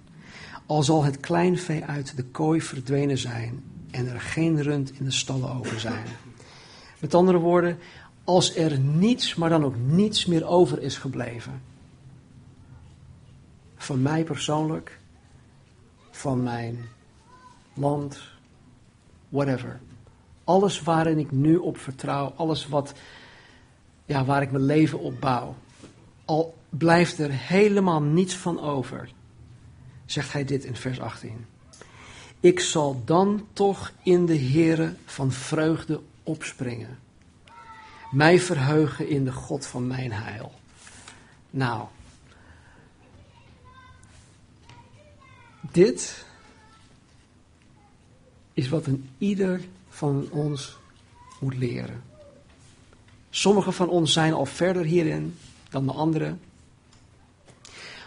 al 0.67 0.83
zal 0.83 1.05
het 1.05 1.21
kleinvee 1.21 1.85
uit 1.85 2.17
de 2.17 2.25
kooi 2.25 2.61
verdwenen 2.61 3.19
zijn 3.19 3.65
en 3.91 4.09
er 4.09 4.21
geen 4.21 4.63
rund 4.63 4.99
in 4.99 5.05
de 5.05 5.11
stallen 5.11 5.55
over 5.55 5.81
zijn. 5.81 6.07
Met 7.01 7.15
andere 7.15 7.39
woorden, 7.39 7.79
als 8.25 8.57
er 8.57 8.79
niets, 8.79 9.35
maar 9.35 9.49
dan 9.49 9.65
ook 9.65 9.77
niets 9.77 10.27
meer 10.27 10.47
over 10.47 10.83
is 10.83 10.97
gebleven. 10.97 11.63
Van 13.77 14.03
mij 14.03 14.25
persoonlijk, 14.25 14.99
van 16.11 16.43
mijn 16.43 16.79
land, 17.75 18.19
whatever. 19.29 19.81
Alles 20.45 20.83
waarin 20.83 21.19
ik 21.19 21.31
nu 21.31 21.57
op 21.57 21.79
vertrouw, 21.79 22.33
alles 22.37 22.69
wat, 22.69 22.93
ja, 24.05 24.25
waar 24.25 24.43
ik 24.43 24.51
mijn 24.51 24.65
leven 24.65 24.99
op 24.99 25.21
bouw. 25.21 25.57
Al 26.25 26.55
blijft 26.69 27.19
er 27.19 27.31
helemaal 27.31 28.03
niets 28.03 28.37
van 28.37 28.61
over, 28.61 29.11
zegt 30.07 30.33
hij 30.33 30.45
dit 30.45 30.65
in 30.65 30.77
vers 30.77 31.01
18. 31.01 31.47
Ik 32.41 32.61
zal 32.61 33.03
dan 33.05 33.47
toch 33.53 33.93
in 34.03 34.27
de 34.27 34.39
Heere 34.39 34.95
van 35.05 35.33
vreugde 35.33 36.01
opspringen. 36.23 36.99
Mij 38.11 38.41
verheugen 38.41 39.09
in 39.09 39.25
de 39.25 39.33
God 39.33 39.67
van 39.67 39.87
mijn 39.87 40.13
heil. 40.13 40.53
Nou, 41.51 41.87
dit 45.61 46.25
is 48.53 48.69
wat 48.69 48.87
een 48.87 49.11
ieder 49.19 49.61
van 49.89 50.29
ons 50.31 50.77
moet 51.41 51.57
leren. 51.57 52.03
Sommigen 53.35 53.73
van 53.73 53.89
ons 53.89 54.13
zijn 54.13 54.33
al 54.33 54.47
verder 54.47 54.85
hierin 54.85 55.39
dan 55.71 55.87
de 55.87 55.93
anderen. 55.93 56.41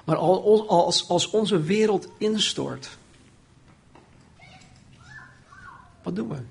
Maar 0.06 0.16
als, 0.16 1.10
als 1.10 1.30
onze 1.30 1.62
wereld 1.62 2.08
instort, 2.18 2.98
wat 6.04 6.16
doen 6.16 6.30
we? 6.30 6.42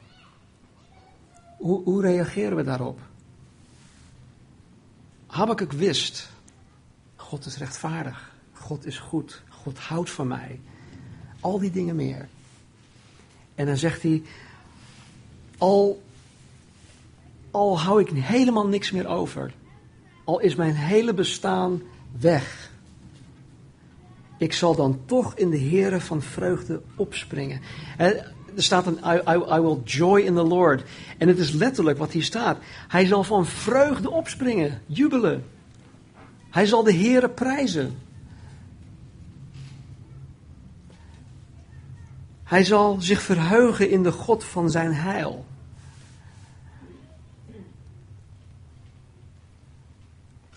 Hoe, 1.56 2.02
reageren 2.02 2.56
we 2.56 2.62
daarop? 2.62 3.00
Habakkuk 5.26 5.72
wist, 5.72 6.28
God 7.16 7.46
is 7.46 7.56
rechtvaardig, 7.56 8.34
God 8.52 8.86
is 8.86 8.98
goed, 8.98 9.42
God 9.48 9.78
houdt 9.78 10.10
van 10.10 10.26
mij. 10.26 10.60
Al 11.40 11.58
die 11.58 11.70
dingen 11.70 11.96
meer. 11.96 12.28
En 13.54 13.66
dan 13.66 13.76
zegt 13.76 14.02
hij, 14.02 14.22
al, 15.58 16.02
al 17.57 17.80
hou 17.80 18.00
ik 18.00 18.09
helemaal 18.09 18.66
niks 18.66 18.90
meer 18.90 19.07
over, 19.07 19.54
al 20.24 20.40
is 20.40 20.54
mijn 20.54 20.74
hele 20.74 21.14
bestaan 21.14 21.82
weg, 22.18 22.70
ik 24.38 24.52
zal 24.52 24.74
dan 24.74 25.00
toch 25.04 25.34
in 25.34 25.50
de 25.50 25.61
Here 25.61 26.00
van 26.00 26.22
vreugde 26.22 26.82
opspringen 26.96 27.61
er 28.57 28.62
staat 28.62 28.86
een 28.86 28.98
I, 29.04 29.40
I, 29.54 29.61
will 29.61 29.80
joy 29.84 30.20
in 30.20 30.34
the 30.34 30.42
Lord. 30.42 30.82
En 31.18 31.28
het 31.28 31.38
is 31.38 31.50
letterlijk 31.50 31.98
wat 31.98 32.12
hier 32.12 32.24
staat. 32.24 32.59
Hij 32.88 33.07
zal 33.07 33.24
van 33.24 33.46
vreugde 33.46 34.11
opspringen, 34.11 34.80
jubelen. 34.86 35.44
Hij 36.50 36.66
zal 36.66 36.82
de 36.82 36.94
Heere 36.94 37.28
prijzen. 37.28 37.98
Hij 42.44 42.64
zal 42.64 42.96
zich 43.00 43.22
verheugen 43.22 43.90
in 43.90 44.02
de 44.02 44.12
God 44.12 44.44
van 44.44 44.70
zijn 44.70 44.92
heil. 44.94 45.44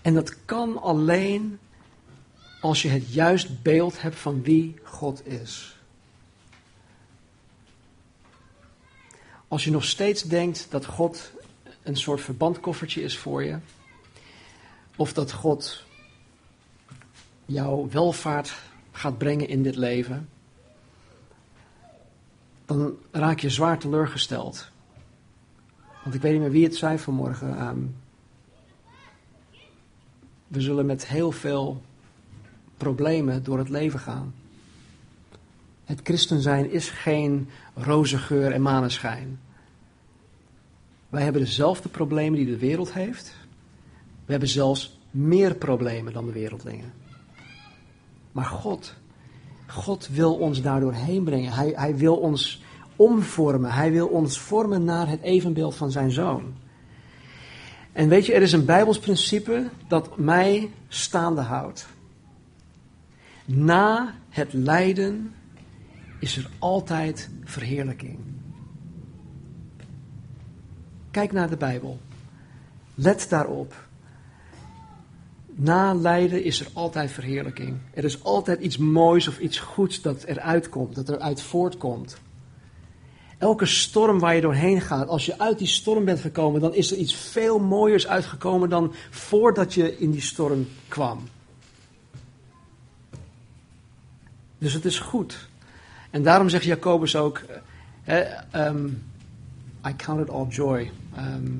En 0.02 0.14
dat 0.14 0.44
kan 0.44 0.82
alleen 0.82 1.58
als 2.60 2.82
je 2.82 2.88
het 2.88 3.12
juist 3.12 3.62
beeld 3.62 4.02
hebt 4.02 4.16
van 4.16 4.42
wie 4.42 4.78
God 4.82 5.26
is. 5.26 5.78
Als 9.48 9.64
je 9.64 9.70
nog 9.70 9.84
steeds 9.84 10.22
denkt 10.22 10.66
dat 10.70 10.86
God 10.86 11.32
een 11.82 11.96
soort 11.96 12.20
verbandkoffertje 12.20 13.02
is 13.02 13.18
voor 13.18 13.44
je, 13.44 13.58
of 14.96 15.12
dat 15.12 15.32
God 15.32 15.84
jouw 17.46 17.88
welvaart 17.88 18.54
gaat 18.92 19.18
brengen 19.18 19.48
in 19.48 19.62
dit 19.62 19.76
leven, 19.76 20.28
dan 22.64 22.96
raak 23.10 23.40
je 23.40 23.50
zwaar 23.50 23.78
teleurgesteld. 23.78 24.68
Want 26.02 26.14
ik 26.14 26.20
weet 26.20 26.32
niet 26.32 26.40
meer 26.40 26.50
wie 26.50 26.64
het 26.64 26.76
zei 26.76 26.98
vanmorgen. 26.98 27.58
Ehm, 27.58 27.78
we 30.50 30.60
zullen 30.60 30.86
met 30.86 31.06
heel 31.06 31.32
veel 31.32 31.82
problemen 32.76 33.44
door 33.44 33.58
het 33.58 33.68
leven 33.68 33.98
gaan. 33.98 34.34
Het 35.84 36.00
christen 36.02 36.40
zijn 36.40 36.70
is 36.70 36.88
geen 36.88 37.48
roze 37.74 38.18
geur 38.18 38.52
en 38.52 38.62
maneschijn. 38.62 39.40
Wij 41.08 41.22
hebben 41.22 41.42
dezelfde 41.42 41.88
problemen 41.88 42.38
die 42.38 42.46
de 42.46 42.58
wereld 42.58 42.92
heeft. 42.92 43.34
We 44.24 44.30
hebben 44.30 44.48
zelfs 44.48 44.98
meer 45.10 45.54
problemen 45.54 46.12
dan 46.12 46.26
de 46.26 46.32
wereldlingen. 46.32 46.92
Maar 48.32 48.44
God, 48.44 48.94
God 49.66 50.08
wil 50.08 50.34
ons 50.34 50.62
daardoor 50.62 50.92
heen 50.92 51.24
brengen. 51.24 51.52
Hij, 51.52 51.72
hij 51.76 51.96
wil 51.96 52.16
ons 52.16 52.62
omvormen. 52.96 53.72
Hij 53.72 53.92
wil 53.92 54.08
ons 54.08 54.40
vormen 54.40 54.84
naar 54.84 55.08
het 55.08 55.20
evenbeeld 55.20 55.74
van 55.76 55.90
zijn 55.90 56.10
zoon. 56.10 56.54
En 57.92 58.08
weet 58.08 58.26
je, 58.26 58.32
er 58.34 58.42
is 58.42 58.52
een 58.52 58.64
Bijbels 58.64 58.98
principe 58.98 59.68
dat 59.88 60.18
mij 60.18 60.70
staande 60.88 61.40
houdt. 61.40 61.86
Na 63.44 64.14
het 64.28 64.52
lijden 64.52 65.34
is 66.18 66.36
er 66.36 66.50
altijd 66.58 67.30
verheerlijking. 67.44 68.18
Kijk 71.10 71.32
naar 71.32 71.50
de 71.50 71.56
Bijbel. 71.56 72.00
Let 72.94 73.26
daarop. 73.28 73.88
Na 75.46 75.94
lijden 75.94 76.44
is 76.44 76.60
er 76.60 76.68
altijd 76.72 77.10
verheerlijking. 77.10 77.78
Er 77.94 78.04
is 78.04 78.24
altijd 78.24 78.60
iets 78.60 78.76
moois 78.76 79.28
of 79.28 79.38
iets 79.38 79.58
goeds 79.58 80.02
dat 80.02 80.22
eruit 80.22 80.68
komt, 80.68 80.94
dat 80.94 81.08
eruit 81.08 81.42
voortkomt. 81.42 82.18
Elke 83.40 83.66
storm 83.66 84.18
waar 84.18 84.34
je 84.34 84.40
doorheen 84.40 84.80
gaat, 84.80 85.08
als 85.08 85.26
je 85.26 85.38
uit 85.38 85.58
die 85.58 85.66
storm 85.66 86.04
bent 86.04 86.20
gekomen, 86.20 86.60
dan 86.60 86.74
is 86.74 86.90
er 86.90 86.96
iets 86.96 87.14
veel 87.14 87.58
mooiers 87.58 88.06
uitgekomen 88.06 88.68
dan 88.68 88.94
voordat 89.10 89.74
je 89.74 89.98
in 89.98 90.10
die 90.10 90.20
storm 90.20 90.68
kwam. 90.88 91.28
Dus 94.58 94.72
het 94.72 94.84
is 94.84 94.98
goed. 94.98 95.48
En 96.10 96.22
daarom 96.22 96.48
zegt 96.48 96.64
Jacobus 96.64 97.16
ook: 97.16 97.42
um, 98.54 99.02
I 99.86 99.96
count 99.96 100.20
it 100.20 100.30
all 100.30 100.46
joy. 100.46 100.90
Ehm, 101.16 101.52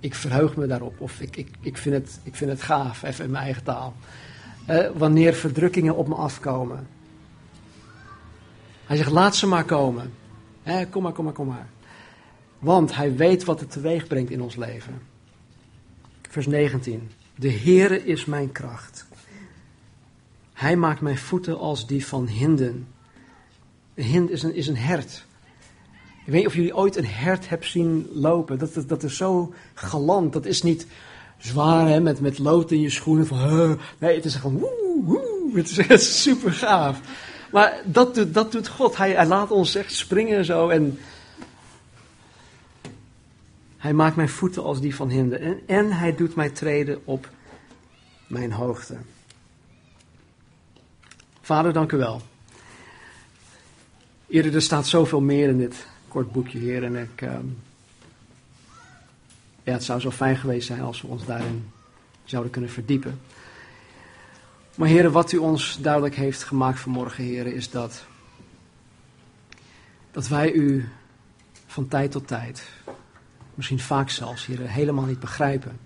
ik 0.00 0.14
verheug 0.14 0.56
me 0.56 0.66
daarop, 0.66 1.00
of 1.00 1.20
ik, 1.20 1.36
ik, 1.36 1.48
ik, 1.60 1.76
vind 1.76 1.94
het, 1.94 2.20
ik 2.22 2.34
vind 2.34 2.50
het 2.50 2.62
gaaf, 2.62 3.02
even 3.02 3.24
in 3.24 3.30
mijn 3.30 3.44
eigen 3.44 3.62
taal. 3.62 3.94
wanneer 4.94 5.34
verdrukkingen 5.34 5.96
op 5.96 6.08
me 6.08 6.14
afkomen. 6.14 6.86
Hij 8.86 8.96
zegt: 8.96 9.10
laat 9.10 9.36
ze 9.36 9.46
maar 9.46 9.64
komen. 9.64 10.20
Kom 10.90 11.02
maar, 11.02 11.12
kom 11.12 11.24
maar, 11.24 11.34
kom 11.34 11.46
maar. 11.46 11.68
Want 12.58 12.94
hij 12.94 13.16
weet 13.16 13.44
wat 13.44 13.60
het 13.60 13.70
teweeg 13.70 14.06
brengt 14.06 14.30
in 14.30 14.42
ons 14.42 14.56
leven. 14.56 15.02
Vers 16.28 16.46
19. 16.46 17.10
De 17.34 17.52
Heere 17.52 18.04
is 18.04 18.24
mijn 18.24 18.52
kracht. 18.52 19.06
Hij 20.52 20.76
maakt 20.76 21.00
mijn 21.00 21.18
voeten 21.18 21.58
als 21.58 21.86
die 21.86 22.06
van 22.06 22.26
hinden. 22.26 22.88
Een 23.94 24.04
hind 24.04 24.30
is 24.30 24.42
een, 24.42 24.54
is 24.54 24.66
een 24.66 24.76
hert. 24.76 25.26
Ik 26.24 26.32
weet 26.32 26.36
niet 26.36 26.46
of 26.46 26.54
jullie 26.54 26.76
ooit 26.76 26.96
een 26.96 27.06
hert 27.06 27.48
hebben 27.48 27.68
zien 27.68 28.08
lopen. 28.12 28.58
Dat, 28.58 28.74
dat, 28.74 28.88
dat 28.88 29.02
is 29.02 29.16
zo 29.16 29.54
galant. 29.74 30.32
Dat 30.32 30.46
is 30.46 30.62
niet 30.62 30.86
zwaar 31.38 31.88
hè, 31.88 32.00
met, 32.00 32.20
met 32.20 32.38
lood 32.38 32.70
in 32.70 32.80
je 32.80 32.90
schoenen. 32.90 33.26
Van, 33.26 33.78
nee, 33.98 34.16
het 34.16 34.24
is 34.24 34.34
gewoon 34.34 34.58
woe, 34.58 35.02
woe. 35.04 35.50
Het 35.54 35.70
is 35.70 35.78
echt 35.78 36.02
super 36.02 36.52
gaaf. 36.52 37.00
Maar 37.52 37.80
dat 37.84 38.14
doet, 38.14 38.34
dat 38.34 38.52
doet 38.52 38.68
God. 38.68 38.96
Hij, 38.96 39.10
hij 39.10 39.26
laat 39.26 39.50
ons 39.50 39.74
echt 39.74 39.94
springen 39.94 40.44
zo. 40.44 40.68
En 40.68 40.98
hij 43.76 43.92
maakt 43.92 44.16
mijn 44.16 44.28
voeten 44.28 44.62
als 44.62 44.80
die 44.80 44.94
van 44.94 45.08
hinden. 45.08 45.40
En, 45.40 45.60
en 45.66 45.92
hij 45.92 46.14
doet 46.14 46.34
mij 46.34 46.50
treden 46.50 47.00
op 47.04 47.28
mijn 48.26 48.52
hoogte. 48.52 48.96
Vader, 51.40 51.72
dank 51.72 51.92
u 51.92 51.96
wel. 51.96 52.22
Eerder, 54.26 54.54
er 54.54 54.62
staat 54.62 54.86
zoveel 54.86 55.20
meer 55.20 55.48
in 55.48 55.58
dit 55.58 55.86
kort 56.08 56.32
boekje, 56.32 56.58
Heer. 56.58 56.84
En 56.84 56.96
ik, 56.96 57.22
ehm, 57.22 57.46
ja, 59.62 59.72
het 59.72 59.84
zou 59.84 60.00
zo 60.00 60.10
fijn 60.10 60.36
geweest 60.36 60.66
zijn 60.66 60.80
als 60.80 61.02
we 61.02 61.08
ons 61.08 61.24
daarin 61.24 61.70
zouden 62.24 62.52
kunnen 62.52 62.70
verdiepen. 62.70 63.20
Maar 64.76 64.88
Heer, 64.88 65.10
wat 65.10 65.32
u 65.32 65.36
ons 65.36 65.78
duidelijk 65.80 66.14
heeft 66.14 66.44
gemaakt 66.44 66.80
vanmorgen, 66.80 67.24
Heer, 67.24 67.46
is 67.46 67.70
dat, 67.70 68.04
dat 70.10 70.28
wij 70.28 70.52
u 70.52 70.88
van 71.66 71.88
tijd 71.88 72.10
tot 72.10 72.26
tijd, 72.26 72.68
misschien 73.54 73.80
vaak 73.80 74.10
zelfs, 74.10 74.46
Heer, 74.46 74.60
helemaal 74.60 75.04
niet 75.04 75.20
begrijpen. 75.20 75.78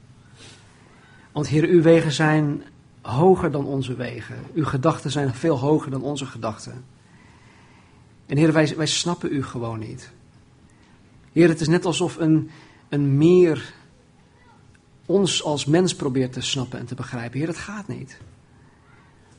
Want 1.32 1.48
Heer, 1.48 1.64
uw 1.64 1.82
wegen 1.82 2.12
zijn 2.12 2.62
hoger 3.02 3.50
dan 3.50 3.64
onze 3.64 3.94
wegen. 3.94 4.36
Uw 4.54 4.64
gedachten 4.64 5.10
zijn 5.10 5.34
veel 5.34 5.58
hoger 5.58 5.90
dan 5.90 6.02
onze 6.02 6.26
gedachten. 6.26 6.84
En 8.26 8.36
Heer, 8.36 8.52
wij, 8.52 8.76
wij 8.76 8.86
snappen 8.86 9.32
u 9.32 9.44
gewoon 9.44 9.78
niet. 9.78 10.10
Heer, 11.32 11.48
het 11.48 11.60
is 11.60 11.68
net 11.68 11.84
alsof 11.84 12.16
een, 12.16 12.50
een 12.88 13.16
meer 13.16 13.74
ons 15.06 15.42
als 15.42 15.64
mens 15.64 15.94
probeert 15.94 16.32
te 16.32 16.40
snappen 16.40 16.78
en 16.78 16.86
te 16.86 16.94
begrijpen. 16.94 17.38
Heer, 17.38 17.46
dat 17.46 17.56
gaat 17.56 17.88
niet. 17.88 18.18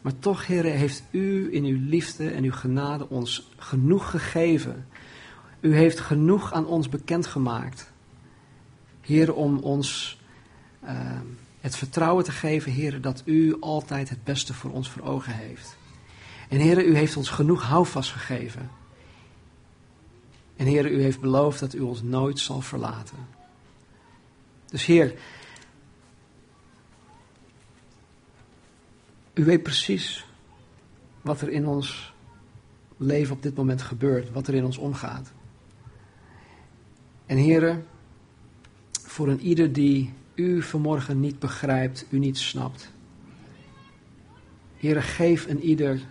Maar 0.07 0.19
toch, 0.19 0.45
Heer, 0.45 0.63
heeft 0.63 1.03
u 1.11 1.53
in 1.53 1.63
uw 1.63 1.77
liefde 1.89 2.29
en 2.29 2.43
uw 2.43 2.51
genade 2.51 3.09
ons 3.09 3.49
genoeg 3.57 4.09
gegeven. 4.09 4.87
U 5.59 5.75
heeft 5.75 5.99
genoeg 5.99 6.53
aan 6.53 6.65
ons 6.65 6.89
bekendgemaakt. 6.89 7.91
Heer, 9.01 9.33
om 9.33 9.57
ons 9.57 10.19
uh, 10.83 10.89
het 11.59 11.75
vertrouwen 11.75 12.23
te 12.23 12.31
geven, 12.31 12.71
Heer, 12.71 13.01
dat 13.01 13.21
u 13.25 13.57
altijd 13.59 14.09
het 14.09 14.23
beste 14.23 14.53
voor 14.53 14.71
ons 14.71 14.89
voor 14.89 15.01
ogen 15.01 15.33
heeft. 15.33 15.77
En 16.49 16.57
Heer, 16.57 16.85
u 16.85 16.95
heeft 16.95 17.17
ons 17.17 17.29
genoeg 17.29 17.63
houvast 17.63 18.11
gegeven. 18.11 18.69
En 20.55 20.65
Heer, 20.65 20.91
u 20.91 21.01
heeft 21.01 21.19
beloofd 21.19 21.59
dat 21.59 21.73
u 21.73 21.79
ons 21.79 22.01
nooit 22.01 22.39
zal 22.39 22.61
verlaten. 22.61 23.17
Dus 24.65 24.85
Heer, 24.85 25.13
u 29.37 29.43
weet 29.43 29.63
precies 29.63 30.25
wat 31.21 31.41
er 31.41 31.49
in 31.49 31.67
ons 31.67 32.13
leven 32.97 33.35
op 33.35 33.41
dit 33.41 33.55
moment 33.55 33.81
gebeurt, 33.81 34.31
wat 34.31 34.47
er 34.47 34.53
in 34.53 34.65
ons 34.65 34.77
omgaat. 34.77 35.31
En 37.25 37.37
Heer, 37.37 37.83
voor 38.91 39.27
een 39.27 39.39
ieder 39.39 39.73
die 39.73 40.13
u 40.35 40.61
vanmorgen 40.61 41.19
niet 41.19 41.39
begrijpt, 41.39 42.05
u 42.09 42.19
niet 42.19 42.37
snapt. 42.37 42.91
Heer, 44.77 45.03
geef 45.03 45.47
een 45.47 45.61
ieder 45.61 46.01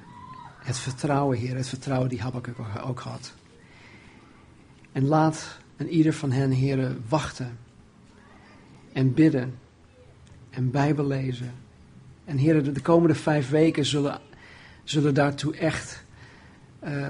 het 0.59 0.79
vertrouwen, 0.79 1.39
Heer, 1.39 1.57
het 1.57 1.69
vertrouwen 1.69 2.09
die 2.09 2.21
Habakkuk 2.21 2.57
ook 2.85 3.01
had. 3.01 3.35
En 4.93 5.05
laat 5.05 5.59
een 5.77 5.89
ieder 5.89 6.13
van 6.13 6.31
hen, 6.31 6.51
heren, 6.51 7.05
wachten 7.09 7.59
en 8.93 9.15
bidden 9.15 9.59
en 10.51 10.71
Bijbel 10.71 11.07
lezen. 11.07 11.66
En 12.27 12.37
heren, 12.37 12.75
de 12.75 12.81
komende 12.81 13.15
vijf 13.15 13.51
weken 13.51 13.87
zullen, 13.87 14.21
zullen 14.85 15.15
daartoe 15.15 15.57
echt 15.57 16.05
uh, 16.85 17.07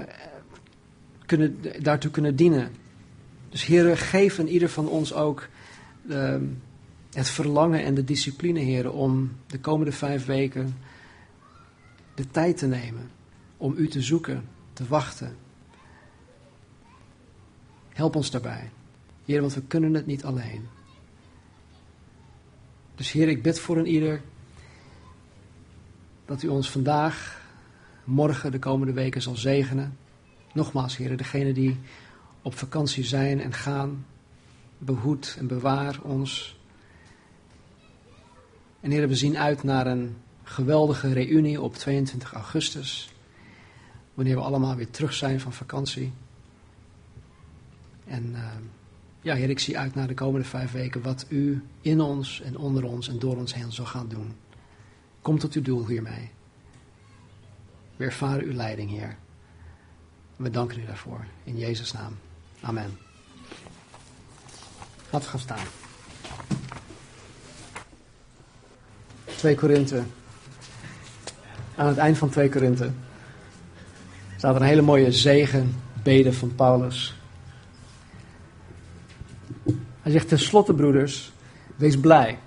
kunnen, 1.25 1.57
daartoe 1.83 2.11
kunnen 2.11 2.35
dienen. 2.35 2.71
Dus 3.49 3.65
heren, 3.65 3.97
geef 3.97 4.37
een 4.37 4.49
ieder 4.49 4.69
van 4.69 4.87
ons 4.87 5.13
ook 5.13 5.47
uh, 6.09 6.35
het 7.13 7.29
verlangen 7.29 7.83
en 7.83 7.93
de 7.93 8.03
discipline, 8.03 8.59
heren, 8.59 8.93
om 8.93 9.31
de 9.47 9.59
komende 9.59 9.91
vijf 9.91 10.25
weken 10.25 10.77
de 12.15 12.27
tijd 12.31 12.57
te 12.57 12.67
nemen. 12.67 13.09
Om 13.57 13.73
u 13.77 13.87
te 13.87 14.01
zoeken, 14.01 14.43
te 14.73 14.85
wachten 14.87 15.35
Help 17.97 18.15
ons 18.15 18.31
daarbij. 18.31 18.69
Heer, 19.25 19.41
want 19.41 19.53
we 19.53 19.61
kunnen 19.61 19.93
het 19.93 20.05
niet 20.05 20.23
alleen. 20.23 20.67
Dus 22.95 23.11
Heer, 23.11 23.27
ik 23.27 23.41
bid 23.41 23.59
voor 23.59 23.77
een 23.77 23.87
ieder 23.87 24.21
dat 26.27 26.43
u 26.43 26.47
ons 26.47 26.71
vandaag, 26.71 27.41
morgen, 28.03 28.51
de 28.51 28.59
komende 28.59 28.93
weken 28.93 29.21
zal 29.21 29.35
zegenen. 29.35 29.97
Nogmaals, 30.53 30.97
Heer, 30.97 31.17
degene 31.17 31.53
die 31.53 31.77
op 32.41 32.57
vakantie 32.57 33.03
zijn 33.03 33.41
en 33.41 33.53
gaan, 33.53 34.05
behoed 34.77 35.35
en 35.39 35.47
bewaar 35.47 35.99
ons. 36.01 36.59
En 38.79 38.91
Heer, 38.91 39.07
we 39.07 39.15
zien 39.15 39.37
uit 39.37 39.63
naar 39.63 39.87
een 39.87 40.15
geweldige 40.43 41.13
reunie 41.13 41.61
op 41.61 41.75
22 41.75 42.33
augustus. 42.33 43.13
Wanneer 44.13 44.35
we 44.35 44.41
allemaal 44.41 44.75
weer 44.75 44.89
terug 44.89 45.13
zijn 45.13 45.39
van 45.39 45.53
vakantie. 45.53 46.13
En 48.05 48.29
uh, 48.31 48.43
ja, 49.21 49.35
Heer, 49.35 49.49
ik 49.49 49.59
zie 49.59 49.77
uit 49.77 49.95
naar 49.95 50.07
de 50.07 50.13
komende 50.13 50.47
vijf 50.47 50.71
weken 50.71 51.01
wat 51.01 51.25
u 51.29 51.63
in 51.81 52.01
ons 52.01 52.41
en 52.41 52.57
onder 52.57 52.83
ons 52.83 53.07
en 53.07 53.19
door 53.19 53.37
ons 53.37 53.53
heen 53.53 53.71
zal 53.71 53.85
gaan 53.85 54.07
doen. 54.07 54.46
Kom 55.27 55.39
tot 55.39 55.53
uw 55.53 55.61
doel 55.61 55.87
hiermee. 55.87 56.29
We 57.95 58.03
ervaren 58.03 58.43
uw 58.43 58.53
leiding, 58.53 58.89
Heer. 58.89 59.17
We 60.35 60.49
danken 60.49 60.79
u 60.79 60.85
daarvoor. 60.85 61.25
In 61.43 61.57
Jezus' 61.57 61.91
naam. 61.91 62.17
Amen. 62.61 62.97
Laten 65.09 65.21
we 65.21 65.25
gaan 65.25 65.39
staan. 65.39 65.65
2 69.25 69.55
Korinthe. 69.55 70.03
Aan 71.75 71.87
het 71.87 71.97
eind 71.97 72.17
van 72.17 72.29
2 72.29 72.49
Korinthe 72.49 72.91
staat 74.37 74.55
een 74.55 74.61
hele 74.61 74.81
mooie 74.81 75.11
zegenbede 75.11 76.33
van 76.33 76.55
Paulus. 76.55 77.15
Hij 80.01 80.11
zegt 80.11 80.27
tenslotte, 80.27 80.73
broeders, 80.73 81.31
wees 81.75 81.99
blij. 81.99 82.39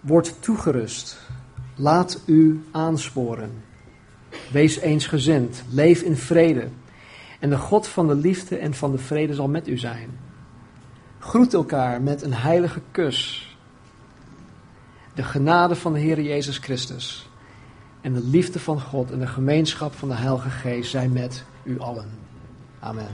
Word 0.00 0.42
toegerust. 0.42 1.27
Laat 1.80 2.20
u 2.24 2.64
aansporen. 2.70 3.50
Wees 4.52 4.78
eensgezind. 4.78 5.62
Leef 5.70 6.02
in 6.02 6.16
vrede. 6.16 6.68
En 7.38 7.50
de 7.50 7.58
God 7.58 7.86
van 7.86 8.06
de 8.06 8.14
liefde 8.14 8.56
en 8.56 8.74
van 8.74 8.92
de 8.92 8.98
vrede 8.98 9.34
zal 9.34 9.48
met 9.48 9.68
u 9.68 9.78
zijn. 9.78 10.10
Groet 11.18 11.54
elkaar 11.54 12.02
met 12.02 12.22
een 12.22 12.34
heilige 12.34 12.80
kus. 12.90 13.46
De 15.14 15.22
genade 15.22 15.74
van 15.76 15.92
de 15.92 15.98
Heer 15.98 16.20
Jezus 16.20 16.58
Christus 16.58 17.28
en 18.00 18.12
de 18.12 18.24
liefde 18.24 18.58
van 18.58 18.80
God 18.80 19.10
en 19.10 19.18
de 19.18 19.26
gemeenschap 19.26 19.94
van 19.94 20.08
de 20.08 20.14
Heilige 20.14 20.50
Geest 20.50 20.90
zijn 20.90 21.12
met 21.12 21.44
u 21.62 21.80
allen. 21.80 22.08
Amen. 22.80 23.08